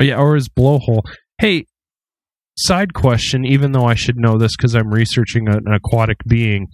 Oh, 0.00 0.04
yeah, 0.04 0.16
or 0.16 0.34
his 0.34 0.48
blowhole. 0.48 1.02
Hey, 1.38 1.66
side 2.56 2.94
question. 2.94 3.44
Even 3.44 3.72
though 3.72 3.84
I 3.84 3.94
should 3.94 4.16
know 4.16 4.38
this 4.38 4.56
because 4.56 4.74
I'm 4.74 4.90
researching 4.92 5.48
an 5.48 5.72
aquatic 5.72 6.18
being, 6.26 6.68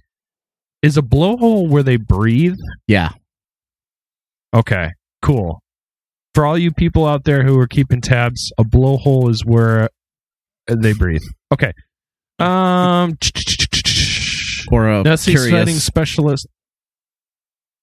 is 0.82 0.96
a 0.96 1.02
blowhole 1.02 1.68
where 1.68 1.82
they 1.82 1.96
breathe? 1.96 2.56
Yeah. 2.86 3.10
Okay, 4.54 4.90
cool. 5.22 5.60
For 6.34 6.46
all 6.46 6.56
you 6.56 6.72
people 6.72 7.06
out 7.06 7.24
there 7.24 7.42
who 7.44 7.58
are 7.58 7.66
keeping 7.66 8.00
tabs, 8.00 8.52
a 8.58 8.64
blowhole 8.64 9.28
is 9.30 9.44
where 9.44 9.88
they 10.66 10.92
breathe. 10.92 11.22
Okay. 11.52 11.72
Um, 12.38 13.16
Or 14.70 14.88
a 14.88 15.16
sighting 15.16 15.34
curious. 15.50 15.84
specialist. 15.84 16.46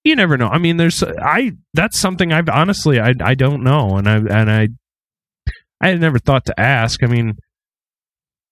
You 0.04 0.16
never 0.16 0.38
know. 0.38 0.48
I 0.48 0.60
mean, 0.60 0.78
there's 0.78 1.04
I. 1.04 1.54
That's 1.74 2.00
something 2.00 2.32
I've 2.32 2.48
honestly 2.48 3.00
I 3.00 3.14
I 3.22 3.34
don't 3.36 3.64
know, 3.64 3.98
and 3.98 4.08
I 4.08 4.16
and 4.18 4.52
I 4.52 4.68
I 5.82 5.90
had 5.90 6.00
never 6.00 6.20
thought 6.20 6.46
to 6.46 6.60
ask. 6.60 7.04
I 7.04 7.08
mean, 7.08 7.34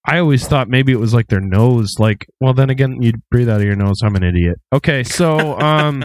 I 0.05 0.19
always 0.19 0.47
thought 0.47 0.67
maybe 0.67 0.91
it 0.91 0.99
was 0.99 1.13
like 1.13 1.27
their 1.27 1.39
nose. 1.39 1.95
Like, 1.97 2.25
well, 2.41 2.53
then 2.53 2.69
again, 2.69 3.01
you 3.01 3.13
breathe 3.31 3.49
out 3.49 3.61
of 3.61 3.65
your 3.65 3.75
nose. 3.75 4.01
I'm 4.03 4.15
an 4.15 4.23
idiot. 4.23 4.57
Okay, 4.73 5.03
so 5.03 5.59
um, 5.59 6.03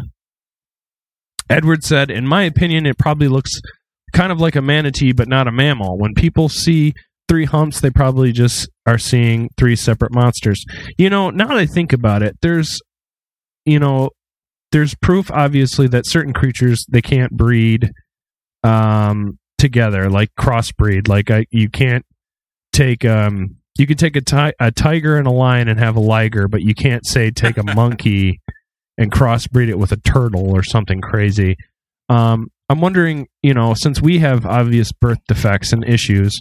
Edward 1.51 1.82
said, 1.82 2.11
in 2.11 2.26
my 2.26 2.44
opinion, 2.44 2.86
it 2.86 2.99
probably 2.99 3.28
looks 3.28 3.61
kind 4.12 4.30
of 4.30 4.40
like 4.40 4.57
a 4.57 4.62
manatee, 4.62 5.12
but 5.12 5.28
not 5.28 5.49
a 5.49 5.53
mammal. 5.53 5.99
When 5.99 6.14
people 6.14 6.49
see 6.49 6.94
three 7.28 7.44
humps, 7.44 7.80
they 7.80 7.90
probably 7.90 8.32
just 8.32 8.68
are 8.86 8.99
seeing 8.99 9.51
three 9.59 9.76
separate 9.76 10.12
monsters. 10.14 10.64
You 10.96 11.11
know, 11.11 11.30
now 11.30 11.49
that 11.49 11.57
I 11.57 11.66
think 11.66 11.92
about 11.92 12.22
it, 12.22 12.36
there's, 12.40 12.80
you 13.64 13.78
know, 13.78 14.11
there's 14.72 14.94
proof 14.94 15.30
obviously 15.30 15.88
that 15.88 16.07
certain 16.07 16.32
creatures 16.32 16.84
they 16.90 17.03
can't 17.03 17.32
breed 17.32 17.90
um 18.64 19.38
together 19.57 20.11
like 20.11 20.28
crossbreed 20.38 21.09
like 21.09 21.30
I, 21.30 21.46
you 21.51 21.70
can't 21.70 22.05
take 22.72 23.05
um 23.05 23.57
you 23.79 23.87
could 23.87 23.99
take 23.99 24.16
a, 24.16 24.20
ti- 24.20 24.55
a 24.61 24.70
tiger 24.70 25.16
and 25.16 25.26
a 25.26 25.31
lion 25.31 25.68
and 25.68 25.79
have 25.79 25.97
a 25.97 26.01
liger 26.01 26.49
but 26.49 26.62
you 26.62 26.74
can't 26.74 27.07
say 27.07 27.31
take 27.31 27.57
a 27.57 27.62
monkey 27.74 28.41
and 28.99 29.12
crossbreed 29.12 29.68
it 29.68 29.79
with 29.79 29.93
a 29.93 29.97
turtle 29.97 30.51
or 30.51 30.62
something 30.62 31.01
crazy. 31.01 31.57
Um 32.09 32.49
i'm 32.70 32.81
wondering 32.81 33.26
you 33.43 33.55
know 33.55 33.74
since 33.74 34.01
we 34.01 34.18
have 34.18 34.45
obvious 34.45 34.93
birth 34.93 35.18
defects 35.26 35.72
and 35.72 35.85
issues 35.85 36.39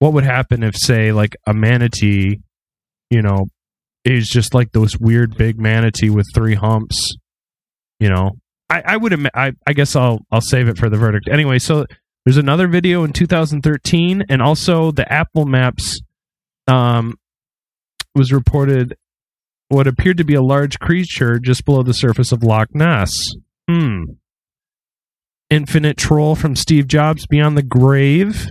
what 0.00 0.12
would 0.12 0.24
happen 0.24 0.62
if 0.62 0.76
say 0.76 1.12
like 1.12 1.36
a 1.46 1.54
manatee 1.54 2.38
you 3.08 3.22
know 3.22 3.46
is 4.04 4.28
just 4.28 4.52
like 4.52 4.72
those 4.72 4.98
weird 4.98 5.36
big 5.36 5.58
manatee 5.58 6.10
with 6.10 6.26
three 6.34 6.54
humps 6.54 7.14
you 8.00 8.10
know? 8.10 8.32
I 8.68 8.82
i 8.84 8.96
would 8.96 9.12
admit 9.12 9.32
i 9.34 9.52
i 9.66 9.72
guess 9.72 9.94
i'll 9.96 10.20
i'll 10.30 10.40
save 10.40 10.68
it 10.68 10.76
for 10.76 10.88
the 10.90 10.96
verdict. 10.96 11.28
Anyway 11.30 11.58
so 11.58 11.86
there's 12.24 12.36
another 12.36 12.68
video 12.68 13.04
in 13.04 13.12
2013 13.12 14.24
and 14.28 14.42
also 14.42 14.90
the 14.90 15.10
apple 15.10 15.46
maps 15.46 16.00
um 16.66 17.16
was 18.14 18.32
reported 18.32 18.96
what 19.68 19.86
appeared 19.86 20.18
to 20.18 20.24
be 20.24 20.34
a 20.34 20.42
large 20.42 20.78
creature 20.78 21.38
just 21.38 21.64
below 21.64 21.82
the 21.82 21.94
surface 21.94 22.32
of 22.32 22.42
loch 22.42 22.74
ness 22.74 23.12
hmm 23.68 24.04
infinite 25.50 25.96
troll 25.96 26.34
from 26.34 26.56
steve 26.56 26.86
jobs 26.86 27.26
beyond 27.26 27.56
the 27.56 27.62
grave 27.62 28.48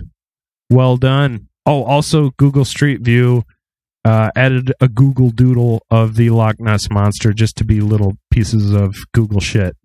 well 0.70 0.96
done 0.96 1.48
oh 1.66 1.84
also 1.84 2.30
google 2.36 2.64
street 2.64 3.00
view 3.00 3.44
uh, 4.04 4.30
added 4.34 4.72
a 4.80 4.88
Google 4.88 5.30
Doodle 5.30 5.84
of 5.90 6.16
the 6.16 6.30
Loch 6.30 6.58
Ness 6.58 6.90
monster 6.90 7.32
just 7.32 7.56
to 7.56 7.64
be 7.64 7.80
little 7.80 8.16
pieces 8.30 8.72
of 8.72 8.96
Google 9.14 9.40
shit. 9.40 9.76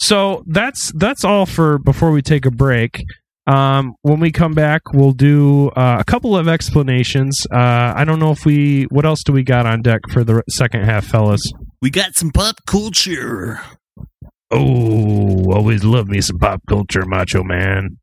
So 0.00 0.42
that's 0.48 0.90
that's 0.92 1.24
all 1.24 1.46
for 1.46 1.78
before 1.78 2.10
we 2.10 2.22
take 2.22 2.44
a 2.44 2.50
break. 2.50 3.04
Um, 3.46 3.96
when 4.02 4.20
we 4.20 4.30
come 4.30 4.54
back, 4.54 4.82
we'll 4.92 5.12
do 5.12 5.68
uh, 5.70 5.96
a 5.98 6.04
couple 6.04 6.36
of 6.36 6.46
explanations. 6.46 7.44
Uh, 7.50 7.92
I 7.96 8.04
don't 8.04 8.18
know 8.18 8.30
if 8.30 8.44
we 8.44 8.84
what 8.84 9.04
else 9.04 9.22
do 9.24 9.32
we 9.32 9.42
got 9.42 9.66
on 9.66 9.82
deck 9.82 10.00
for 10.10 10.22
the 10.22 10.42
second 10.48 10.84
half, 10.84 11.06
fellas. 11.06 11.42
We 11.80 11.90
got 11.90 12.14
some 12.14 12.30
pop 12.30 12.64
culture. 12.66 13.60
Oh, 14.50 15.50
always 15.52 15.82
love 15.82 16.08
me 16.08 16.20
some 16.20 16.38
pop 16.38 16.60
culture, 16.68 17.04
Macho 17.04 17.42
Man. 17.42 17.98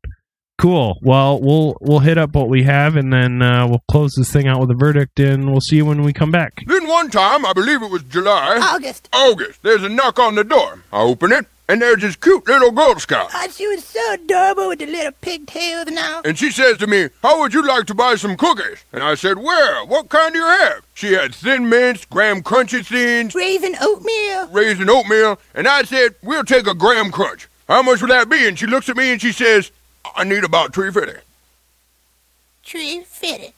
Cool. 0.58 0.98
Well, 1.00 1.40
we'll 1.40 1.74
we'll 1.80 2.00
hit 2.00 2.18
up 2.18 2.34
what 2.34 2.50
we 2.50 2.64
have, 2.64 2.96
and 2.96 3.10
then 3.10 3.40
uh, 3.40 3.66
we'll 3.66 3.82
close 3.90 4.12
this 4.14 4.30
thing 4.30 4.46
out 4.46 4.60
with 4.60 4.70
a 4.70 4.74
verdict, 4.74 5.18
and 5.18 5.50
we'll 5.50 5.62
see 5.62 5.76
you 5.76 5.86
when 5.86 6.02
we 6.02 6.12
come 6.12 6.30
back. 6.30 6.52
Then 6.66 6.86
one 6.86 7.08
time, 7.08 7.46
I 7.46 7.54
believe 7.54 7.82
it 7.82 7.90
was 7.90 8.02
July, 8.02 8.58
August. 8.60 9.08
August, 9.10 9.62
there's 9.62 9.82
a 9.84 9.88
knock 9.88 10.18
on 10.18 10.34
the 10.34 10.44
door. 10.44 10.82
I 10.92 11.00
open 11.00 11.32
it, 11.32 11.46
and 11.70 11.80
there's 11.80 12.00
this 12.00 12.16
cute 12.16 12.46
little 12.48 12.72
Girl 12.72 12.98
Scout. 12.98 13.30
Oh, 13.32 13.48
she 13.48 13.66
was 13.68 13.84
so 13.84 14.14
adorable 14.14 14.68
with 14.68 14.80
the 14.80 14.86
little 14.86 15.12
pigtails 15.20 15.86
and 15.86 15.98
all. 15.98 16.22
And 16.24 16.36
she 16.36 16.50
says 16.50 16.78
to 16.78 16.86
me, 16.88 17.10
How 17.22 17.38
would 17.40 17.54
you 17.54 17.64
like 17.64 17.86
to 17.86 17.94
buy 17.94 18.16
some 18.16 18.36
cookies? 18.36 18.84
And 18.92 19.02
I 19.04 19.14
said, 19.14 19.38
Well, 19.38 19.86
what 19.86 20.08
kind 20.08 20.32
do 20.32 20.40
you 20.40 20.44
have? 20.46 20.84
She 20.94 21.12
had 21.12 21.32
Thin 21.32 21.68
Mints, 21.68 22.04
Graham 22.06 22.42
Crunchy 22.42 22.84
Thins, 22.84 23.34
Raisin 23.36 23.76
oatmeal. 23.80 24.48
raisin 24.48 24.90
oatmeal, 24.90 25.38
and 25.54 25.68
I 25.68 25.84
said, 25.84 26.16
We'll 26.22 26.44
take 26.44 26.66
a 26.66 26.74
Graham 26.74 27.12
Crunch. 27.12 27.48
How 27.68 27.82
much 27.82 28.00
would 28.02 28.10
that 28.10 28.28
be? 28.28 28.48
And 28.48 28.58
she 28.58 28.66
looks 28.66 28.88
at 28.88 28.96
me 28.96 29.12
and 29.12 29.20
she 29.20 29.30
says, 29.30 29.70
I 30.16 30.24
need 30.24 30.42
about 30.42 30.74
three 30.74 30.90
fifty. 30.90 31.20
Tree 32.64 33.04
fitted. 33.06 33.52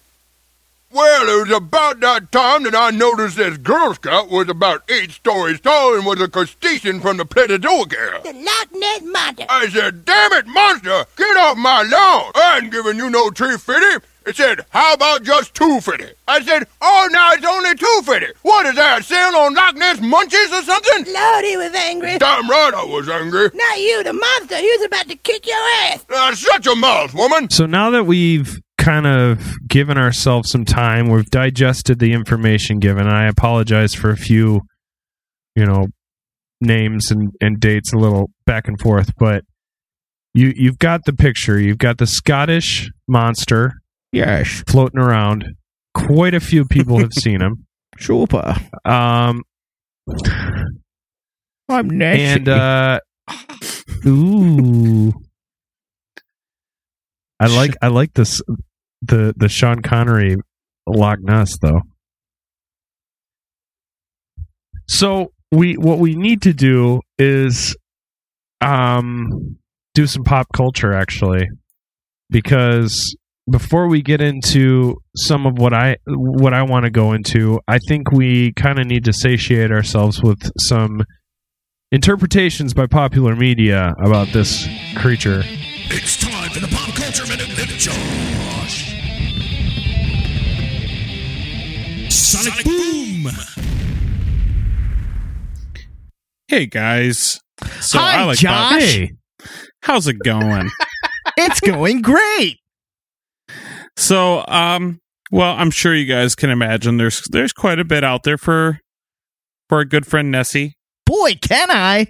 Well, 0.95 1.27
it 1.27 1.49
was 1.49 1.57
about 1.57 2.01
that 2.01 2.31
time 2.33 2.65
that 2.65 2.75
I 2.75 2.91
noticed 2.91 3.39
this 3.39 3.57
Girl 3.57 3.95
Scout 3.95 4.29
was 4.29 4.51
about 4.51 4.83
eight 4.91 5.11
stories 5.11 5.59
tall 5.59 5.95
and 5.95 6.05
was 6.05 6.21
a 6.21 6.29
crustacean 6.29 7.01
from 7.01 7.17
the 7.17 7.25
Plesiosaurus. 7.25 8.23
The 8.23 8.33
Loch 8.35 8.69
Ness 8.75 9.01
Monster. 9.03 9.47
I 9.49 9.69
said, 9.71 10.05
damn 10.05 10.33
it, 10.35 10.47
monster, 10.47 11.07
get 11.17 11.37
off 11.39 11.57
my 11.57 11.83
lawn. 11.83 12.33
I 12.35 12.61
ain't 12.63 12.71
giving 12.71 12.99
you 12.99 13.09
no 13.09 13.31
350. 13.31 14.07
It 14.27 14.37
said, 14.37 14.67
how 14.69 14.93
about 14.93 15.23
just 15.23 15.55
two 15.55 15.81
250? 15.81 16.15
I 16.29 16.43
said, 16.43 16.65
oh, 16.83 17.09
now 17.11 17.33
it's 17.33 17.47
only 17.47 17.75
250. 17.75 18.39
What 18.43 18.67
is 18.67 18.75
that, 18.75 19.03
sale 19.03 19.35
on 19.35 19.55
Loch 19.55 19.75
Ness 19.75 19.99
Munchies 19.99 20.53
or 20.53 20.63
something? 20.63 21.13
Lord, 21.13 21.45
he 21.47 21.57
was 21.57 21.73
angry. 21.73 22.19
Damn 22.19 22.51
right 22.51 22.75
I 22.75 22.85
was 22.85 23.09
angry. 23.09 23.49
Not 23.55 23.79
you, 23.79 24.05
the 24.05 24.13
monster. 24.13 24.57
He 24.59 24.71
was 24.77 24.87
about 24.87 25.09
to 25.09 25.17
kick 25.17 25.47
your 25.47 25.57
ass. 25.87 26.05
Uh, 26.15 26.35
shut 26.35 26.67
your 26.67 26.77
mouth, 26.77 27.15
woman. 27.15 27.49
So 27.49 27.65
now 27.65 27.89
that 27.91 28.05
we've 28.05 28.61
kind 28.83 29.07
of 29.07 29.41
given 29.69 29.97
ourselves 29.97 30.51
some 30.51 30.65
time, 30.65 31.09
we've 31.09 31.31
digested 31.31 31.99
the 31.99 32.13
information 32.13 32.79
given. 32.81 33.07
I 33.07 33.27
apologize 33.29 33.95
for 33.95 34.11
a 34.11 34.17
few, 34.17 34.63
you 35.55 35.65
know, 35.65 35.87
names 36.61 37.11
and, 37.11 37.33
and 37.41 37.61
dates 37.61 37.93
a 37.93 37.97
little 37.97 38.31
back 38.47 38.69
and 38.69 38.79
forth, 38.81 39.13
but 39.19 39.45
you 40.35 40.53
you've 40.57 40.79
got 40.79 41.05
the 41.05 41.13
picture. 41.13 41.59
You've 41.61 41.79
got 41.79 41.99
the 41.99 42.07
Scottish 42.07 42.91
monster 43.09 43.75
Yes. 44.13 44.63
floating 44.67 45.01
around. 45.01 45.45
Quite 45.95 46.35
a 46.35 46.41
few 46.41 46.65
people 46.65 46.99
have 46.99 47.13
seen 47.13 47.41
him. 47.41 47.67
Super. 47.99 48.55
Um, 48.85 49.43
I'm 51.69 51.89
Nessie. 51.91 52.23
and 52.23 52.49
uh, 52.49 53.01
ooh, 54.07 55.13
I 57.39 57.47
like 57.47 57.75
I 57.83 57.89
like 57.89 58.13
this 58.15 58.41
the 59.03 59.35
the 59.37 59.49
Sean 59.49 59.83
Connery 59.83 60.37
Loch 60.87 61.19
Ness 61.21 61.59
though. 61.59 61.81
So 64.89 65.33
we 65.51 65.75
what 65.75 65.99
we 65.99 66.15
need 66.15 66.43
to 66.43 66.53
do 66.53 67.01
is 67.19 67.77
um 68.61 69.59
do 69.95 70.07
some 70.07 70.25
pop 70.25 70.47
culture 70.55 70.93
actually 70.93 71.47
because 72.31 73.15
before 73.51 73.89
we 73.89 74.03
get 74.03 74.21
into 74.21 74.97
some 75.17 75.47
of 75.47 75.59
what 75.59 75.75
I 75.75 75.97
what 76.07 76.55
I 76.55 76.63
want 76.63 76.85
to 76.85 76.91
go 76.91 77.13
into, 77.13 77.61
I 77.67 77.79
think 77.79 78.13
we 78.13 78.53
kind 78.53 78.79
of 78.79 78.87
need 78.87 79.05
to 79.05 79.13
satiate 79.13 79.73
ourselves 79.73 80.23
with 80.23 80.51
some 80.59 81.03
interpretations 81.91 82.73
by 82.73 82.87
popular 82.87 83.37
media 83.37 83.95
about 84.03 84.29
this 84.29 84.67
creature. 84.97 85.43
It's 85.45 86.17
time 86.17 86.51
for 86.51 86.61
the 86.61 86.69
Pop 86.69 86.95
Culture 86.95 87.27
Minute 87.27 87.49
with 87.49 88.52
Sonic 92.43 92.65
Boom! 92.65 93.29
Hey 96.49 96.67
guys. 96.67 97.39
So 97.81 98.01
Hi, 98.01 98.17
I 98.21 98.25
like 98.25 98.39
Josh. 98.39 98.71
pop- 98.73 98.81
Hey, 98.81 99.13
How's 99.83 100.09
it 100.09 100.17
going? 100.25 100.69
it's 101.37 101.61
going 101.61 102.03
great. 102.03 102.59
so 103.97 104.45
um 104.49 104.99
Well, 105.31 105.55
I'm 105.55 105.71
sure 105.71 105.95
you 105.95 106.05
guys 106.05 106.35
can 106.35 106.51
imagine 106.51 106.97
there's 106.97 107.23
there's 107.31 107.53
quite 107.53 107.79
a 107.79 107.85
bit 107.85 108.03
out 108.03 108.25
there 108.25 108.39
for 108.39 108.81
for 109.69 109.79
our 109.79 109.85
good 109.85 110.05
friend 110.05 110.33
Nessie. 110.33 110.77
Boy, 111.07 111.35
can 111.41 111.71
I! 111.71 112.09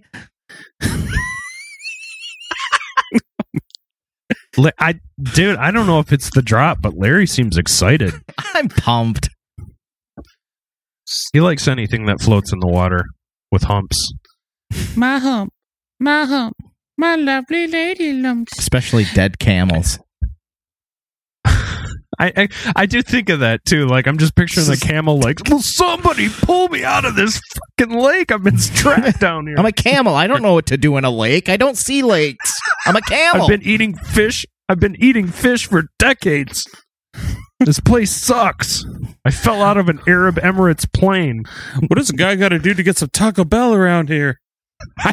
I, 4.78 5.00
dude, 5.34 5.56
I 5.56 5.70
don't 5.70 5.86
know 5.86 5.98
if 5.98 6.10
it's 6.12 6.30
the 6.30 6.42
drop, 6.42 6.80
but 6.80 6.94
Larry 6.94 7.26
seems 7.26 7.56
excited. 7.58 8.14
I'm 8.54 8.68
pumped. 8.68 9.28
He 11.32 11.40
likes 11.40 11.68
anything 11.68 12.06
that 12.06 12.20
floats 12.20 12.52
in 12.52 12.60
the 12.60 12.66
water 12.66 13.04
with 13.50 13.64
humps. 13.64 14.12
My 14.96 15.18
hump, 15.18 15.52
my 16.00 16.24
hump, 16.24 16.56
my 16.96 17.16
lovely 17.16 17.66
lady 17.66 18.12
lumps. 18.12 18.58
Especially 18.58 19.04
dead 19.14 19.38
camels. 19.38 19.98
I, 21.44 22.32
I 22.36 22.48
I 22.76 22.86
do 22.86 23.02
think 23.02 23.28
of 23.30 23.40
that 23.40 23.64
too. 23.64 23.86
Like 23.86 24.06
I'm 24.06 24.18
just 24.18 24.34
picturing 24.36 24.66
the 24.66 24.76
camel 24.76 25.18
like, 25.18 25.40
will 25.48 25.62
somebody 25.62 26.28
pull 26.28 26.68
me 26.68 26.84
out 26.84 27.04
of 27.04 27.16
this 27.16 27.40
fucking 27.78 27.96
lake? 27.98 28.30
I've 28.30 28.42
been 28.44 28.58
trapped 28.58 29.20
down 29.20 29.46
here. 29.46 29.56
I'm 29.58 29.66
a 29.66 29.72
camel. 29.72 30.14
I 30.14 30.26
don't 30.26 30.42
know 30.42 30.54
what 30.54 30.66
to 30.66 30.76
do 30.76 30.96
in 30.96 31.04
a 31.04 31.10
lake. 31.10 31.48
I 31.48 31.56
don't 31.56 31.76
see 31.76 32.02
lakes. 32.02 32.58
I'm 32.86 32.96
a 32.96 33.00
camel. 33.00 33.42
I've 33.42 33.48
been 33.48 33.62
eating 33.62 33.94
fish. 33.96 34.46
I've 34.68 34.80
been 34.80 34.96
eating 35.02 35.26
fish 35.26 35.66
for 35.66 35.84
decades. 35.98 36.66
This 37.64 37.80
place 37.80 38.10
sucks. 38.10 38.84
I 39.24 39.30
fell 39.30 39.62
out 39.62 39.76
of 39.76 39.88
an 39.88 40.00
Arab 40.06 40.36
Emirates 40.36 40.90
plane. 40.92 41.44
What 41.86 41.96
does 41.96 42.10
a 42.10 42.14
guy 42.14 42.34
got 42.36 42.48
to 42.48 42.58
do 42.58 42.74
to 42.74 42.82
get 42.82 42.98
some 42.98 43.10
Taco 43.10 43.44
Bell 43.44 43.74
around 43.74 44.08
here? 44.08 44.40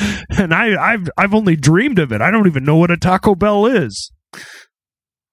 and 0.38 0.54
I, 0.54 0.92
I've 0.92 1.10
I've 1.16 1.34
only 1.34 1.56
dreamed 1.56 1.98
of 1.98 2.12
it. 2.12 2.20
I 2.20 2.30
don't 2.30 2.46
even 2.46 2.64
know 2.64 2.76
what 2.76 2.90
a 2.90 2.96
Taco 2.96 3.34
Bell 3.34 3.66
is. 3.66 4.10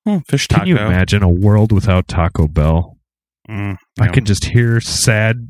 Oh, 0.06 0.22
fish 0.28 0.48
taco. 0.48 0.62
Can 0.62 0.68
you 0.68 0.78
imagine 0.78 1.24
a 1.24 1.30
world 1.30 1.72
without 1.72 2.08
Taco 2.08 2.48
Bell? 2.48 2.98
Mm, 3.50 3.78
I 4.00 4.06
yeah. 4.06 4.12
can 4.12 4.26
just 4.26 4.46
hear 4.46 4.80
sad, 4.80 5.50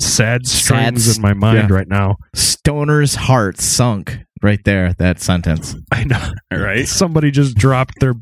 sad 0.00 0.46
strings 0.46 1.06
Sad 1.06 1.16
in 1.16 1.22
my 1.22 1.34
mind 1.34 1.70
yeah. 1.70 1.74
right 1.74 1.88
now. 1.88 2.16
Stoner's 2.34 3.14
heart 3.14 3.60
sunk 3.60 4.18
right 4.42 4.62
there. 4.64 4.94
That 4.94 5.20
sentence. 5.20 5.74
I 5.90 6.04
know. 6.04 6.30
right. 6.52 6.86
Somebody 6.86 7.30
just 7.30 7.56
dropped 7.56 7.94
their 8.00 8.14
ch- 8.14 8.18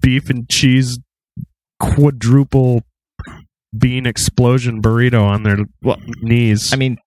beef 0.00 0.30
and 0.30 0.48
cheese 0.48 0.98
quadruple 1.80 2.82
bean 3.76 4.06
explosion 4.06 4.82
burrito 4.82 5.22
on 5.22 5.42
their 5.42 5.58
knees. 6.22 6.72
I 6.72 6.76
mean, 6.76 6.98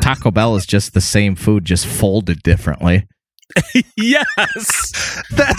Taco 0.00 0.30
Bell 0.30 0.56
is 0.56 0.66
just 0.66 0.94
the 0.94 1.00
same 1.00 1.34
food, 1.36 1.64
just 1.64 1.86
folded 1.86 2.42
differently. 2.42 3.06
yes. 3.96 5.22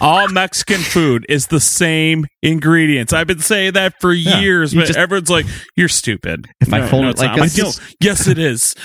All 0.00 0.28
Mexican 0.28 0.80
food 0.80 1.24
is 1.28 1.48
the 1.48 1.60
same 1.60 2.26
ingredients. 2.42 3.12
I've 3.12 3.26
been 3.26 3.40
saying 3.40 3.72
that 3.72 3.94
for 4.00 4.12
Yeah, 4.12 4.40
years, 4.40 4.74
but 4.74 4.86
just- 4.86 4.98
everyone's 4.98 5.30
like, 5.30 5.46
"You're 5.76 5.88
stupid." 5.88 6.46
If 6.60 6.72
I 6.72 6.86
fold 6.88 7.04
it 7.06 7.18
like 7.18 7.30
not. 7.30 7.38
I'm 7.38 7.42
this- 7.44 7.58
"No, 7.58 7.70
yes, 8.00 8.26
it 8.26 8.38
is. 8.38 8.74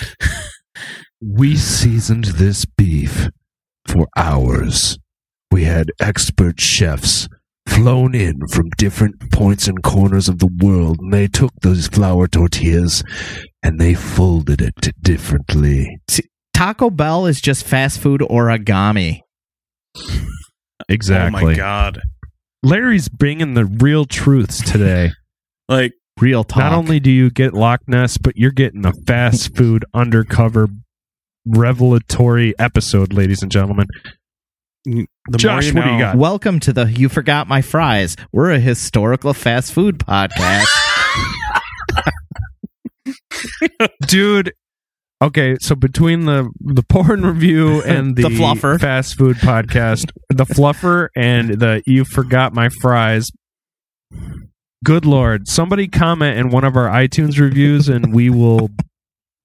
We 1.26 1.56
seasoned 1.56 2.24
this 2.24 2.66
beef 2.66 3.28
for 3.88 4.08
hours. 4.14 4.98
We 5.54 5.62
had 5.62 5.92
expert 6.00 6.60
chefs 6.60 7.28
flown 7.68 8.12
in 8.12 8.44
from 8.48 8.70
different 8.70 9.30
points 9.30 9.68
and 9.68 9.80
corners 9.84 10.28
of 10.28 10.40
the 10.40 10.48
world, 10.48 10.98
and 10.98 11.12
they 11.12 11.28
took 11.28 11.52
those 11.62 11.86
flour 11.86 12.26
tortillas 12.26 13.04
and 13.62 13.78
they 13.78 13.94
folded 13.94 14.60
it 14.60 14.92
differently. 15.00 16.00
Taco 16.54 16.90
Bell 16.90 17.26
is 17.26 17.40
just 17.40 17.64
fast 17.64 18.00
food 18.00 18.20
origami. 18.22 19.20
exactly. 20.88 21.40
Oh 21.40 21.46
my 21.46 21.54
god! 21.54 22.02
Larry's 22.64 23.08
bringing 23.08 23.54
the 23.54 23.64
real 23.64 24.06
truths 24.06 24.60
today. 24.60 25.12
Like 25.68 25.92
Real 26.20 26.42
talk. 26.42 26.58
Not 26.58 26.72
only 26.72 26.98
do 26.98 27.12
you 27.12 27.30
get 27.30 27.54
Loch 27.54 27.80
Ness, 27.86 28.18
but 28.18 28.36
you're 28.36 28.50
getting 28.50 28.82
the 28.82 28.92
fast 29.06 29.56
food 29.56 29.84
undercover 29.94 30.66
revelatory 31.46 32.58
episode, 32.58 33.12
ladies 33.12 33.40
and 33.40 33.52
gentlemen. 33.52 33.86
The 34.84 35.06
more 35.28 35.38
Josh, 35.38 35.66
you 35.68 35.74
what 35.74 35.84
do 35.84 35.90
you 35.92 35.98
got? 35.98 36.16
Welcome 36.16 36.60
to 36.60 36.72
the 36.72 36.84
You 36.84 37.08
Forgot 37.08 37.48
My 37.48 37.62
Fries. 37.62 38.16
We're 38.32 38.50
a 38.52 38.58
historical 38.58 39.32
fast 39.32 39.72
food 39.72 39.98
podcast. 39.98 40.66
dude. 44.06 44.52
Okay, 45.22 45.56
so 45.60 45.74
between 45.74 46.26
the 46.26 46.50
the 46.60 46.82
porn 46.82 47.24
review 47.24 47.80
and 47.86 48.14
the, 48.14 48.22
The 48.22 48.28
fluffer. 48.28 48.78
fast 48.78 49.16
food 49.16 49.36
podcast, 49.36 50.10
the 50.28 50.44
fluffer 50.44 51.08
and 51.16 51.60
the 51.60 51.82
you 51.86 52.04
forgot 52.04 52.52
my 52.52 52.68
fries. 52.68 53.30
Good 54.84 55.06
lord! 55.06 55.48
Somebody 55.48 55.88
comment 55.88 56.38
in 56.38 56.50
one 56.50 56.64
of 56.64 56.76
our 56.76 56.88
iTunes 56.88 57.38
reviews, 57.40 57.88
and 57.88 58.12
we 58.14 58.28
will 58.28 58.68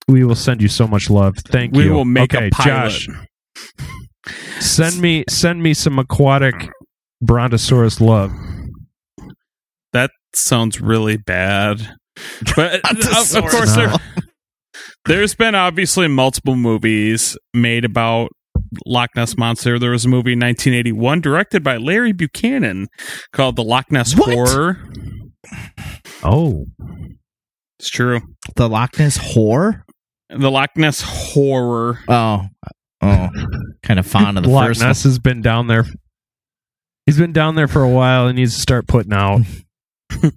we 0.10 0.26
will 0.26 0.36
send 0.36 0.62
you 0.62 0.68
so 0.68 0.86
much 0.86 1.10
love. 1.10 1.38
Thank 1.38 1.74
We 1.74 1.84
you. 1.84 1.92
We 1.92 1.96
will 1.96 2.04
make 2.06 2.36
okay, 2.36 2.48
a 2.48 2.52
pilot. 2.52 2.92
Josh, 2.92 3.08
send 4.60 5.00
me 5.02 5.24
send 5.30 5.62
me 5.64 5.74
some 5.74 6.00
aquatic 6.00 6.70
brontosaurus 7.22 8.00
love. 8.02 8.32
That 9.94 10.12
sounds 10.36 10.80
really 10.82 11.18
bad. 11.18 11.96
But 12.56 12.82
of, 12.90 13.36
of 13.36 13.50
course, 13.50 13.76
there, 13.76 13.88
No. 13.88 13.98
there's 15.06 15.36
been 15.36 15.56
obviously 15.56 16.08
multiple 16.08 16.56
movies 16.56 17.38
made 17.54 17.86
about 17.86 18.30
Loch 18.86 19.10
Ness 19.16 19.38
Monster. 19.38 19.80
There 19.80 19.92
was 19.92 20.06
a 20.06 20.10
movie 20.10 20.34
in 20.34 20.40
1981 20.40 21.22
directed 21.22 21.64
by 21.64 21.78
Larry 21.78 22.12
Buchanan 22.12 22.88
called 23.34 23.56
The 23.56 23.64
Loch 23.64 23.92
Ness 23.92 24.16
What? 24.16 24.34
Horror. 24.34 24.78
Oh, 26.24 26.66
It's 27.80 27.90
true. 27.90 28.20
the 28.56 28.70
Loch 28.70 29.00
Ness 29.00 29.18
Horror? 29.18 29.86
The 30.30 30.52
Loch 30.52 30.70
Ness 30.76 31.02
Horror. 31.02 32.00
Oh. 32.08 32.42
Oh. 33.02 33.30
Kind 33.84 34.00
of 34.00 34.06
fond 34.06 34.38
of 34.38 34.44
the 34.44 34.50
Loch 34.50 34.68
first 34.68 34.82
Ness 34.82 35.04
has 35.04 35.20
been 35.20 35.42
down 35.42 35.68
there. 35.68 35.86
He's 37.06 37.18
been 37.18 37.34
down 37.34 37.56
there 37.56 37.68
for 37.68 37.82
a 37.84 37.90
while 37.90 38.28
and 38.28 38.36
needs 38.36 38.54
to 38.56 38.62
start 38.62 38.88
putting 38.88 39.14
out. 39.14 39.42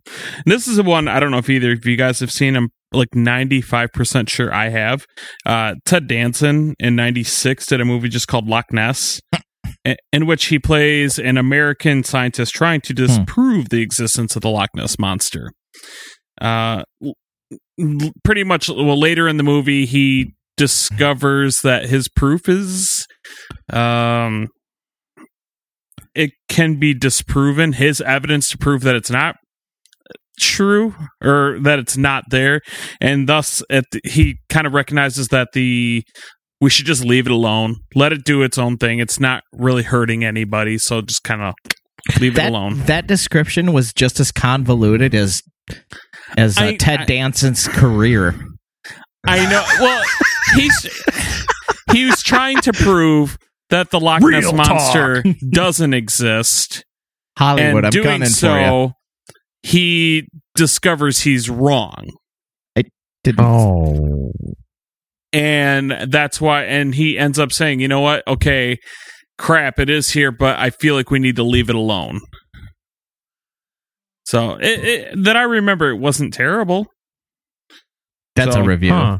This 0.46 0.68
is 0.68 0.76
the 0.76 0.82
one 0.82 1.08
I 1.08 1.18
don't 1.18 1.30
know 1.30 1.38
if 1.38 1.48
either 1.50 1.72
of 1.72 1.84
you 1.86 1.96
guys 1.96 2.20
have 2.20 2.30
seen. 2.30 2.56
I'm 2.56 2.68
like 2.92 3.08
95% 3.16 4.28
sure 4.28 4.52
I 4.54 4.68
have. 4.68 5.06
Uh, 5.46 5.74
Ted 5.84 6.06
Danson 6.06 6.74
in 6.78 6.94
96 6.94 7.66
did 7.66 7.80
a 7.80 7.84
movie 7.84 8.08
just 8.10 8.28
called 8.28 8.46
Loch 8.46 8.66
Ness, 8.70 9.20
in 10.12 10.26
which 10.26 10.46
he 10.46 10.58
plays 10.58 11.18
an 11.18 11.36
American 11.38 12.04
scientist 12.04 12.52
trying 12.54 12.80
to 12.82 12.92
disprove 12.92 13.70
the 13.70 13.80
existence 13.80 14.36
of 14.36 14.42
the 14.42 14.50
Loch 14.50 14.68
Ness 14.76 14.98
monster. 14.98 15.50
Uh, 16.40 16.82
l- 17.02 17.14
l- 17.80 18.12
pretty 18.24 18.44
much, 18.44 18.68
well, 18.68 18.98
later 19.00 19.26
in 19.26 19.36
the 19.38 19.42
movie, 19.42 19.86
he 19.86 20.34
discovers 20.56 21.58
that 21.62 21.86
his 21.86 22.08
proof 22.08 22.48
is. 22.48 23.06
Um, 23.72 24.48
it 26.14 26.32
can 26.48 26.78
be 26.78 26.94
disproven. 26.94 27.72
His 27.74 28.00
evidence 28.00 28.48
to 28.50 28.58
prove 28.58 28.82
that 28.82 28.94
it's 28.94 29.10
not 29.10 29.36
true 30.40 30.94
or 31.22 31.58
that 31.60 31.78
it's 31.78 31.96
not 31.96 32.24
there 32.30 32.60
and 33.02 33.28
thus 33.28 33.62
at 33.68 33.84
the, 33.92 34.00
he 34.02 34.38
kind 34.48 34.66
of 34.66 34.72
recognizes 34.72 35.28
that 35.28 35.48
the 35.52 36.02
we 36.60 36.70
should 36.70 36.86
just 36.86 37.04
leave 37.04 37.26
it 37.26 37.30
alone 37.32 37.76
let 37.94 38.12
it 38.14 38.24
do 38.24 38.42
its 38.42 38.56
own 38.56 38.78
thing 38.78 38.98
it's 38.98 39.20
not 39.20 39.42
really 39.52 39.82
hurting 39.82 40.24
anybody 40.24 40.78
so 40.78 41.02
just 41.02 41.22
kind 41.22 41.42
of 41.42 41.54
leave 42.18 42.34
that, 42.34 42.46
it 42.46 42.48
alone 42.50 42.78
That 42.86 43.06
description 43.06 43.74
was 43.74 43.92
just 43.92 44.18
as 44.20 44.32
convoluted 44.32 45.14
as 45.14 45.42
as 46.38 46.56
uh, 46.58 46.62
I- 46.64 46.76
Ted 46.76 47.00
I- 47.00 47.04
Danson's 47.04 47.68
career. 47.68 48.34
i 49.26 49.38
know 49.50 49.62
well 49.80 50.02
he's 50.54 51.04
he 51.92 52.06
was 52.06 52.22
trying 52.22 52.58
to 52.62 52.72
prove 52.72 53.38
that 53.70 53.90
the 53.90 54.00
loch 54.00 54.22
ness 54.22 54.44
Real 54.44 54.52
monster 54.52 55.22
doesn't 55.50 55.94
exist. 55.94 56.84
Hollywood, 57.38 57.76
and 57.76 57.86
I'm 57.86 57.90
doing 57.90 58.04
gunning 58.04 58.28
for 58.28 58.58
you. 58.58 58.64
so 58.64 58.92
he 59.62 60.28
discovers 60.54 61.20
he's 61.20 61.48
wrong. 61.48 62.10
I 62.76 62.84
Didn't. 63.24 63.40
Oh, 63.40 64.32
and 65.32 65.92
that's 66.08 66.40
why 66.40 66.64
and 66.64 66.94
he 66.94 67.18
ends 67.18 67.38
up 67.38 67.52
saying 67.52 67.80
you 67.80 67.88
know 67.88 68.00
what? 68.00 68.26
Okay 68.26 68.78
crap 69.38 69.80
it 69.80 69.90
is 69.90 70.10
here 70.10 70.30
but 70.30 70.56
i 70.58 70.70
feel 70.70 70.94
like 70.94 71.10
we 71.10 71.18
need 71.18 71.36
to 71.36 71.42
leave 71.42 71.68
it 71.68 71.74
alone. 71.74 72.20
So 74.24 74.52
it, 74.54 74.84
it, 74.84 75.24
that 75.24 75.36
i 75.36 75.42
remember 75.42 75.90
it 75.90 75.98
wasn't 75.98 76.32
terrible. 76.32 76.86
That's 78.36 78.54
so, 78.54 78.62
a 78.62 78.64
review. 78.64 78.92
huh. 78.92 79.18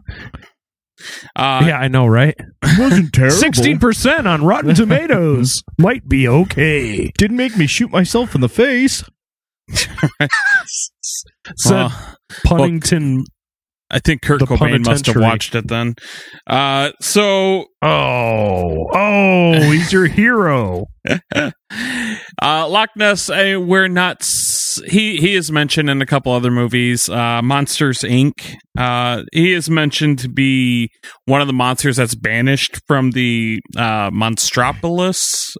Uh 1.37 1.63
yeah, 1.67 1.79
I 1.79 1.89
know, 1.89 2.07
right? 2.07 2.37
wasn't 2.79 3.13
terrible. 3.13 3.37
Sixteen 3.37 3.79
percent 3.79 4.27
on 4.27 4.45
Rotten 4.45 4.75
Tomatoes 4.75 5.63
might 5.79 6.09
be 6.09 6.29
okay. 6.29 7.13
Didn't 7.19 7.37
make 7.37 7.57
me 7.57 7.67
shoot 7.67 7.91
myself 7.91 8.35
in 8.35 8.41
the 8.41 8.49
face. 8.49 9.05
Said 9.71 10.29
well, 11.71 12.17
Punnington. 12.45 13.25
I 13.93 13.99
think 13.99 14.23
kurt 14.23 14.41
The 14.41 14.47
cobain 14.47 14.85
must 14.91 15.07
have 15.07 15.15
watched 15.31 15.55
it 15.55 15.69
then 15.69 15.95
uh 16.47 16.91
so 17.01 17.67
oh, 17.83 18.87
oh, 18.95 19.53
he's 19.71 19.93
your 19.93 20.07
hero. 20.07 20.87
Uh, 22.41 22.69
Loch 22.69 22.91
Ness, 22.97 23.31
uh, 23.31 23.57
we're 23.61 23.89
not. 23.89 24.21
s- 24.23 24.81
He 24.87 25.17
he 25.17 25.35
is 25.35 25.51
mentioned 25.51 25.89
in 25.91 26.03
a 26.03 26.07
couple 26.07 26.33
other 26.33 26.51
movies. 26.51 27.09
Uh, 27.09 27.41
Monsters 27.43 27.99
Inc. 28.01 28.55
Uh, 28.77 29.23
he 29.33 29.53
is 29.53 29.71
mentioned 29.71 30.19
to 30.21 30.29
be 30.29 30.89
one 31.27 31.41
of 31.41 31.47
the 31.47 31.53
monsters 31.53 31.97
that's 31.97 32.15
banished 32.15 32.81
from 32.87 33.13
the 33.13 33.61
uh, 33.77 34.11
Monstropolis. 34.11 35.55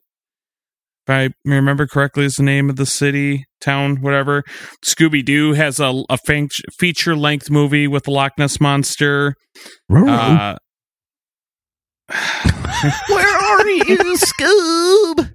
If 1.07 1.11
I 1.11 1.31
remember 1.45 1.87
correctly, 1.87 2.25
is 2.25 2.37
the 2.37 2.45
name 2.45 2.71
of 2.71 2.77
the 2.77 2.87
city, 2.87 3.45
town, 3.61 4.01
whatever. 4.03 4.45
Scooby 4.87 5.25
Doo 5.25 5.53
has 5.55 5.81
a, 5.81 6.05
a 6.09 6.17
feature 6.79 7.17
length 7.17 7.51
movie 7.51 7.89
with 7.89 8.05
the 8.05 8.13
Loch 8.13 8.33
Ness 8.39 8.61
monster. 8.61 9.35
Uh, 9.91 10.57
Where 13.09 13.37
are 13.37 13.69
you, 13.69 14.17
Scoob? 14.17 15.33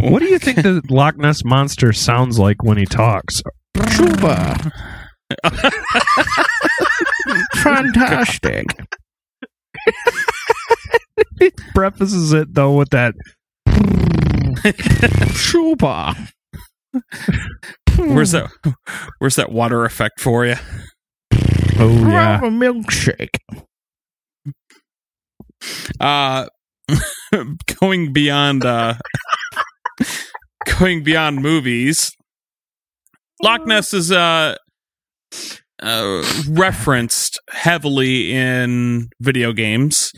What 0.00 0.20
do 0.20 0.26
you 0.26 0.38
think 0.38 0.62
the 0.62 0.80
Loch 0.88 1.18
Ness 1.18 1.44
monster 1.44 1.92
sounds 1.92 2.38
like 2.38 2.62
when 2.62 2.78
he 2.78 2.86
talks? 2.86 3.42
Chuba. 3.76 4.70
Fantastic. 7.56 8.66
he 11.38 11.50
prefaces 11.74 12.32
it 12.32 12.54
though 12.54 12.72
with 12.72 12.90
that. 12.90 13.14
Chuba. 15.34 16.30
where's 17.96 18.32
that? 18.32 18.50
Where's 19.18 19.36
that 19.36 19.50
water 19.52 19.84
effect 19.84 20.20
for 20.20 20.46
you? 20.46 20.56
Oh 21.78 21.90
yeah. 22.08 22.38
Have 22.38 22.44
a 22.44 22.50
milkshake. 22.50 23.38
uh 26.00 26.46
going 27.80 28.12
beyond 28.12 28.64
uh 28.64 28.94
going 30.78 31.02
beyond 31.02 31.40
movies 31.40 32.10
loch 33.42 33.66
ness 33.66 33.94
is 33.94 34.12
uh, 34.12 34.54
uh 35.82 36.24
referenced 36.50 37.40
heavily 37.50 38.32
in 38.32 39.08
video 39.20 39.52
games 39.52 40.12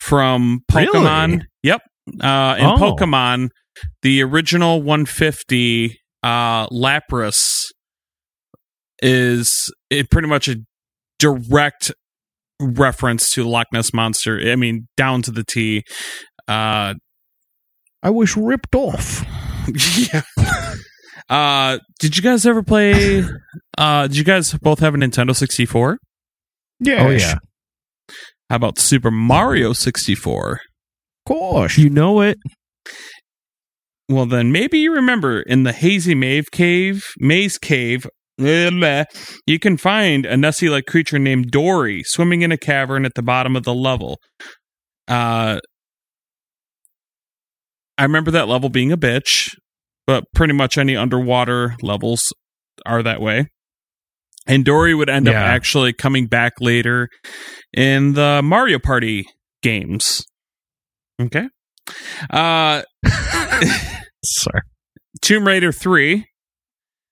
from 0.00 0.60
pokemon 0.70 1.28
Really? 1.28 1.46
yep 1.62 1.80
uh 2.22 2.56
in 2.58 2.66
Oh. 2.66 2.76
pokemon 2.78 3.48
the 4.02 4.22
original 4.22 4.82
150 4.82 5.96
uh 6.22 6.66
lapras 6.68 7.60
is 9.00 9.72
it 9.90 10.10
pretty 10.10 10.28
much 10.28 10.48
a 10.48 10.56
direct 11.18 11.92
reference 12.60 13.30
to 13.30 13.42
the 13.44 13.48
Loch 13.48 13.66
Ness 13.72 13.92
monster. 13.94 14.40
I 14.44 14.56
mean, 14.56 14.88
down 14.96 15.22
to 15.22 15.30
the 15.30 15.44
T. 15.44 15.84
Uh, 16.48 16.94
I 18.02 18.10
was 18.10 18.36
ripped 18.36 18.74
off. 18.74 19.24
yeah. 20.12 20.22
Uh, 21.28 21.78
did 22.00 22.16
you 22.16 22.22
guys 22.22 22.46
ever 22.46 22.62
play? 22.62 23.22
Uh, 23.76 24.06
did 24.08 24.16
you 24.16 24.24
guys 24.24 24.52
both 24.54 24.80
have 24.80 24.94
a 24.94 24.98
Nintendo 24.98 25.34
64? 25.36 25.98
Yes. 26.80 27.02
Oh 27.06 27.10
yeah. 27.10 27.38
How 28.50 28.56
about 28.56 28.78
Super 28.78 29.10
Mario 29.10 29.72
64? 29.72 30.52
Of 30.52 30.60
course. 31.26 31.78
You 31.78 31.90
know 31.90 32.20
it. 32.22 32.38
Well, 34.08 34.24
then 34.24 34.50
maybe 34.52 34.78
you 34.78 34.94
remember 34.94 35.42
in 35.42 35.64
the 35.64 35.72
Hazy 35.72 36.14
Maze 36.14 36.48
Cave, 36.48 37.04
Maze 37.18 37.58
Cave, 37.58 38.06
blah, 38.38 38.70
blah, 38.70 39.04
you 39.46 39.58
can 39.58 39.76
find 39.76 40.24
a 40.24 40.36
Nessie 40.36 40.70
like 40.70 40.86
creature 40.86 41.18
named 41.18 41.50
Dory 41.50 42.02
swimming 42.04 42.40
in 42.40 42.50
a 42.50 42.56
cavern 42.56 43.04
at 43.04 43.12
the 43.14 43.22
bottom 43.22 43.54
of 43.54 43.64
the 43.64 43.74
level. 43.74 44.18
Uh, 45.06 45.60
I 47.98 48.02
remember 48.02 48.30
that 48.30 48.48
level 48.48 48.70
being 48.70 48.92
a 48.92 48.96
bitch, 48.96 49.54
but 50.06 50.24
pretty 50.34 50.54
much 50.54 50.78
any 50.78 50.96
underwater 50.96 51.76
levels 51.82 52.32
are 52.86 53.02
that 53.02 53.20
way. 53.20 53.48
And 54.48 54.64
Dory 54.64 54.94
would 54.94 55.10
end 55.10 55.28
up 55.28 55.34
actually 55.34 55.92
coming 55.92 56.26
back 56.26 56.54
later 56.60 57.10
in 57.76 58.14
the 58.14 58.40
Mario 58.42 58.78
Party 58.78 59.26
games. 59.62 60.24
Okay. 61.20 61.48
Uh, 62.30 62.82
Sorry. 64.24 64.62
Tomb 65.20 65.46
Raider 65.46 65.70
3. 65.72 66.26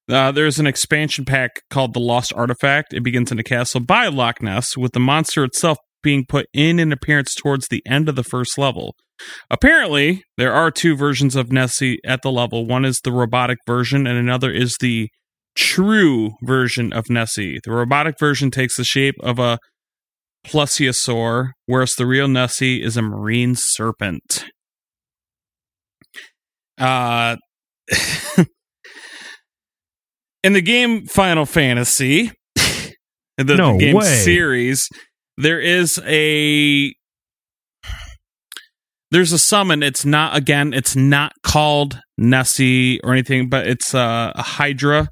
Uh, 0.09 0.31
there's 0.33 0.59
an 0.59 0.67
expansion 0.67 1.25
pack 1.25 1.61
called 1.69 1.93
The 1.93 2.01
Lost 2.01 2.33
Artifact. 2.35 2.95
It 2.95 3.03
begins 3.03 3.33
in 3.33 3.39
a 3.39 3.43
castle 3.43 3.81
by 3.81 4.07
Loch 4.07 4.41
Ness, 4.41 4.77
with 4.77 4.93
the 4.93 5.01
monster 5.01 5.45
itself 5.45 5.79
being 6.03 6.25
put 6.25 6.47
in 6.53 6.79
an 6.79 6.93
appearance 6.93 7.35
towards 7.35 7.67
the 7.69 7.83
end 7.87 8.09
of 8.09 8.15
the 8.15 8.23
first 8.23 8.57
level. 8.57 8.95
Apparently, 9.51 10.23
there 10.37 10.53
are 10.53 10.71
two 10.71 10.95
versions 10.95 11.35
of 11.35 11.51
Nessie 11.51 11.99
at 12.05 12.23
the 12.23 12.31
level. 12.31 12.67
One 12.67 12.85
is 12.85 13.01
the 13.03 13.11
robotic 13.11 13.59
version, 13.67 14.07
and 14.07 14.17
another 14.17 14.53
is 14.53 14.77
the 14.81 15.09
true 15.57 16.33
version 16.43 16.93
of 16.93 17.11
Nessie. 17.11 17.59
The 17.65 17.73
robotic 17.73 18.17
version 18.19 18.51
takes 18.51 18.77
the 18.77 18.85
shape 18.85 19.17
of 19.23 19.39
a 19.39 19.59
plesiosaur, 20.47 21.49
whereas 21.67 21.95
the 21.95 22.07
real 22.07 22.29
Nessie 22.29 22.83
is 22.83 22.97
a 22.97 23.03
marine 23.03 23.55
serpent. 23.57 24.45
Uh, 26.79 27.37
in 30.45 30.53
the 30.53 30.61
game 30.61 31.07
Final 31.07 31.47
Fantasy, 31.47 32.31
the, 32.55 32.93
the 33.39 33.77
game 33.79 33.97
way. 33.97 34.05
series, 34.05 34.89
there 35.37 35.61
is 35.61 36.01
a 36.07 36.93
there's 39.11 39.33
a 39.33 39.39
summon. 39.39 39.83
It's 39.83 40.05
not 40.05 40.37
again. 40.37 40.73
It's 40.73 40.97
not 40.97 41.33
called 41.43 42.01
Nessie 42.19 43.01
or 43.03 43.13
anything, 43.13 43.49
but 43.49 43.67
it's 43.67 43.95
uh, 43.95 44.33
a 44.35 44.43
Hydra. 44.43 45.09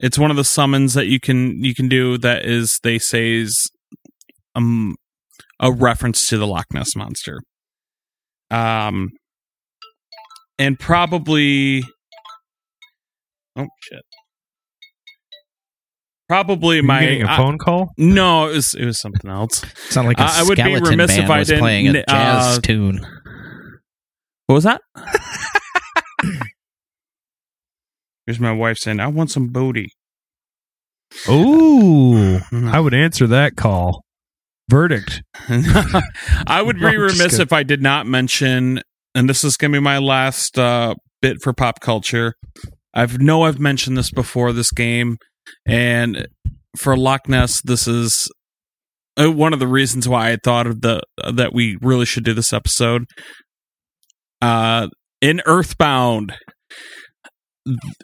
It's 0.00 0.18
one 0.18 0.30
of 0.30 0.36
the 0.36 0.44
summons 0.44 0.94
that 0.94 1.06
you 1.06 1.20
can 1.20 1.62
you 1.62 1.74
can 1.74 1.88
do 1.88 2.16
that 2.18 2.44
is 2.46 2.78
they 2.82 2.98
say 2.98 3.34
is 3.34 3.70
um 4.54 4.96
a 5.60 5.70
reference 5.70 6.26
to 6.28 6.38
the 6.38 6.46
Loch 6.46 6.66
Ness 6.72 6.96
monster. 6.96 7.40
Um, 8.50 9.10
and 10.58 10.78
probably 10.78 11.84
oh 13.56 13.66
shit, 13.82 14.02
probably 16.28 16.80
my 16.82 17.00
getting 17.00 17.22
a 17.22 17.28
I- 17.30 17.36
phone 17.36 17.58
call? 17.58 17.90
no, 17.98 18.48
it 18.48 18.54
was 18.54 18.74
it 18.74 18.84
was 18.86 19.00
something 19.00 19.30
else. 19.30 19.62
Sound 19.90 20.08
like 20.08 20.18
a 20.18 20.22
Uh, 20.22 20.30
I 20.32 20.42
would 20.44 20.56
be 20.56 20.80
remiss 20.80 21.16
if 21.18 21.28
I 21.28 21.40
was 21.40 21.48
didn't, 21.48 21.60
playing 21.60 21.88
a 21.88 22.04
jazz 22.08 22.58
uh, 22.58 22.60
tune. 22.62 23.00
What 24.46 24.54
was 24.54 24.64
that? 24.64 24.80
Here's 28.30 28.38
my 28.38 28.52
wife 28.52 28.78
saying, 28.78 29.00
"I 29.00 29.08
want 29.08 29.32
some 29.32 29.48
booty." 29.48 29.88
Ooh, 31.28 32.38
I 32.52 32.78
would 32.78 32.94
answer 32.94 33.26
that 33.26 33.56
call. 33.56 34.04
Verdict. 34.68 35.20
I 36.46 36.62
would 36.64 36.78
be 36.78 36.96
remiss 36.96 37.40
if 37.40 37.52
I 37.52 37.64
did 37.64 37.82
not 37.82 38.06
mention, 38.06 38.82
and 39.16 39.28
this 39.28 39.42
is 39.42 39.56
going 39.56 39.72
to 39.72 39.80
be 39.80 39.82
my 39.82 39.98
last 39.98 40.60
uh, 40.60 40.94
bit 41.20 41.38
for 41.42 41.52
pop 41.52 41.80
culture. 41.80 42.34
I've 42.94 43.18
know 43.18 43.42
I've 43.42 43.58
mentioned 43.58 43.96
this 43.98 44.12
before 44.12 44.52
this 44.52 44.70
game, 44.70 45.16
and 45.66 46.28
for 46.78 46.96
Loch 46.96 47.28
Ness, 47.28 47.60
this 47.62 47.88
is 47.88 48.30
uh, 49.20 49.28
one 49.32 49.52
of 49.52 49.58
the 49.58 49.66
reasons 49.66 50.08
why 50.08 50.30
I 50.30 50.36
thought 50.36 50.68
of 50.68 50.82
the 50.82 51.02
that 51.32 51.52
we 51.52 51.78
really 51.82 52.06
should 52.06 52.22
do 52.22 52.32
this 52.32 52.52
episode. 52.52 53.06
Uh, 54.40 54.86
in 55.20 55.42
Earthbound, 55.46 56.32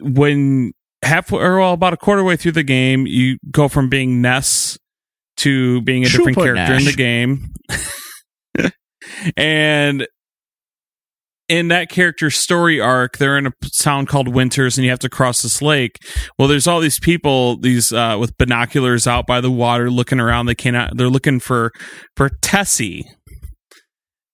when 0.01 0.73
halfway 1.03 1.41
or 1.41 1.59
well, 1.59 1.73
about 1.73 1.93
a 1.93 1.97
quarter 1.97 2.23
way 2.23 2.35
through 2.35 2.53
the 2.53 2.63
game, 2.63 3.07
you 3.07 3.37
go 3.51 3.67
from 3.67 3.89
being 3.89 4.21
Ness 4.21 4.77
to 5.37 5.81
being 5.81 6.03
a 6.03 6.09
different 6.09 6.35
Super 6.35 6.55
character 6.55 6.73
in 6.73 6.85
the 6.85 6.93
game. 6.93 7.53
and 9.37 10.07
in 11.49 11.69
that 11.69 11.89
character's 11.89 12.35
story 12.35 12.79
arc, 12.79 13.17
they're 13.17 13.37
in 13.37 13.47
a 13.47 13.53
town 13.81 14.05
called 14.05 14.27
Winters, 14.27 14.77
and 14.77 14.83
you 14.83 14.89
have 14.91 14.99
to 14.99 15.09
cross 15.09 15.41
this 15.41 15.61
lake. 15.61 15.97
Well, 16.37 16.47
there's 16.47 16.67
all 16.67 16.79
these 16.79 16.99
people, 16.99 17.57
these 17.57 17.93
uh, 17.93 18.17
with 18.19 18.37
binoculars 18.37 19.07
out 19.07 19.25
by 19.25 19.39
the 19.41 19.51
water, 19.51 19.89
looking 19.89 20.19
around. 20.19 20.47
They 20.47 20.55
cannot. 20.55 20.97
They're 20.97 21.09
looking 21.09 21.39
for 21.39 21.71
for 22.15 22.29
Tessie, 22.41 23.05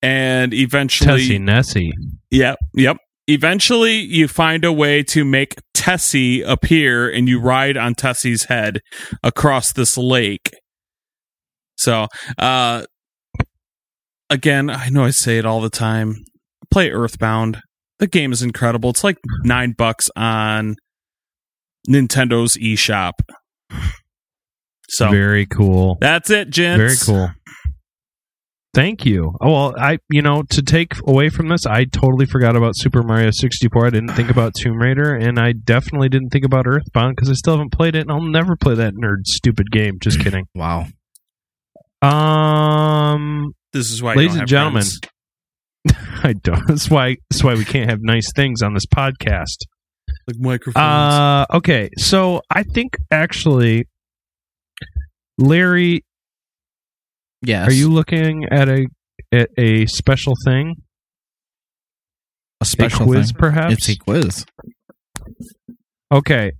and 0.01 0.53
eventually, 0.53 1.21
Tessie 1.21 1.39
Nessie. 1.39 1.93
Yep, 2.31 2.57
yep. 2.73 2.97
Eventually, 3.27 3.93
you 3.95 4.27
find 4.27 4.65
a 4.65 4.73
way 4.73 5.01
to 5.03 5.23
make 5.23 5.55
Tessie 5.73 6.41
appear, 6.41 7.09
and 7.09 7.29
you 7.29 7.39
ride 7.39 7.77
on 7.77 7.95
Tessie's 7.95 8.45
head 8.45 8.81
across 9.23 9.71
this 9.71 9.97
lake. 9.97 10.51
So, 11.77 12.07
uh, 12.37 12.85
again, 14.29 14.69
I 14.69 14.89
know 14.89 15.05
I 15.05 15.11
say 15.11 15.37
it 15.37 15.45
all 15.45 15.61
the 15.61 15.69
time. 15.69 16.25
Play 16.71 16.91
Earthbound. 16.91 17.61
The 17.99 18.07
game 18.07 18.31
is 18.31 18.41
incredible. 18.41 18.89
It's 18.89 19.03
like 19.03 19.17
nine 19.43 19.73
bucks 19.77 20.09
on 20.15 20.75
Nintendo's 21.89 22.57
eShop. 22.57 23.13
So 24.89 25.09
Very 25.09 25.47
cool. 25.47 25.97
that's 26.01 26.29
it, 26.29 26.51
gents. 26.51 27.07
Very 27.07 27.17
cool. 27.17 27.31
Thank 28.73 29.05
you. 29.05 29.35
Oh, 29.39 29.51
well, 29.51 29.73
I 29.77 29.99
you 30.09 30.21
know 30.23 30.41
to 30.49 30.61
take 30.63 30.93
away 31.05 31.29
from 31.29 31.47
this, 31.49 31.65
I 31.67 31.83
totally 31.85 32.25
forgot 32.25 32.55
about 32.55 32.75
Super 32.75 33.03
Mario 33.03 33.29
64. 33.31 33.85
I 33.85 33.89
didn't 33.91 34.13
think 34.13 34.31
about 34.31 34.53
Tomb 34.55 34.77
Raider, 34.79 35.13
and 35.13 35.37
I 35.39 35.51
definitely 35.51 36.09
didn't 36.09 36.29
think 36.29 36.43
about 36.43 36.65
Earthbound 36.65 37.15
because 37.15 37.29
I 37.29 37.33
still 37.33 37.53
haven't 37.53 37.71
played 37.71 37.95
it, 37.95 38.01
and 38.01 38.11
I'll 38.11 38.21
never 38.23 38.55
play 38.55 38.73
that 38.75 38.95
nerd 38.95 39.25
stupid 39.27 39.69
game. 39.71 39.99
Just 40.01 40.19
kidding. 40.23 40.47
Wow. 40.55 40.87
Um, 42.01 43.53
This 43.73 43.91
is 43.91 44.01
why, 44.01 44.15
ladies 44.15 44.35
and 44.35 44.47
gentlemen. 44.47 44.83
I 46.23 46.33
don't. 46.33 46.67
That's 46.67 46.89
why. 46.89 47.17
That's 47.29 47.43
why 47.43 47.53
we 47.55 47.65
can't 47.65 47.89
have 47.89 47.99
nice 48.01 48.31
things 48.35 48.61
on 48.61 48.73
this 48.73 48.85
podcast. 48.85 49.57
like 50.27 50.37
microphones. 50.39 50.83
Uh, 50.83 51.45
okay. 51.57 51.89
So 51.97 52.41
I 52.49 52.63
think 52.63 52.97
actually, 53.11 53.87
Larry, 55.37 56.03
Yes. 57.43 57.67
are 57.69 57.73
you 57.73 57.89
looking 57.89 58.45
at 58.51 58.69
a 58.69 58.87
at 59.31 59.49
a 59.57 59.85
special 59.87 60.33
thing? 60.45 60.75
a 62.61 62.65
special 62.65 63.03
a 63.03 63.05
quiz, 63.05 63.31
thing? 63.31 63.39
perhaps? 63.39 63.73
It's 63.73 63.89
a 63.89 63.97
quiz. 63.97 64.45
Okay. 66.11 66.51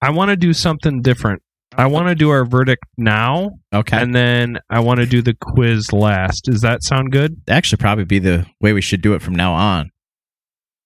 I 0.00 0.10
want 0.10 0.30
to 0.30 0.36
do 0.36 0.52
something 0.52 1.02
different. 1.02 1.42
I 1.76 1.86
want 1.86 2.08
to 2.08 2.14
do 2.14 2.30
our 2.30 2.44
verdict 2.44 2.84
now, 2.96 3.50
Okay. 3.74 3.96
and 4.00 4.14
then 4.14 4.58
I 4.70 4.80
want 4.80 5.00
to 5.00 5.06
do 5.06 5.20
the 5.22 5.34
quiz 5.40 5.92
last. 5.92 6.44
Does 6.44 6.60
that 6.60 6.82
sound 6.84 7.10
good? 7.10 7.36
That 7.46 7.56
actually 7.56 7.78
probably 7.78 8.04
be 8.04 8.20
the 8.20 8.46
way 8.60 8.72
we 8.72 8.80
should 8.80 9.02
do 9.02 9.14
it 9.14 9.22
from 9.22 9.34
now 9.34 9.52
on. 9.54 9.90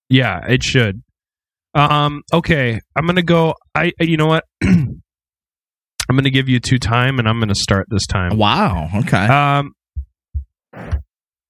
Yeah, 0.08 0.40
it 0.48 0.62
should. 0.62 1.02
Um. 1.74 2.22
Okay. 2.32 2.80
I'm 2.96 3.06
gonna 3.06 3.22
go. 3.22 3.54
I. 3.74 3.92
You 4.00 4.16
know 4.16 4.26
what? 4.26 4.44
I'm 6.08 6.16
gonna 6.16 6.30
give 6.30 6.48
you 6.48 6.60
two 6.60 6.78
time, 6.78 7.18
and 7.18 7.28
I'm 7.28 7.38
gonna 7.38 7.54
start 7.54 7.86
this 7.90 8.06
time. 8.06 8.36
Wow. 8.38 8.88
Okay. 8.94 9.26
Um. 9.26 9.72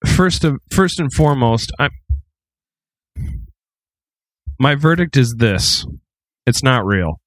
First 0.07 0.45
of 0.45 0.59
first 0.71 0.99
and 1.01 1.13
foremost, 1.13 1.73
I. 1.79 1.89
My 4.59 4.75
verdict 4.75 5.17
is 5.17 5.37
this: 5.39 5.85
it's 6.47 6.63
not 6.63 6.85
real. 6.85 7.21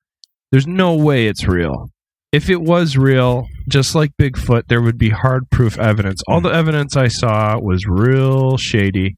There's 0.51 0.67
no 0.67 0.95
way 0.95 1.27
it's 1.27 1.47
real. 1.47 1.89
If 2.33 2.49
it 2.49 2.61
was 2.61 2.97
real, 2.97 3.45
just 3.69 3.93
like 3.95 4.11
Bigfoot, 4.19 4.63
there 4.67 4.81
would 4.81 4.97
be 4.97 5.09
hard 5.09 5.49
proof 5.49 5.77
evidence. 5.77 6.21
All 6.27 6.41
the 6.41 6.49
evidence 6.49 6.95
I 6.95 7.07
saw 7.07 7.57
was 7.59 7.85
real 7.85 8.57
shady. 8.57 9.15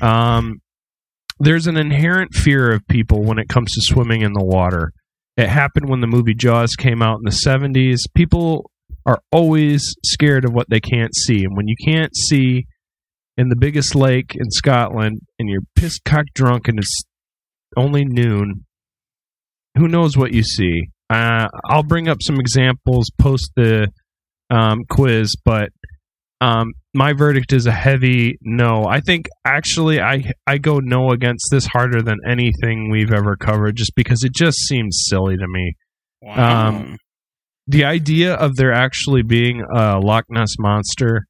Um, 0.00 0.60
there's 1.40 1.66
an 1.66 1.76
inherent 1.76 2.34
fear 2.34 2.72
of 2.72 2.86
people 2.86 3.24
when 3.24 3.38
it 3.38 3.48
comes 3.48 3.72
to 3.72 3.80
swimming 3.82 4.22
in 4.22 4.32
the 4.32 4.44
water. 4.44 4.92
It 5.42 5.48
happened 5.48 5.88
when 5.88 6.00
the 6.00 6.06
movie 6.06 6.34
Jaws 6.34 6.76
came 6.76 7.02
out 7.02 7.18
in 7.18 7.24
the 7.24 7.30
70s. 7.30 7.98
People 8.14 8.70
are 9.04 9.18
always 9.32 9.92
scared 10.04 10.44
of 10.44 10.52
what 10.52 10.68
they 10.70 10.78
can't 10.78 11.12
see. 11.16 11.42
And 11.42 11.56
when 11.56 11.66
you 11.66 11.74
can't 11.84 12.14
see 12.14 12.66
in 13.36 13.48
the 13.48 13.56
biggest 13.56 13.96
lake 13.96 14.36
in 14.36 14.52
Scotland 14.52 15.18
and 15.40 15.48
you're 15.48 15.62
piss 15.74 15.98
cock 16.04 16.26
drunk 16.32 16.68
and 16.68 16.78
it's 16.78 17.02
only 17.76 18.04
noon, 18.04 18.66
who 19.76 19.88
knows 19.88 20.16
what 20.16 20.32
you 20.32 20.44
see? 20.44 20.82
Uh, 21.10 21.48
I'll 21.64 21.82
bring 21.82 22.06
up 22.06 22.18
some 22.22 22.38
examples 22.38 23.10
post 23.18 23.50
the 23.56 23.88
um, 24.48 24.82
quiz, 24.88 25.34
but 25.44 25.70
um, 26.40 26.72
my 26.94 27.12
verdict 27.12 27.52
is 27.52 27.66
a 27.66 27.72
heavy 27.72 28.38
no. 28.42 28.84
I 28.84 29.00
think 29.00 29.28
actually 29.44 30.00
I 30.00 30.32
I 30.46 30.58
go 30.58 30.78
no 30.78 31.10
against 31.10 31.48
this 31.50 31.66
harder 31.66 32.02
than 32.02 32.18
anything 32.28 32.90
we've 32.90 33.12
ever 33.12 33.36
covered, 33.36 33.76
just 33.76 33.94
because 33.94 34.22
it 34.24 34.34
just 34.34 34.58
seems 34.58 35.04
silly 35.08 35.36
to 35.36 35.48
me. 35.48 35.76
Um, 36.28 36.96
the 37.66 37.84
idea 37.84 38.34
of 38.34 38.56
there 38.56 38.72
actually 38.72 39.22
being 39.22 39.62
a 39.74 39.98
Loch 39.98 40.24
Ness 40.28 40.50
monster 40.58 41.26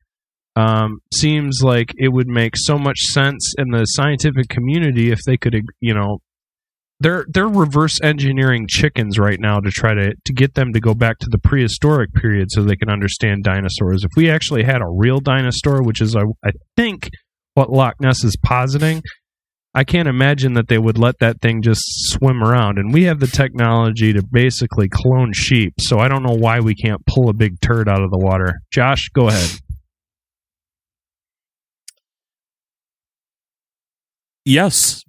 um, 0.57 0.99
seems 1.15 1.61
like 1.63 1.93
it 1.97 2.09
would 2.09 2.29
make 2.29 2.55
so 2.57 2.77
much 2.77 2.99
sense 2.99 3.55
in 3.57 3.71
the 3.71 3.85
scientific 3.85 4.49
community 4.49 5.11
if 5.11 5.21
they 5.25 5.37
could, 5.37 5.55
you 5.81 5.95
know, 5.95 6.19
they're 7.03 7.27
they're 7.29 7.49
reverse 7.49 8.01
engineering 8.03 8.67
chickens 8.69 9.19
right 9.19 9.41
now 9.41 9.59
to 9.61 9.71
try 9.71 9.93
to 9.95 10.15
to 10.25 10.33
get 10.33 10.55
them 10.55 10.73
to 10.73 10.81
go 10.81 10.95
back 10.95 11.19
to 11.19 11.29
the 11.29 11.39
prehistoric 11.39 12.15
period 12.15 12.49
so 12.51 12.63
they 12.63 12.77
can 12.77 12.89
understand 12.89 13.43
dinosaurs. 13.43 14.05
If 14.05 14.11
we 14.17 14.31
actually 14.31 14.63
had 14.63 14.81
a 14.81 14.89
real 14.89 15.19
dinosaur, 15.21 15.83
which 15.83 16.01
is 16.01 16.15
I, 16.15 16.23
I 16.45 16.53
think 16.77 17.11
what 17.55 17.71
Loch 17.71 18.01
Ness 18.01 18.25
is 18.25 18.37
positing, 18.37 19.03
I 19.75 19.85
can't 19.85 20.09
imagine 20.09 20.55
that 20.55 20.69
they 20.69 20.79
would 20.79 20.99
let 20.99 21.19
that 21.19 21.41
thing 21.41 21.61
just 21.63 21.83
swim 22.11 22.43
around. 22.43 22.79
And 22.79 22.93
we 22.93 23.05
have 23.05 23.21
the 23.21 23.27
technology 23.27 24.13
to 24.13 24.23
basically 24.23 24.89
clone 24.89 25.33
sheep, 25.33 25.75
so 25.81 25.99
I 25.99 26.09
don't 26.09 26.23
know 26.23 26.37
why 26.37 26.61
we 26.61 26.75
can't 26.75 27.05
pull 27.07 27.29
a 27.29 27.35
big 27.35 27.61
turd 27.61 27.89
out 27.89 28.03
of 28.03 28.11
the 28.11 28.19
water. 28.19 28.61
Josh, 28.73 29.09
go 29.15 29.29
ahead. 29.29 29.51
yes. 34.45 35.03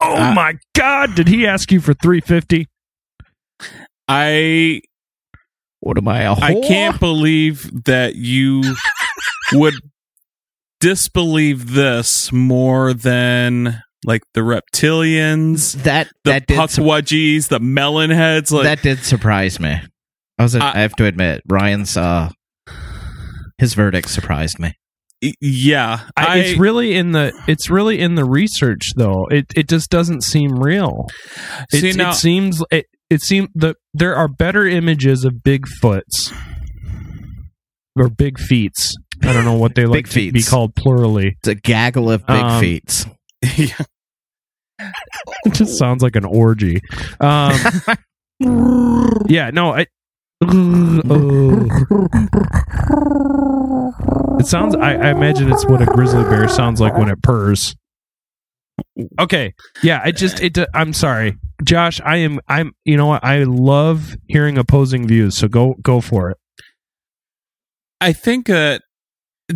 Oh 0.00 0.16
Uh, 0.16 0.32
my 0.34 0.54
God! 0.74 1.14
Did 1.14 1.28
he 1.28 1.46
ask 1.46 1.70
you 1.70 1.80
for 1.80 1.94
three 1.94 2.20
fifty? 2.20 2.68
I 4.08 4.80
what 5.80 5.96
am 5.98 6.08
I? 6.08 6.26
I 6.30 6.54
can't 6.66 6.98
believe 7.00 7.84
that 7.84 8.14
you 8.16 8.62
would 9.52 9.74
disbelieve 10.80 11.72
this 11.72 12.32
more 12.32 12.92
than 12.94 13.82
like 14.06 14.22
the 14.34 14.40
reptilians, 14.40 15.74
That 15.82 16.08
the 16.24 16.30
that 16.32 16.46
sur- 16.70 16.82
the 17.48 17.60
melon 17.60 18.10
heads. 18.10 18.50
Like 18.50 18.64
that 18.64 18.82
did 18.82 19.00
surprise 19.04 19.60
me. 19.60 19.80
I 20.38 20.42
was. 20.42 20.56
I- 20.56 20.74
I 20.74 20.78
have 20.80 20.94
to 20.96 21.04
admit, 21.04 21.42
Ryan's 21.46 21.96
uh, 21.96 22.30
his 23.58 23.74
verdict 23.74 24.08
surprised 24.08 24.58
me. 24.58 24.74
Y- 25.22 25.32
yeah, 25.40 26.00
I, 26.16 26.38
it's 26.38 26.58
really 26.58 26.94
in 26.94 27.12
the 27.12 27.32
it's 27.48 27.68
really 27.70 28.00
in 28.00 28.14
the 28.14 28.24
research 28.24 28.90
though. 28.96 29.26
It 29.30 29.46
it 29.56 29.68
just 29.68 29.90
doesn't 29.90 30.22
seem 30.22 30.58
real. 30.58 31.06
It, 31.72 31.80
See, 31.80 31.92
now- 31.92 32.10
it 32.10 32.14
seems 32.14 32.62
it 32.70 32.86
it 33.10 33.20
seems 33.22 33.48
that 33.56 33.76
there 33.94 34.14
are 34.16 34.28
better 34.28 34.66
images 34.66 35.24
of 35.24 35.34
Bigfoots 35.44 36.32
or 37.96 38.08
big 38.08 38.38
feets. 38.38 38.94
I 39.22 39.32
don't 39.32 39.44
know 39.44 39.56
what 39.58 39.74
they 39.74 39.84
like 39.86 40.08
to 40.10 40.32
be 40.32 40.42
called 40.42 40.74
plurally. 40.74 41.32
It's 41.40 41.48
a 41.48 41.54
gaggle 41.54 42.10
of 42.10 42.24
big 42.26 42.36
Um, 42.36 42.60
feet. 42.60 43.06
yeah. 43.56 43.74
It 45.44 45.50
just 45.52 45.76
sounds 45.76 46.02
like 46.02 46.16
an 46.16 46.24
orgy. 46.24 46.80
Um, 47.20 47.52
yeah, 49.28 49.50
no, 49.52 49.74
I. 49.74 49.86
It 54.40 54.46
sounds. 54.46 54.74
I, 54.74 54.94
I 54.94 55.10
imagine 55.10 55.52
it's 55.52 55.66
what 55.66 55.82
a 55.82 55.84
grizzly 55.84 56.22
bear 56.24 56.48
sounds 56.48 56.80
like 56.80 56.96
when 56.96 57.10
it 57.10 57.22
purrs. 57.22 57.76
Okay, 59.18 59.52
yeah. 59.82 60.00
I 60.02 60.12
just. 60.12 60.40
It. 60.40 60.56
Uh, 60.56 60.66
I'm 60.72 60.94
sorry, 60.94 61.36
Josh. 61.62 62.00
I 62.02 62.16
am. 62.16 62.40
I'm. 62.48 62.72
You 62.86 62.96
know 62.96 63.04
what? 63.04 63.22
I 63.22 63.42
love 63.42 64.16
hearing 64.28 64.56
opposing 64.56 65.06
views. 65.06 65.36
So 65.36 65.46
go. 65.46 65.74
Go 65.82 66.00
for 66.00 66.30
it. 66.30 66.38
I 68.00 68.14
think 68.14 68.46
that 68.46 68.80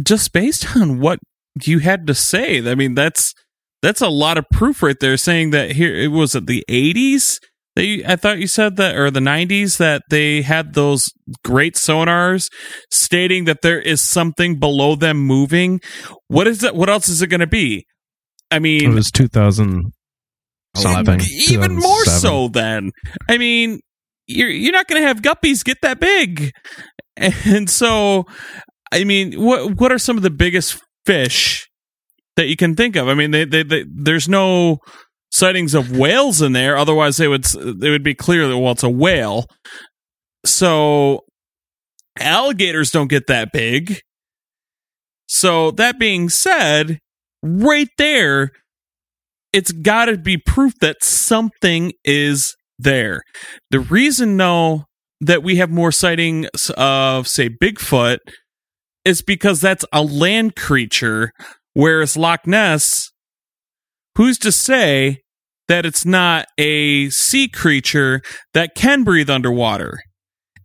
just 0.02 0.34
based 0.34 0.76
on 0.76 1.00
what 1.00 1.18
you 1.62 1.78
had 1.78 2.06
to 2.08 2.14
say, 2.14 2.70
I 2.70 2.74
mean 2.74 2.94
that's 2.94 3.32
that's 3.80 4.02
a 4.02 4.10
lot 4.10 4.36
of 4.36 4.44
proof 4.52 4.82
right 4.82 5.00
there. 5.00 5.16
Saying 5.16 5.48
that 5.52 5.72
here 5.72 5.94
it 5.96 6.08
was 6.08 6.36
at 6.36 6.46
the 6.46 6.62
eighties. 6.68 7.40
They, 7.76 8.04
I 8.04 8.16
thought 8.16 8.38
you 8.38 8.46
said 8.46 8.76
that, 8.76 8.94
or 8.96 9.10
the 9.10 9.20
'90s, 9.20 9.78
that 9.78 10.02
they 10.08 10.42
had 10.42 10.74
those 10.74 11.10
great 11.44 11.74
sonars 11.74 12.48
stating 12.90 13.44
that 13.46 13.62
there 13.62 13.80
is 13.80 14.00
something 14.00 14.58
below 14.60 14.94
them 14.94 15.18
moving. 15.18 15.80
What 16.28 16.46
is 16.46 16.60
that? 16.60 16.76
What 16.76 16.88
else 16.88 17.08
is 17.08 17.20
it 17.20 17.26
going 17.28 17.40
to 17.40 17.46
be? 17.48 17.84
I 18.50 18.60
mean, 18.60 18.92
It 18.92 18.94
was 18.94 19.10
2000 19.10 19.92
something. 20.76 21.20
even 21.48 21.76
more 21.76 22.04
so 22.04 22.48
then 22.48 22.90
i 23.28 23.38
mean 23.38 23.78
you're 24.26 24.48
you're 24.48 24.72
not 24.72 24.88
going 24.88 25.00
to 25.00 25.06
have 25.06 25.22
guppies 25.22 25.64
get 25.64 25.78
that 25.82 26.00
big 26.00 26.50
and 27.16 27.70
so 27.70 28.24
i 28.90 29.04
mean 29.04 29.40
what 29.40 29.78
what 29.78 29.92
are 29.92 29.98
some 29.98 30.16
of 30.16 30.24
the 30.24 30.30
biggest 30.30 30.80
fish 31.06 31.68
that 32.36 32.48
you 32.48 32.56
can 32.56 32.74
think 32.74 32.96
of 32.96 33.06
i 33.08 33.14
mean 33.14 33.30
they, 33.30 33.44
they, 33.44 33.62
they 33.62 33.84
there's 33.88 34.28
no 34.28 34.78
sightings 35.34 35.74
of 35.74 35.96
whales 35.96 36.40
in 36.40 36.52
there 36.52 36.76
otherwise 36.76 37.16
they 37.16 37.28
would 37.28 37.44
they 37.44 37.90
would 37.90 38.04
be 38.04 38.14
clear 38.14 38.46
that 38.46 38.58
well 38.58 38.72
it's 38.72 38.82
a 38.82 38.88
whale 38.88 39.46
so 40.44 41.20
alligators 42.18 42.90
don't 42.90 43.08
get 43.08 43.26
that 43.26 43.50
big 43.52 44.00
so 45.26 45.70
that 45.72 45.98
being 45.98 46.28
said 46.28 46.98
right 47.42 47.88
there 47.98 48.52
it's 49.52 49.70
got 49.70 50.06
to 50.06 50.18
be 50.18 50.36
proof 50.36 50.74
that 50.80 51.04
something 51.04 51.92
is 52.04 52.56
there. 52.78 53.22
The 53.70 53.78
reason, 53.80 54.36
though, 54.36 54.84
that 55.20 55.44
we 55.44 55.56
have 55.56 55.70
more 55.70 55.92
sightings 55.92 56.70
of, 56.76 57.28
say, 57.28 57.48
Bigfoot 57.48 58.18
is 59.04 59.22
because 59.22 59.60
that's 59.60 59.84
a 59.92 60.02
land 60.02 60.56
creature, 60.56 61.30
whereas 61.72 62.16
Loch 62.16 62.46
Ness, 62.48 63.10
who's 64.16 64.38
to 64.38 64.50
say 64.50 65.20
that 65.68 65.86
it's 65.86 66.04
not 66.04 66.46
a 66.58 67.08
sea 67.10 67.48
creature 67.48 68.22
that 68.52 68.74
can 68.74 69.04
breathe 69.04 69.30
underwater? 69.30 69.98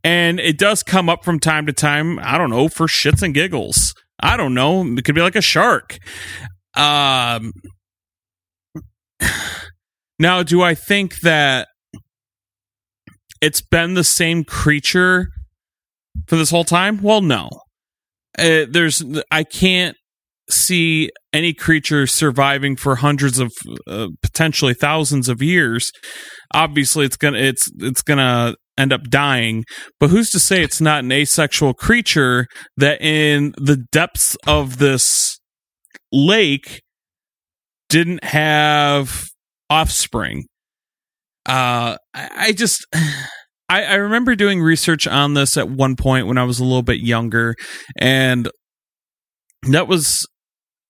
and 0.04 0.40
it 0.40 0.58
does 0.58 0.84
come 0.84 1.10
up 1.10 1.24
from 1.24 1.40
time 1.40 1.66
to 1.66 1.74
time. 1.74 2.20
I 2.20 2.38
don't 2.38 2.50
know 2.50 2.70
for 2.70 2.88
shits 2.88 3.22
and 3.22 3.34
giggles. 3.34 3.94
I 4.20 4.38
don't 4.38 4.54
know. 4.54 4.86
It 4.86 5.04
could 5.06 5.16
be 5.16 5.22
like 5.22 5.36
a 5.36 5.42
shark. 5.42 5.98
Um. 6.76 7.54
Now, 10.22 10.44
do 10.44 10.62
I 10.62 10.76
think 10.76 11.22
that 11.22 11.70
it's 13.40 13.62
been 13.62 13.94
the 13.94 14.04
same 14.04 14.44
creature 14.44 15.30
for 16.28 16.36
this 16.36 16.50
whole 16.50 16.66
time? 16.66 17.02
Well, 17.02 17.22
no. 17.22 17.48
Uh, 18.38 18.66
there's 18.70 19.02
I 19.32 19.46
can't 19.46 19.96
see 20.50 21.10
any 21.32 21.54
creature 21.54 22.08
surviving 22.08 22.76
for 22.76 22.96
hundreds 22.96 23.40
of 23.40 23.52
uh, 23.88 24.08
potentially 24.22 24.74
thousands 24.74 25.30
of 25.30 25.42
years. 25.42 25.92
Obviously, 26.54 27.06
it's 27.06 27.18
gonna 27.18 27.38
it's 27.38 27.70
it's 27.80 28.02
gonna 28.02 28.56
end 28.78 28.94
up 28.94 29.04
dying. 29.10 29.66
But 30.00 30.10
who's 30.10 30.30
to 30.32 30.40
say 30.40 30.64
it's 30.64 30.82
not 30.82 31.04
an 31.04 31.12
asexual 31.12 31.74
creature 31.74 32.48
that 32.78 33.02
in 33.02 33.54
the 33.58 33.86
depths 33.92 34.36
of 34.48 34.78
this 34.78 35.40
lake 36.12 36.82
didn't 37.90 38.24
have 38.24 39.26
offspring? 39.70 40.46
Uh, 41.46 41.98
I, 42.14 42.52
just. 42.54 42.86
I, 43.72 43.84
I 43.84 43.94
remember 43.96 44.36
doing 44.36 44.64
research 44.64 45.06
on 45.06 45.36
this 45.36 45.56
at 45.56 45.70
one 45.70 45.96
point 45.96 46.26
when 46.26 46.40
I 46.40 46.44
was 46.44 46.60
a 46.60 46.64
little 46.64 46.82
bit 46.82 47.02
younger, 47.02 47.54
and 48.00 48.50
that 49.70 49.88
was 49.88 50.26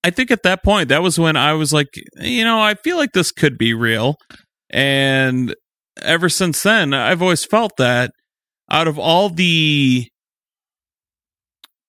I 0.04 0.10
think 0.12 0.32
at 0.32 0.43
that 0.43 0.64
point, 0.64 0.89
that 0.89 1.02
was 1.02 1.20
when 1.20 1.36
I 1.36 1.54
was 1.54 1.74
like, 1.74 1.89
you 2.18 2.43
know, 2.43 2.60
I 2.60 2.76
feel 2.76 2.97
like 2.97 3.12
this 3.14 3.32
could 3.32 3.58
be 3.58 3.74
real. 3.74 4.16
And 4.70 5.54
ever 6.02 6.30
since 6.30 6.64
then, 6.64 6.93
I've 6.93 7.22
always 7.22 7.45
felt 7.45 7.74
that 7.78 8.12
out 8.72 8.88
of 8.88 8.97
all 8.97 9.30
the 9.30 10.08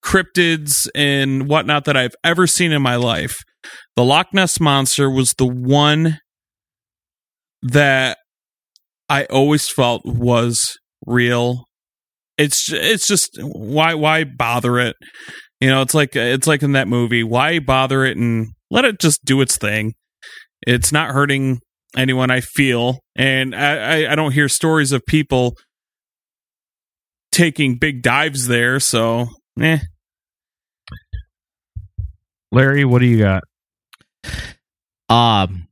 cryptids 0.03 0.89
and 0.95 1.47
whatnot 1.47 1.85
that 1.85 1.95
I've 1.95 2.15
ever 2.23 2.47
seen 2.47 2.71
in 2.71 2.81
my 2.81 2.95
life, 2.95 3.37
the 3.95 4.03
Loch 4.03 4.33
Ness 4.33 4.59
Monster 4.59 5.09
was 5.09 5.33
the 5.37 5.45
one 5.45 6.19
that 7.61 8.17
I 9.07 9.25
always 9.25 9.69
felt 9.69 10.01
was 10.05 10.77
real. 11.05 11.65
It's 12.37 12.71
it's 12.71 13.07
just 13.07 13.37
why 13.41 13.93
why 13.93 14.23
bother 14.23 14.79
it? 14.79 14.95
You 15.61 15.69
know, 15.69 15.81
it's 15.83 15.93
like 15.93 16.15
it's 16.15 16.47
like 16.47 16.63
in 16.63 16.71
that 16.71 16.87
movie. 16.87 17.23
Why 17.23 17.59
bother 17.59 18.03
it 18.03 18.17
and 18.17 18.47
let 18.71 18.83
it 18.83 18.99
just 18.99 19.23
do 19.23 19.41
its 19.41 19.57
thing? 19.57 19.93
It's 20.65 20.91
not 20.91 21.11
hurting 21.11 21.61
anyone. 21.95 22.31
I 22.31 22.41
feel, 22.41 22.99
and 23.15 23.55
I, 23.55 24.05
I, 24.05 24.11
I 24.11 24.15
don't 24.15 24.31
hear 24.31 24.49
stories 24.49 24.91
of 24.91 25.05
people 25.05 25.55
taking 27.31 27.75
big 27.75 28.01
dives 28.01 28.47
there. 28.47 28.79
So, 28.79 29.27
eh. 29.59 29.79
Larry, 32.51 32.83
what 32.83 32.99
do 32.99 33.05
you 33.05 33.19
got? 33.19 33.43
Um, 35.09 35.67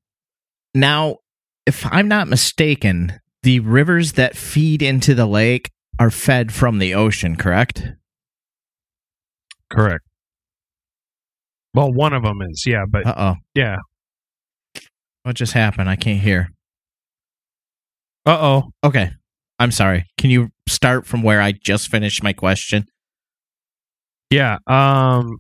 now, 0.74 1.18
if 1.66 1.86
I'm 1.92 2.08
not 2.08 2.28
mistaken, 2.28 3.20
the 3.44 3.60
rivers 3.60 4.14
that 4.14 4.38
feed 4.38 4.82
into 4.82 5.16
the 5.16 5.26
lake 5.26 5.72
are 6.00 6.12
fed 6.12 6.54
from 6.54 6.80
the 6.80 6.94
ocean, 6.94 7.36
correct? 7.36 7.84
Correct. 9.70 10.04
Well, 11.74 11.92
one 11.94 12.14
of 12.14 12.24
them 12.24 12.42
is, 12.42 12.64
yeah, 12.66 12.86
but 12.90 13.06
Uh 13.06 13.14
oh. 13.18 13.36
yeah. 13.54 13.78
What 15.24 15.36
just 15.36 15.54
happened? 15.54 15.90
I 15.90 15.96
can't 15.96 16.20
hear. 16.22 16.50
Uh 18.26 18.38
oh. 18.40 18.64
Okay. 18.84 19.12
I'm 19.60 19.72
sorry. 19.72 20.06
Can 20.18 20.30
you 20.30 20.50
start 20.68 21.06
from 21.06 21.22
where 21.22 21.42
I 21.42 21.52
just 21.52 21.90
finished 21.90 22.24
my 22.24 22.34
question? 22.34 22.86
Yeah. 24.32 24.58
Um. 24.68 25.38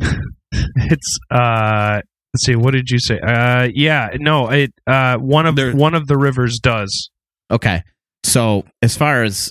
it's 0.00 1.18
uh. 1.30 2.00
Let's 2.34 2.44
see. 2.44 2.56
What 2.56 2.72
did 2.72 2.90
you 2.90 2.98
say? 2.98 3.18
Uh. 3.20 3.68
Yeah. 3.74 4.10
No. 4.18 4.48
It. 4.50 4.72
Uh. 4.86 5.16
One 5.18 5.46
of 5.46 5.56
There- 5.56 5.74
one 5.74 5.94
of 5.94 6.06
the 6.06 6.16
rivers 6.16 6.58
does. 6.58 7.10
Okay. 7.50 7.82
So, 8.24 8.64
as 8.82 8.96
far 8.96 9.22
as 9.22 9.50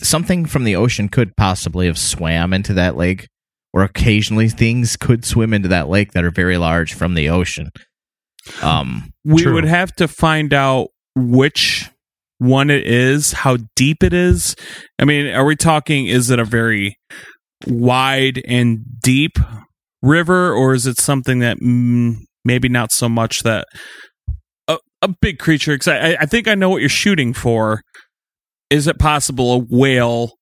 something 0.00 0.46
from 0.46 0.64
the 0.64 0.76
ocean 0.76 1.08
could 1.08 1.36
possibly 1.36 1.86
have 1.86 1.98
swam 1.98 2.52
into 2.52 2.74
that 2.74 2.96
lake, 2.96 3.28
or 3.72 3.82
occasionally 3.82 4.48
things 4.48 4.96
could 4.96 5.24
swim 5.24 5.52
into 5.52 5.68
that 5.68 5.88
lake 5.88 6.12
that 6.12 6.24
are 6.24 6.30
very 6.30 6.58
large 6.58 6.94
from 6.94 7.14
the 7.14 7.28
ocean. 7.28 7.70
Um, 8.62 9.12
we 9.24 9.42
True. 9.42 9.54
would 9.54 9.64
have 9.64 9.94
to 9.96 10.06
find 10.06 10.52
out 10.52 10.88
which 11.16 11.90
one 12.38 12.70
it 12.70 12.86
is, 12.86 13.32
how 13.32 13.58
deep 13.74 14.02
it 14.02 14.12
is. 14.12 14.54
I 14.98 15.04
mean, 15.04 15.26
are 15.34 15.44
we 15.44 15.56
talking? 15.56 16.06
Is 16.06 16.30
it 16.30 16.38
a 16.38 16.44
very 16.44 16.98
wide 17.66 18.42
and 18.46 18.84
deep 19.00 19.38
river, 20.02 20.52
or 20.52 20.74
is 20.74 20.86
it 20.86 20.98
something 20.98 21.38
that 21.38 21.58
mm, 21.58 22.16
maybe 22.44 22.68
not 22.68 22.92
so 22.92 23.08
much 23.08 23.42
that 23.44 23.66
a, 24.68 24.78
a 25.00 25.08
big 25.08 25.38
creature? 25.38 25.72
Because 25.74 25.88
I, 25.88 26.16
I 26.20 26.26
think 26.26 26.48
I 26.48 26.54
know 26.54 26.68
what 26.68 26.80
you're 26.80 26.88
shooting 26.90 27.32
for. 27.32 27.80
Is 28.74 28.88
it 28.88 28.98
possible 28.98 29.52
a 29.52 29.58
whale 29.58 30.32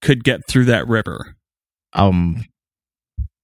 could 0.00 0.24
get 0.24 0.40
through 0.48 0.64
that 0.64 0.88
river? 0.88 1.36
um, 1.92 2.44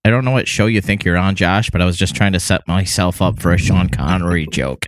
I 0.04 0.10
don't 0.10 0.24
know 0.24 0.32
what 0.32 0.48
show 0.48 0.66
you 0.66 0.80
think 0.80 1.04
you're 1.04 1.16
on, 1.16 1.36
Josh, 1.36 1.70
but 1.70 1.80
I 1.80 1.84
was 1.84 1.96
just 1.96 2.16
trying 2.16 2.32
to 2.32 2.40
set 2.40 2.66
myself 2.66 3.22
up 3.22 3.40
for 3.40 3.52
a 3.52 3.58
Sean 3.58 3.88
Connery 3.88 4.46
joke. 4.50 4.86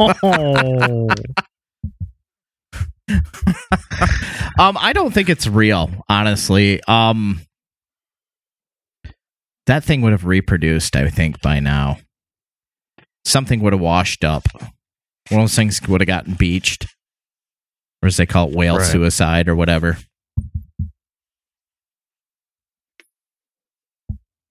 Oh. 0.00 1.08
um, 4.58 4.78
I 4.78 4.94
don't 4.94 5.12
think 5.12 5.28
it's 5.28 5.46
real, 5.46 5.90
honestly. 6.08 6.80
Um, 6.88 7.42
that 9.66 9.84
thing 9.84 10.00
would 10.00 10.12
have 10.12 10.24
reproduced, 10.24 10.96
I 10.96 11.10
think, 11.10 11.42
by 11.42 11.60
now. 11.60 11.98
Something 13.26 13.60
would 13.60 13.74
have 13.74 13.82
washed 13.82 14.24
up. 14.24 14.46
One 15.28 15.40
of 15.40 15.44
those 15.44 15.56
things 15.56 15.86
would 15.86 16.00
have 16.00 16.08
gotten 16.08 16.34
beached, 16.34 16.86
or 18.04 18.06
as 18.06 18.18
they 18.18 18.26
call 18.26 18.48
it, 18.50 18.54
whale 18.54 18.76
Right. 18.76 18.86
suicide 18.86 19.48
or 19.48 19.56
whatever. 19.56 19.96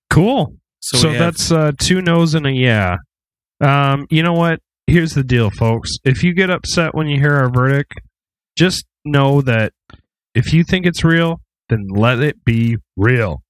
cool. 0.10 0.56
So, 0.80 0.98
So, 0.98 1.10
we 1.10 1.16
have- 1.16 1.34
that's 1.34 1.52
uh, 1.52 1.72
two 1.80 2.02
no's 2.02 2.36
and 2.36 2.46
a 2.46 2.52
yeah. 2.52 2.98
Um, 3.62 4.06
you 4.12 4.22
know 4.22 4.34
what? 4.34 4.60
Here's 4.86 5.14
the 5.14 5.24
deal, 5.24 5.50
folks. 5.50 5.92
If 6.04 6.24
you 6.24 6.34
get 6.34 6.50
upset 6.52 6.94
when 6.94 7.08
you 7.08 7.20
hear 7.20 7.34
our 7.36 7.50
verdict, 7.50 7.94
just 8.56 8.86
know 9.06 9.42
that 9.42 9.74
if 10.36 10.54
you 10.54 10.64
think 10.64 10.86
it's 10.86 11.04
real, 11.04 11.42
then 11.70 11.88
let 11.90 12.20
it 12.20 12.44
be 12.46 12.78
real. 12.96 13.42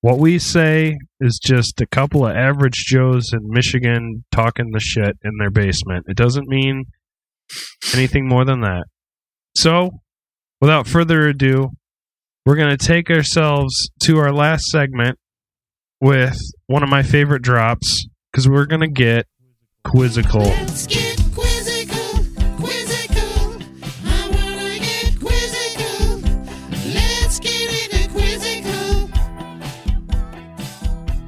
What 0.00 0.18
we 0.18 0.38
say 0.38 0.98
is 1.20 1.38
just 1.42 1.80
a 1.80 1.86
couple 1.86 2.26
of 2.26 2.36
average 2.36 2.84
Joes 2.86 3.30
in 3.32 3.40
Michigan 3.48 4.24
talking 4.30 4.70
the 4.72 4.80
shit 4.80 5.16
in 5.24 5.38
their 5.38 5.50
basement. 5.50 6.04
It 6.08 6.16
doesn't 6.16 6.46
mean 6.48 6.84
anything 7.94 8.28
more 8.28 8.44
than 8.44 8.60
that. 8.60 8.84
So, 9.56 9.90
without 10.60 10.86
further 10.86 11.28
ado, 11.28 11.70
we're 12.44 12.56
going 12.56 12.76
to 12.76 12.86
take 12.86 13.10
ourselves 13.10 13.90
to 14.02 14.18
our 14.18 14.32
last 14.32 14.66
segment 14.66 15.18
with 16.00 16.36
one 16.66 16.82
of 16.82 16.88
my 16.88 17.02
favorite 17.02 17.42
drops 17.42 18.06
because 18.30 18.48
we're 18.48 18.66
going 18.66 18.80
to 18.82 18.88
get 18.88 19.26
quizzical. 19.84 20.40
Let's 20.40 20.86
get 20.86 21.18
quizzical, 21.34 22.24
quizzical. 22.58 23.62
I 24.04 24.28
wanna 24.30 24.78
get 24.80 25.18
quizzical. 25.20 26.20
Let's 26.92 27.38
get 27.38 27.92
into 27.92 28.08
quizzical. 28.10 29.10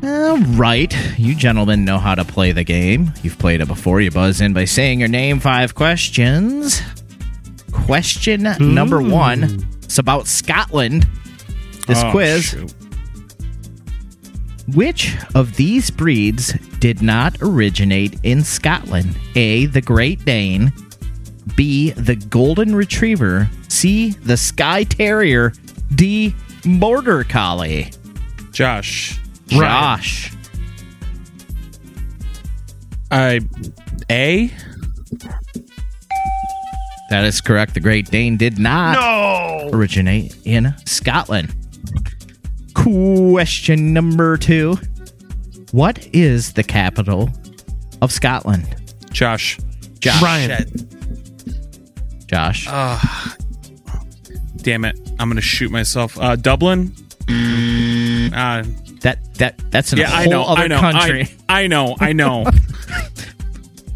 All 0.05 0.39
right, 0.59 0.93
you 1.19 1.35
gentlemen 1.35 1.85
know 1.85 1.99
how 1.99 2.15
to 2.15 2.25
play 2.25 2.53
the 2.53 2.65
game. 2.65 3.13
You've 3.23 3.39
played 3.39 3.61
it 3.61 3.69
before. 3.69 4.01
You 4.01 4.11
buzz 4.11 4.41
in 4.41 4.53
by 4.53 4.65
saying 4.65 4.99
your 4.99 5.09
name, 5.09 5.39
five 5.41 5.75
questions. 5.75 6.83
Question 7.85 8.43
number 8.59 9.01
hmm. 9.01 9.11
one. 9.11 9.67
It's 9.83 9.99
about 9.99 10.27
Scotland. 10.27 11.07
This 11.87 12.03
Oh, 12.03 12.11
quiz. 12.11 12.45
shoot. 12.45 12.75
Which 14.75 15.17
of 15.35 15.55
these 15.55 15.91
breeds 15.91 16.53
did 16.81 17.01
not 17.01 17.37
originate 17.41 18.19
in 18.25 18.43
Scotland? 18.43 19.17
A. 19.37 19.67
The 19.67 19.81
Great 19.81 20.25
Dane. 20.25 20.73
B. 21.55 21.93
The 21.93 22.17
Golden 22.17 22.75
Retriever. 22.75 23.49
C. 23.69 24.11
The 24.11 24.37
Skye 24.37 24.83
Terrier. 24.85 25.53
D. 25.95 26.35
Border 26.65 27.23
Collie. 27.23 27.93
Josh. 28.51 29.21
Josh. 29.47 30.33
I 33.13 33.41
A. 34.11 34.51
That 37.11 37.25
is 37.25 37.41
correct. 37.41 37.75
The 37.75 37.81
Great 37.81 38.11
Dane 38.11 38.37
did 38.37 38.59
not 38.59 38.95
No! 38.95 39.71
originate 39.73 40.37
in 40.45 40.75
Scotland. 40.87 41.55
Question 42.75 43.93
number 43.93 44.37
two 44.37 44.77
What 45.73 46.07
is 46.13 46.53
the 46.53 46.63
capital 46.63 47.31
of 48.03 48.13
Scotland? 48.13 48.67
Josh. 49.13 49.59
Josh. 50.01 50.23
Ryan. 50.23 50.69
Josh. 52.27 52.67
Uh, 52.69 52.99
damn 54.59 54.85
it. 54.85 54.99
I'm 55.19 55.29
going 55.29 55.37
to 55.37 55.43
shoot 55.43 55.71
myself. 55.71 56.19
Uh, 56.21 56.37
Dublin? 56.37 56.93
Uh, 57.29 58.63
that 59.01 59.19
that 59.35 59.55
that's 59.71 59.93
in 59.93 59.99
yeah, 60.01 60.11
a 60.11 60.15
I 60.15 60.23
whole 60.25 60.31
know. 60.33 60.45
other 60.45 60.63
I 60.63 60.67
know. 60.69 60.81
country. 60.81 61.29
I, 61.49 61.63
I 61.63 61.67
know. 61.69 61.97
I 62.01 62.13
know. 62.13 62.45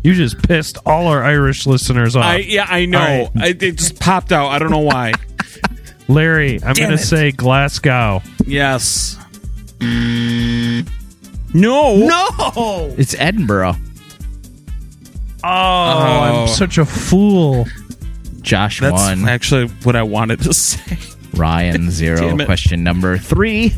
You 0.03 0.15
just 0.15 0.43
pissed 0.43 0.79
all 0.87 1.09
our 1.09 1.23
Irish 1.23 1.67
listeners 1.67 2.17
off. 2.17 2.25
I 2.25 2.37
yeah, 2.39 2.67
I 2.69 2.87
know. 2.87 2.99
All 2.99 3.07
right. 3.07 3.31
I, 3.37 3.47
it 3.49 3.77
just 3.77 4.01
popped 4.01 4.33
out. 4.33 4.49
I 4.49 4.59
don't 4.59 4.71
know 4.71 4.79
why. 4.79 5.13
Larry, 6.09 6.55
I'm 6.55 6.75
Damn 6.75 6.87
going 6.87 6.89
to 6.89 6.95
it. 6.95 7.07
say 7.07 7.31
Glasgow. 7.33 8.23
yes. 8.47 9.17
Mm. 9.79 10.89
No. 11.53 11.97
no, 11.97 12.95
it's 12.97 13.15
Edinburgh. 13.15 13.75
Oh, 15.43 15.49
oh, 15.49 16.43
I'm 16.43 16.49
such 16.49 16.79
a 16.79 16.85
fool. 16.85 17.67
Josh 18.41 18.81
That's 18.81 18.93
one. 18.93 19.29
actually 19.29 19.67
what 19.85 19.97
I 19.97 20.03
wanted 20.03 20.41
to 20.43 20.53
say. 20.53 20.99
Ryan 21.35 21.91
zero. 21.91 22.37
Question 22.45 22.83
number 22.85 23.17
three. 23.19 23.75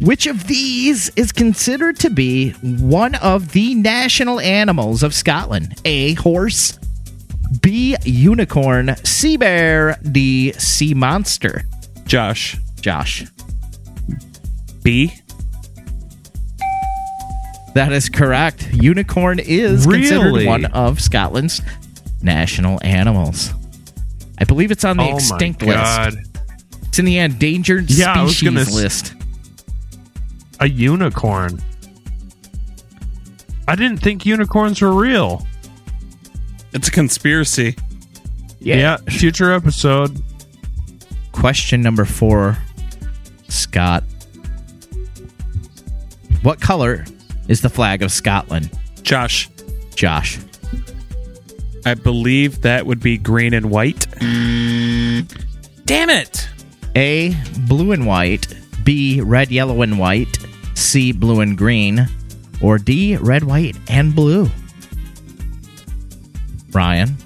Which 0.00 0.26
of 0.26 0.46
these 0.46 1.10
is 1.16 1.32
considered 1.32 1.98
to 2.00 2.10
be 2.10 2.50
one 2.52 3.16
of 3.16 3.52
the 3.52 3.74
national 3.74 4.38
animals 4.40 5.02
of 5.02 5.12
Scotland? 5.12 5.80
A. 5.84 6.14
Horse. 6.14 6.78
B. 7.62 7.96
Unicorn. 8.04 8.94
C. 9.04 9.36
Bear. 9.36 9.98
D. 10.12 10.52
Sea 10.52 10.94
monster. 10.94 11.64
Josh. 12.06 12.56
Josh. 12.80 13.26
B. 14.84 15.12
That 17.74 17.92
is 17.92 18.08
correct. 18.08 18.72
Unicorn 18.72 19.40
is 19.40 19.84
considered 19.84 20.46
one 20.46 20.66
of 20.66 21.00
Scotland's 21.00 21.60
national 22.22 22.78
animals. 22.84 23.52
I 24.38 24.44
believe 24.44 24.70
it's 24.70 24.84
on 24.84 24.96
the 24.96 25.04
oh 25.04 25.16
extinct 25.16 25.62
list. 25.62 26.18
It's 26.88 26.98
in 26.98 27.04
the 27.04 27.18
endangered 27.18 27.90
Yeah, 27.90 28.26
species 28.26 28.42
gonna 28.48 28.70
list. 28.70 29.14
A 30.60 30.68
unicorn. 30.68 31.62
I 33.66 33.76
didn't 33.76 33.98
think 33.98 34.26
unicorns 34.26 34.80
were 34.80 34.92
real. 34.92 35.46
It's 36.72 36.88
a 36.88 36.90
conspiracy. 36.90 37.76
Yeah, 38.60 38.96
future 38.96 39.52
episode. 39.52 40.20
Question 41.32 41.80
number 41.80 42.04
four, 42.04 42.58
Scott. 43.48 44.04
What 46.42 46.60
color 46.60 47.04
is 47.46 47.60
the 47.60 47.68
flag 47.68 48.02
of 48.02 48.10
Scotland? 48.10 48.70
Josh. 49.02 49.48
Josh. 49.94 50.38
I 51.86 51.94
believe 51.94 52.62
that 52.62 52.86
would 52.86 53.00
be 53.00 53.16
green 53.16 53.54
and 53.54 53.70
white. 53.70 54.06
Damn 54.20 56.10
it. 56.10 56.48
A. 56.96 57.34
Blue 57.66 57.92
and 57.92 58.06
white. 58.06 58.46
B. 58.84 59.20
Red, 59.20 59.50
yellow, 59.50 59.82
and 59.82 59.98
white. 59.98 60.38
C. 60.78 61.12
Blue 61.12 61.40
and 61.40 61.56
green. 61.56 62.08
Or 62.60 62.78
D. 62.78 63.16
Red, 63.16 63.44
white, 63.44 63.76
and 63.88 64.14
blue. 64.14 64.50
Ryan. 66.72 67.16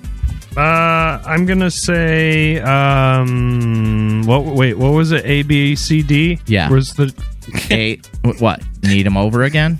Uh, 0.57 1.22
I'm 1.24 1.46
gonna 1.46 1.70
say, 1.70 2.61
um, 2.61 4.22
what? 4.26 4.44
Wait, 4.44 4.74
what 4.74 4.90
was 4.90 5.12
it? 5.12 5.24
A, 5.24 5.42
B, 5.42 5.74
C, 5.74 6.03
D. 6.03 6.38
Yeah. 6.46 6.68
Was 6.68 6.92
the 6.94 7.14
A. 7.70 7.96
what? 8.38 8.62
Need 8.82 9.07
him 9.07 9.16
over 9.16 9.42
again? 9.44 9.78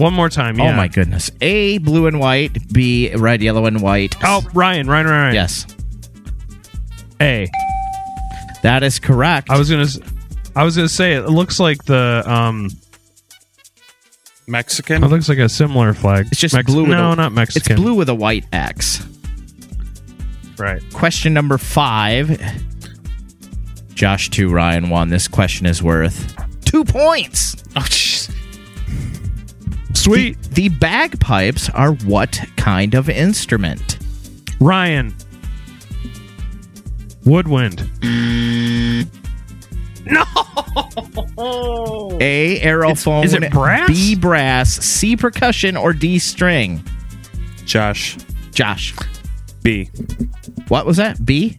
one 0.00 0.14
more 0.14 0.30
time? 0.30 0.58
Yeah. 0.58 0.72
Oh 0.72 0.72
my 0.72 0.88
goodness. 0.88 1.30
A. 1.40 1.78
Blue 1.78 2.06
and 2.06 2.18
white. 2.18 2.72
B. 2.72 3.14
Red, 3.14 3.42
yellow, 3.42 3.66
and 3.66 3.80
white. 3.80 4.16
Oh, 4.24 4.42
Ryan, 4.54 4.88
Ryan, 4.88 5.06
Ryan. 5.06 5.34
Yes. 5.34 5.66
A. 7.20 7.46
That 8.62 8.82
is 8.82 8.98
correct. 8.98 9.50
I 9.50 9.58
was 9.58 9.70
gonna, 9.70 9.86
I 10.56 10.64
was 10.64 10.76
gonna 10.76 10.88
say 10.88 11.14
it 11.14 11.28
looks 11.28 11.60
like 11.60 11.84
the 11.84 12.22
um, 12.26 12.70
Mexican. 14.46 15.04
it 15.04 15.08
looks 15.08 15.28
like 15.28 15.38
a 15.38 15.48
similar 15.48 15.94
flag. 15.94 16.26
It's 16.30 16.40
just 16.40 16.54
Mex- 16.54 16.66
blue. 16.70 16.82
With 16.82 16.90
No, 16.90 17.12
a, 17.12 17.16
not 17.16 17.32
Mexican. 17.32 17.72
It's 17.72 17.80
blue 17.80 17.94
with 17.94 18.08
a 18.08 18.14
white 18.14 18.44
X. 18.52 19.06
Right. 20.58 20.82
Question 20.92 21.32
number 21.32 21.56
five. 21.56 22.40
Josh 23.94 24.30
two, 24.30 24.50
Ryan 24.50 24.88
one. 24.90 25.08
This 25.08 25.28
question 25.28 25.66
is 25.66 25.82
worth 25.82 26.34
two 26.64 26.84
points. 26.84 27.54
Oh, 27.76 27.80
jeez. 27.80 28.34
Sweet. 29.96 30.40
The, 30.42 30.68
the 30.68 30.76
bagpipes 30.76 31.68
are 31.70 31.92
what 31.92 32.40
kind 32.56 32.94
of 32.94 33.08
instrument? 33.10 33.98
Ryan. 34.60 35.14
Woodwind. 37.24 37.80
A. 42.20 42.60
Aerophone. 42.60 43.24
is 43.24 43.34
it 43.34 43.50
brass? 43.52 43.88
B. 43.88 44.14
Brass. 44.14 44.72
C. 44.84 45.16
Percussion. 45.16 45.76
Or 45.76 45.92
D. 45.92 46.18
String. 46.18 46.82
Josh. 47.64 48.16
Josh. 48.52 48.94
B. 49.62 49.90
What 50.68 50.86
was 50.86 50.96
that? 50.98 51.24
B. 51.24 51.58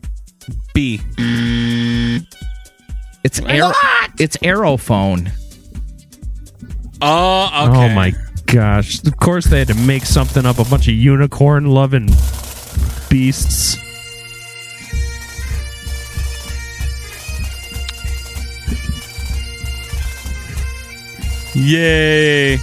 B. 0.73 0.99
It's 3.23 3.39
aer- 3.41 3.71
It's 4.19 4.37
aerophone. 4.37 5.31
Oh, 7.03 7.67
okay. 7.69 7.91
Oh 7.91 7.95
my 7.95 8.13
gosh! 8.45 9.03
Of 9.05 9.17
course 9.17 9.45
they 9.45 9.59
had 9.59 9.67
to 9.69 9.73
make 9.75 10.05
something 10.05 10.45
up. 10.45 10.59
A 10.59 10.65
bunch 10.65 10.87
of 10.87 10.93
unicorn 10.93 11.65
loving 11.65 12.09
beasts. 13.09 13.77
Yay. 21.53 22.57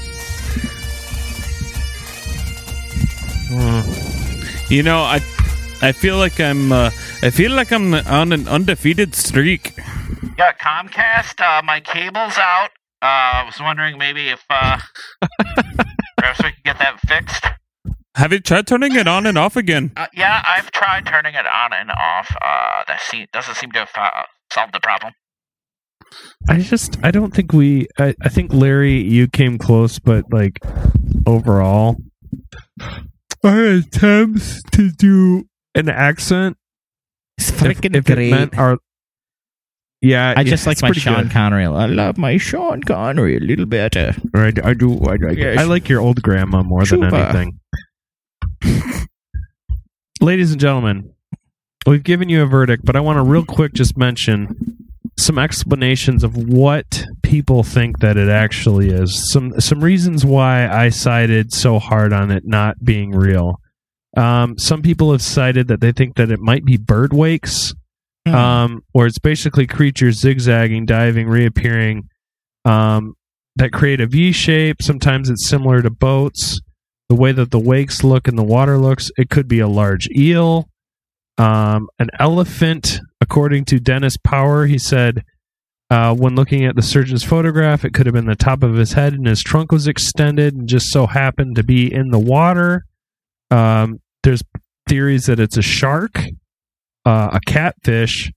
You 4.68 4.82
know, 4.82 5.00
I 5.00 5.20
I 5.80 5.92
feel 5.92 6.18
like 6.18 6.38
I'm 6.40 6.72
uh, 6.72 6.90
I 7.22 7.30
feel 7.30 7.52
like 7.52 7.72
I'm 7.72 7.94
on 7.94 8.32
an 8.32 8.46
undefeated 8.46 9.14
streak. 9.14 9.72
Yeah, 10.36 10.52
Comcast, 10.52 11.40
uh, 11.40 11.62
my 11.62 11.80
cable's 11.80 12.36
out. 12.36 12.70
Uh, 13.00 13.40
I 13.40 13.44
was 13.46 13.58
wondering 13.60 13.96
maybe 13.96 14.28
if 14.28 14.44
uh, 14.50 14.78
perhaps 16.18 16.42
we 16.42 16.50
could 16.52 16.64
get 16.64 16.78
that 16.78 17.00
fixed. 17.00 17.46
Have 18.16 18.32
you 18.32 18.40
tried 18.40 18.66
turning 18.66 18.94
it 18.94 19.06
on 19.08 19.26
and 19.26 19.38
off 19.38 19.56
again? 19.56 19.92
Uh, 19.96 20.06
yeah, 20.12 20.42
I've 20.44 20.70
tried 20.72 21.06
turning 21.06 21.34
it 21.34 21.46
on 21.46 21.72
and 21.72 21.90
off. 21.90 22.30
Uh, 22.42 22.82
that 22.88 23.00
se- 23.00 23.28
doesn't 23.32 23.54
seem 23.54 23.70
to 23.72 23.78
have 23.80 23.90
uh, 23.96 24.22
solved 24.52 24.74
the 24.74 24.80
problem. 24.80 25.12
I 26.48 26.58
just 26.60 26.96
I 27.04 27.10
don't 27.10 27.34
think 27.34 27.52
we. 27.52 27.88
I, 27.98 28.14
I 28.22 28.28
think 28.28 28.52
Larry, 28.52 29.00
you 29.02 29.28
came 29.28 29.58
close, 29.58 29.98
but 29.98 30.24
like 30.32 30.58
overall, 31.26 31.96
our 33.44 33.64
attempts 33.64 34.62
to 34.72 34.90
do 34.90 35.44
an 35.74 35.88
accent, 35.88 36.56
It's 37.36 37.50
freaking 37.50 37.94
if 37.94 38.04
great. 38.06 38.28
it 38.28 38.30
meant 38.30 38.58
our. 38.58 38.78
Yeah, 40.00 40.32
I 40.36 40.44
just 40.44 40.64
yeah, 40.64 40.70
like 40.70 40.82
my 40.82 40.92
Sean 40.92 41.22
good. 41.24 41.32
Connery. 41.32 41.66
I 41.66 41.86
love 41.86 42.18
my 42.18 42.36
Sean 42.36 42.82
Connery 42.82 43.36
a 43.36 43.40
little 43.40 43.66
better. 43.66 44.14
I, 44.34 44.52
I 44.62 44.72
do. 44.74 44.96
I, 45.04 45.14
I, 45.14 45.30
Yes. 45.32 45.58
I 45.58 45.64
like 45.64 45.88
your 45.88 46.00
old 46.00 46.22
grandma 46.22 46.62
more 46.62 46.84
than 46.86 47.02
anything. 47.04 47.58
Ladies 50.20 50.50
and 50.52 50.60
gentlemen, 50.60 51.12
we've 51.86 52.02
given 52.04 52.28
you 52.28 52.42
a 52.42 52.46
verdict, 52.46 52.84
but 52.84 52.96
I 52.96 53.00
want 53.00 53.18
to 53.18 53.22
real 53.22 53.44
quick 53.44 53.72
just 53.72 53.96
mention 53.96 54.77
some 55.18 55.38
explanations 55.38 56.22
of 56.22 56.36
what 56.36 57.04
people 57.22 57.62
think 57.64 57.98
that 57.98 58.16
it 58.16 58.28
actually 58.28 58.88
is. 58.90 59.30
Some 59.32 59.58
some 59.60 59.80
reasons 59.82 60.24
why 60.24 60.68
I 60.68 60.88
cited 60.90 61.52
so 61.52 61.78
hard 61.78 62.12
on 62.12 62.30
it 62.30 62.44
not 62.46 62.82
being 62.84 63.10
real. 63.10 63.60
Um, 64.16 64.56
some 64.58 64.80
people 64.80 65.12
have 65.12 65.20
cited 65.22 65.68
that 65.68 65.80
they 65.80 65.92
think 65.92 66.16
that 66.16 66.30
it 66.30 66.40
might 66.40 66.64
be 66.64 66.76
bird 66.76 67.12
wakes, 67.12 67.74
Hmm. 68.26 68.34
um, 68.34 68.82
or 68.94 69.06
it's 69.06 69.18
basically 69.18 69.66
creatures 69.66 70.20
zigzagging, 70.20 70.86
diving, 70.86 71.28
reappearing, 71.28 72.08
um, 72.64 73.14
that 73.56 73.72
create 73.72 74.00
a 74.00 74.06
V 74.06 74.32
shape. 74.32 74.82
Sometimes 74.82 75.28
it's 75.30 75.48
similar 75.48 75.82
to 75.82 75.90
boats. 75.90 76.60
The 77.08 77.14
way 77.16 77.32
that 77.32 77.50
the 77.50 77.58
wakes 77.58 78.04
look 78.04 78.28
and 78.28 78.38
the 78.38 78.44
water 78.44 78.78
looks, 78.78 79.10
it 79.16 79.30
could 79.30 79.48
be 79.48 79.60
a 79.60 79.68
large 79.68 80.08
eel, 80.16 80.68
um, 81.38 81.88
an 81.98 82.08
elephant. 82.20 83.00
According 83.30 83.66
to 83.66 83.78
Dennis 83.78 84.16
Power, 84.16 84.64
he 84.64 84.78
said 84.78 85.22
uh, 85.90 86.14
when 86.14 86.34
looking 86.34 86.64
at 86.64 86.76
the 86.76 86.82
surgeon's 86.82 87.24
photograph, 87.24 87.84
it 87.84 87.92
could 87.92 88.06
have 88.06 88.14
been 88.14 88.24
the 88.24 88.34
top 88.34 88.62
of 88.62 88.74
his 88.76 88.94
head 88.94 89.12
and 89.12 89.26
his 89.26 89.42
trunk 89.42 89.70
was 89.70 89.86
extended 89.86 90.54
and 90.54 90.66
just 90.66 90.86
so 90.86 91.06
happened 91.06 91.54
to 91.56 91.62
be 91.62 91.92
in 91.92 92.08
the 92.08 92.18
water. 92.18 92.86
Um, 93.50 94.00
there's 94.22 94.42
theories 94.88 95.26
that 95.26 95.38
it's 95.38 95.58
a 95.58 95.62
shark, 95.62 96.18
uh, 97.04 97.28
a 97.32 97.40
catfish, 97.46 98.32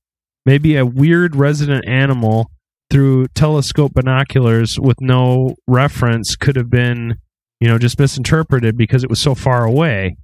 maybe 0.45 0.75
a 0.75 0.85
weird 0.85 1.37
resident 1.37 1.87
animal 1.87 2.51
through 2.89 3.27
telescope 3.29 3.93
binoculars 3.93 4.77
with 4.77 4.99
no 4.99 5.55
reference 5.67 6.35
could 6.35 6.57
have 6.57 6.69
been, 6.69 7.15
you 7.61 7.69
know, 7.69 7.77
just 7.77 7.97
misinterpreted 7.97 8.75
because 8.75 9.05
it 9.05 9.09
was 9.09 9.21
so 9.21 9.35
far 9.35 9.63
away. 9.63 10.17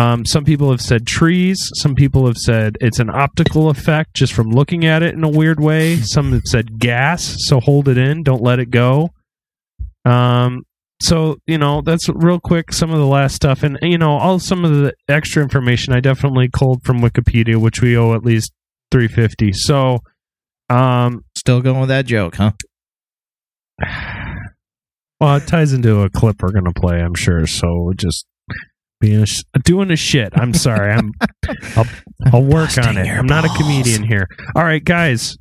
Um, 0.00 0.24
some 0.24 0.44
people 0.44 0.70
have 0.70 0.80
said 0.80 1.06
trees. 1.06 1.68
Some 1.74 1.94
people 1.94 2.26
have 2.26 2.38
said 2.38 2.78
it's 2.80 3.00
an 3.00 3.10
optical 3.10 3.68
effect 3.68 4.14
just 4.14 4.32
from 4.32 4.48
looking 4.48 4.86
at 4.86 5.02
it 5.02 5.14
in 5.14 5.22
a 5.22 5.28
weird 5.28 5.60
way. 5.60 5.96
Some 5.96 6.32
have 6.32 6.46
said 6.46 6.78
gas, 6.78 7.36
so 7.40 7.60
hold 7.60 7.86
it 7.86 7.98
in, 7.98 8.22
don't 8.22 8.42
let 8.42 8.60
it 8.60 8.70
go. 8.70 9.10
Um, 10.06 10.62
so 11.02 11.36
you 11.46 11.58
know 11.58 11.82
that's 11.82 12.08
real 12.08 12.40
quick 12.40 12.72
some 12.72 12.90
of 12.90 12.98
the 12.98 13.06
last 13.06 13.34
stuff, 13.34 13.62
and 13.62 13.78
you 13.82 13.98
know 13.98 14.12
all 14.12 14.38
some 14.38 14.64
of 14.64 14.74
the 14.74 14.94
extra 15.06 15.42
information 15.42 15.92
I 15.92 16.00
definitely 16.00 16.48
culled 16.48 16.82
from 16.82 17.02
Wikipedia, 17.02 17.56
which 17.56 17.82
we 17.82 17.94
owe 17.94 18.14
at 18.14 18.24
least 18.24 18.52
three 18.90 19.08
fifty. 19.08 19.52
So, 19.52 19.98
um, 20.70 21.24
Still 21.36 21.60
going 21.60 21.80
with 21.80 21.90
that 21.90 22.06
joke, 22.06 22.36
huh? 22.36 22.52
well, 25.20 25.36
it 25.36 25.46
ties 25.46 25.74
into 25.74 26.00
a 26.00 26.08
clip 26.08 26.42
we're 26.42 26.52
gonna 26.52 26.72
play, 26.72 27.00
I'm 27.00 27.14
sure. 27.14 27.46
So 27.46 27.92
just 27.96 28.26
being 29.00 29.22
a 29.22 29.26
sh- 29.26 29.42
doing 29.64 29.90
a 29.90 29.96
shit. 29.96 30.32
I'm 30.34 30.54
sorry. 30.54 30.92
I'm 30.92 31.12
I'll, 31.76 31.86
I'll 32.32 32.44
work 32.44 32.76
on 32.78 32.96
it. 32.98 33.08
I'm 33.08 33.26
not 33.26 33.44
a 33.44 33.48
comedian 33.56 34.02
here. 34.04 34.28
All 34.54 34.64
right, 34.64 34.84
guys. 34.84 35.36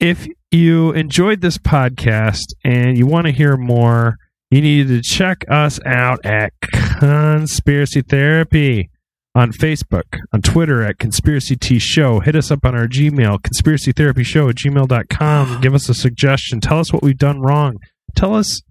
If 0.00 0.26
you 0.50 0.92
enjoyed 0.92 1.40
this 1.40 1.58
podcast 1.58 2.54
and 2.64 2.96
you 2.96 3.06
want 3.06 3.26
to 3.26 3.32
hear 3.32 3.56
more, 3.56 4.16
you 4.50 4.60
need 4.60 4.88
to 4.88 5.02
check 5.02 5.44
us 5.50 5.80
out 5.84 6.24
at 6.24 6.52
Conspiracy 6.62 8.02
Therapy 8.02 8.90
on 9.34 9.52
Facebook, 9.52 10.18
on 10.32 10.40
Twitter 10.42 10.82
at 10.82 10.98
Conspiracy 10.98 11.56
T 11.56 11.78
Show. 11.78 12.20
Hit 12.20 12.34
us 12.34 12.50
up 12.50 12.64
on 12.64 12.74
our 12.74 12.86
Gmail, 12.88 13.42
conspiracy 13.42 13.92
therapy 13.92 14.24
show 14.24 14.48
at 14.48 14.56
gmail.com. 14.56 15.60
Give 15.60 15.74
us 15.74 15.88
a 15.88 15.94
suggestion. 15.94 16.60
Tell 16.60 16.80
us 16.80 16.92
what 16.92 17.02
we've 17.02 17.18
done 17.18 17.40
wrong. 17.40 17.76
Tell 18.16 18.34
us 18.34 18.62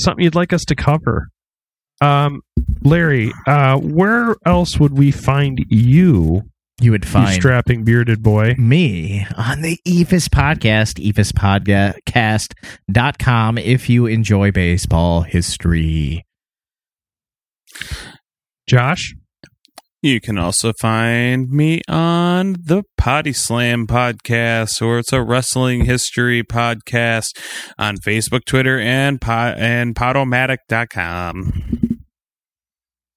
something 0.00 0.24
you'd 0.24 0.34
like 0.34 0.52
us 0.52 0.64
to 0.66 0.74
cover. 0.74 1.28
Um, 2.00 2.42
Larry, 2.82 3.32
uh, 3.46 3.76
where 3.78 4.36
else 4.46 4.78
would 4.78 4.96
we 4.96 5.10
find 5.10 5.64
you? 5.68 6.48
You 6.80 6.92
would 6.92 7.04
You 7.04 7.10
find 7.10 7.34
strapping 7.34 7.82
bearded 7.82 8.22
boy. 8.22 8.54
me 8.56 9.26
on 9.36 9.62
the 9.62 9.80
Eephus 9.84 10.28
podcast, 10.28 11.04
eephuspodcast.com 11.04 13.58
if 13.58 13.90
you 13.90 14.06
enjoy 14.06 14.52
baseball 14.52 15.22
history. 15.22 16.24
Josh? 18.68 19.12
You 20.00 20.20
can 20.20 20.38
also 20.38 20.72
find 20.80 21.50
me 21.50 21.80
on 21.88 22.52
the 22.52 22.84
Potty 22.96 23.32
Slam 23.32 23.88
podcast, 23.88 24.80
or 24.80 25.00
it's 25.00 25.12
a 25.12 25.20
wrestling 25.20 25.86
history 25.86 26.44
podcast 26.44 27.36
on 27.78 27.96
Facebook, 27.96 28.44
Twitter, 28.44 28.78
and 28.78 29.20
pod, 29.20 29.56
and 29.58 29.96
Podomatic.com. 29.96 31.98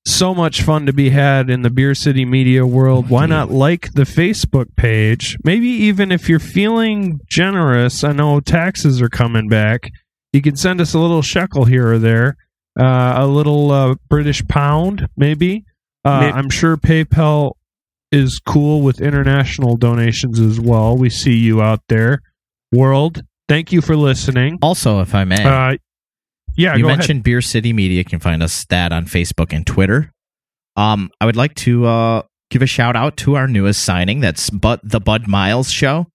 so 0.08 0.34
much 0.34 0.64
fun 0.64 0.88
to 0.88 0.94
be 0.94 1.12
had 1.12 1.52
in 1.52 1.62
the 1.62 1.70
Beer 1.70 1.94
City 1.94 2.26
media 2.26 2.66
world. 2.66 3.12
Why 3.12 3.28
not 3.28 3.52
like 3.52 3.94
the 3.94 4.02
Facebook 4.02 4.76
page? 4.76 5.38
Maybe 5.44 5.68
even 5.68 6.12
if 6.12 6.28
you're 6.28 6.40
feeling 6.40 7.20
generous, 7.30 8.04
I 8.04 8.12
know 8.12 8.40
taxes 8.40 9.04
are 9.04 9.10
coming 9.10 9.48
back. 9.48 9.92
You 10.34 10.42
can 10.42 10.56
send 10.56 10.82
us 10.82 10.96
a 10.96 11.00
little 11.00 11.22
shekel 11.22 11.66
here 11.66 11.94
or 11.94 12.00
there, 12.00 12.38
uh, 12.80 13.14
a 13.18 13.28
little 13.28 13.72
uh, 13.72 13.94
British 14.10 14.44
pound, 14.48 15.08
maybe. 15.16 15.64
Uh, 16.04 16.32
I'm 16.34 16.50
sure 16.50 16.78
PayPal 16.78 17.54
is 18.12 18.40
cool 18.46 18.82
with 18.82 19.00
international 19.02 19.78
donations 19.78 20.40
as 20.40 20.60
well. 20.60 20.98
We 20.98 21.10
see 21.10 21.36
you 21.38 21.62
out 21.62 21.82
there, 21.90 22.22
world. 22.72 23.24
Thank 23.48 23.72
you 23.72 23.82
for 23.82 23.96
listening. 23.96 24.58
Also, 24.62 25.00
if 25.02 25.14
I 25.16 25.24
may, 25.26 25.44
Uh, 25.44 25.78
yeah, 26.56 26.76
you 26.76 26.86
mentioned 26.86 27.24
Beer 27.24 27.42
City 27.42 27.74
Media. 27.74 27.98
You 28.00 28.06
can 28.06 28.20
find 28.20 28.42
us 28.44 28.66
that 28.66 28.92
on 28.92 29.06
Facebook 29.06 29.54
and 29.54 29.66
Twitter. 29.66 30.12
Um, 30.76 31.10
I 31.22 31.26
would 31.26 31.36
like 31.36 31.54
to 31.56 31.86
uh, 31.86 32.22
give 32.50 32.62
a 32.62 32.66
shout 32.68 32.96
out 32.96 33.18
to 33.18 33.36
our 33.36 33.48
newest 33.48 33.84
signing. 33.84 34.20
That's 34.22 34.50
but 34.50 34.80
the 34.84 35.00
Bud 35.00 35.28
Miles 35.28 35.72
Show. 35.72 36.08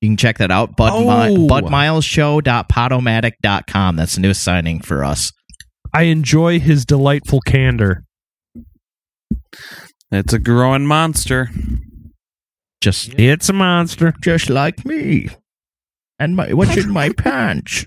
You 0.00 0.08
can 0.10 0.16
check 0.16 0.38
that 0.38 0.50
out. 0.50 0.76
Bud 0.76 0.92
Oh. 0.94 1.36
Mi- 1.36 1.48
BudMilesShow.podomatic.com. 1.48 3.96
That's 3.96 4.14
the 4.14 4.20
newest 4.20 4.42
signing 4.42 4.80
for 4.80 5.04
us. 5.04 5.32
I 5.92 6.02
enjoy 6.04 6.60
his 6.60 6.84
delightful 6.84 7.40
candor. 7.40 8.04
It's 10.10 10.32
a 10.32 10.38
growing 10.38 10.86
monster. 10.86 11.50
Just 12.80 13.14
It's 13.18 13.48
a 13.48 13.52
monster. 13.52 14.14
just 14.20 14.48
like 14.48 14.84
me. 14.84 15.28
And 16.18 16.36
my 16.36 16.52
what's 16.52 16.76
in 16.76 16.90
my 16.90 17.10
pants? 17.16 17.84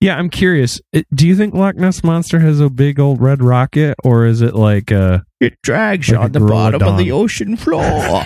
Yeah, 0.00 0.16
I'm 0.18 0.28
curious. 0.28 0.80
It, 0.92 1.06
do 1.14 1.26
you 1.26 1.34
think 1.34 1.54
Loch 1.54 1.76
Ness 1.76 2.04
monster 2.04 2.40
has 2.40 2.60
a 2.60 2.68
big 2.68 3.00
old 3.00 3.20
red 3.20 3.42
rocket, 3.42 3.94
or 4.04 4.26
is 4.26 4.42
it 4.42 4.54
like 4.54 4.90
a? 4.90 5.24
It 5.40 5.54
drags 5.62 6.10
Like 6.10 6.18
a 6.18 6.22
on 6.24 6.32
the 6.32 6.40
bottom 6.40 6.82
of 6.82 6.98
the 6.98 7.10
ocean 7.12 7.56
floor. 7.56 8.24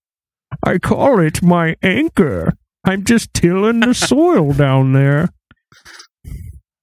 I 0.64 0.78
call 0.78 1.20
it 1.20 1.42
my 1.42 1.76
anchor. 1.82 2.54
I'm 2.84 3.04
just 3.04 3.34
tilling 3.34 3.80
the 3.80 3.92
soil 3.94 4.52
down 4.54 4.94
there. 4.94 5.28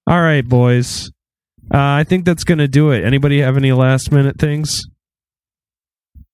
All 0.06 0.22
right, 0.22 0.48
boys. 0.48 1.12
Uh, 1.74 1.80
I 1.80 2.04
think 2.04 2.26
that's 2.26 2.44
gonna 2.44 2.68
do 2.68 2.92
it. 2.92 3.04
Anybody 3.04 3.42
have 3.42 3.58
any 3.58 3.72
last 3.72 4.12
minute 4.12 4.38
things? 4.38 4.82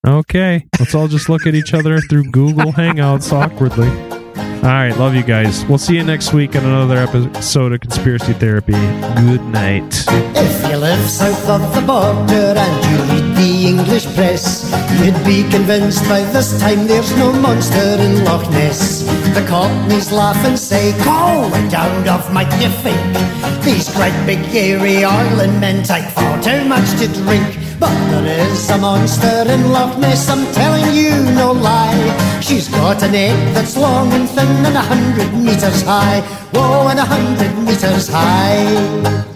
Okay, 0.06 0.66
let's 0.80 0.94
all 0.94 1.08
just 1.08 1.30
look 1.30 1.48
at 1.48 1.56
each 1.56 1.74
other 1.74 2.00
through 2.00 2.32
Google 2.32 2.72
Hangouts 2.74 3.32
awkwardly. 3.32 4.19
All 4.60 4.66
right, 4.66 4.92
love 4.98 5.16
you 5.16 5.24
guys. 5.24 5.64
We'll 5.66 5.78
see 5.78 5.96
you 5.96 6.04
next 6.04 6.34
week 6.34 6.54
on 6.54 6.66
another 6.66 6.98
episode 6.98 7.72
of 7.72 7.80
Conspiracy 7.80 8.34
Therapy. 8.34 8.74
Good 8.74 9.42
night. 9.46 10.04
If 10.10 10.70
you 10.70 10.76
live 10.76 11.10
south 11.10 11.48
of 11.48 11.74
the 11.74 11.80
border 11.80 12.60
and 12.60 12.86
you 12.92 12.98
read 13.14 13.38
the 13.38 13.68
English 13.70 14.14
press, 14.16 14.70
you'd 15.00 15.16
be 15.24 15.50
convinced 15.50 16.04
by 16.10 16.20
this 16.34 16.60
time 16.60 16.88
there's 16.88 17.16
no 17.16 17.32
monster 17.32 17.78
in 17.78 18.26
Loch 18.26 18.50
Ness. 18.52 19.04
The 19.34 19.46
cockneys 19.48 20.12
laugh 20.12 20.44
and 20.46 20.60
say, 20.60 20.92
Call 21.04 21.46
it 21.54 21.72
down 21.72 22.06
off 22.10 22.30
my 22.34 22.44
you. 22.60 23.64
These 23.64 23.96
great 23.96 24.26
big 24.26 24.40
hairy 24.40 25.06
Ireland 25.06 25.62
men 25.62 25.84
take 25.84 26.10
far 26.12 26.44
too 26.44 26.66
much 26.66 26.90
to 27.00 27.08
drink. 27.24 27.69
But 27.80 27.96
there 28.12 28.52
is 28.52 28.70
a 28.70 28.78
monster 28.78 29.46
in 29.48 29.72
Loch 29.72 29.98
Ness, 29.98 30.30
I'm 30.30 30.46
telling 30.54 30.94
you 30.94 31.12
no 31.34 31.54
lie. 31.54 32.42
She's 32.42 32.68
got 32.68 33.02
a 33.04 33.10
neck 33.10 33.54
that's 33.54 33.78
long 33.78 34.12
and 34.12 34.28
thin 34.30 34.66
and 34.66 34.76
a 34.76 34.82
hundred 34.82 35.34
meters 35.34 35.82
high. 35.84 36.22
Whoa, 36.54 36.88
and 36.90 37.00
a 37.00 37.06
hundred 37.06 37.58
meters 37.64 38.10
high. 38.10 39.29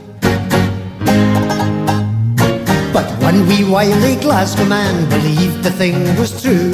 One 3.23 3.47
wee 3.47 3.63
wily 3.63 4.15
Glasgow 4.17 4.65
man 4.65 5.09
believed 5.09 5.63
the 5.63 5.71
thing 5.71 5.95
was 6.17 6.41
true 6.41 6.73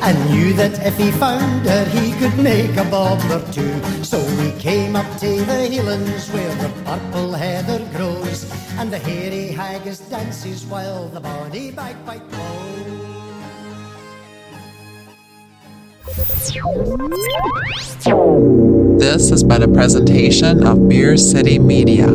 and 0.00 0.16
knew 0.30 0.54
that 0.54 0.74
if 0.84 0.96
he 0.96 1.10
found 1.12 1.66
her 1.66 1.84
he 1.96 2.12
could 2.18 2.36
make 2.42 2.74
a 2.78 2.84
bob 2.84 3.20
or 3.30 3.40
two. 3.52 3.74
So 4.02 4.18
we 4.40 4.50
came 4.58 4.96
up 4.96 5.10
to 5.20 5.30
the 5.44 5.68
highlands 5.68 6.30
where 6.30 6.54
the 6.56 6.70
purple 6.84 7.32
heather 7.32 7.78
grows 7.94 8.50
and 8.78 8.90
the 8.90 8.98
hairy 8.98 9.48
haggis 9.48 10.00
dances 10.08 10.64
while 10.64 11.08
the 11.08 11.20
bonny 11.20 11.70
bagpipe 11.70 12.26
blows. 12.30 12.70
This 18.98 19.30
has 19.30 19.44
been 19.44 19.62
a 19.62 19.68
presentation 19.68 20.66
of 20.66 20.88
Beer 20.88 21.16
City 21.18 21.58
Media. 21.58 22.08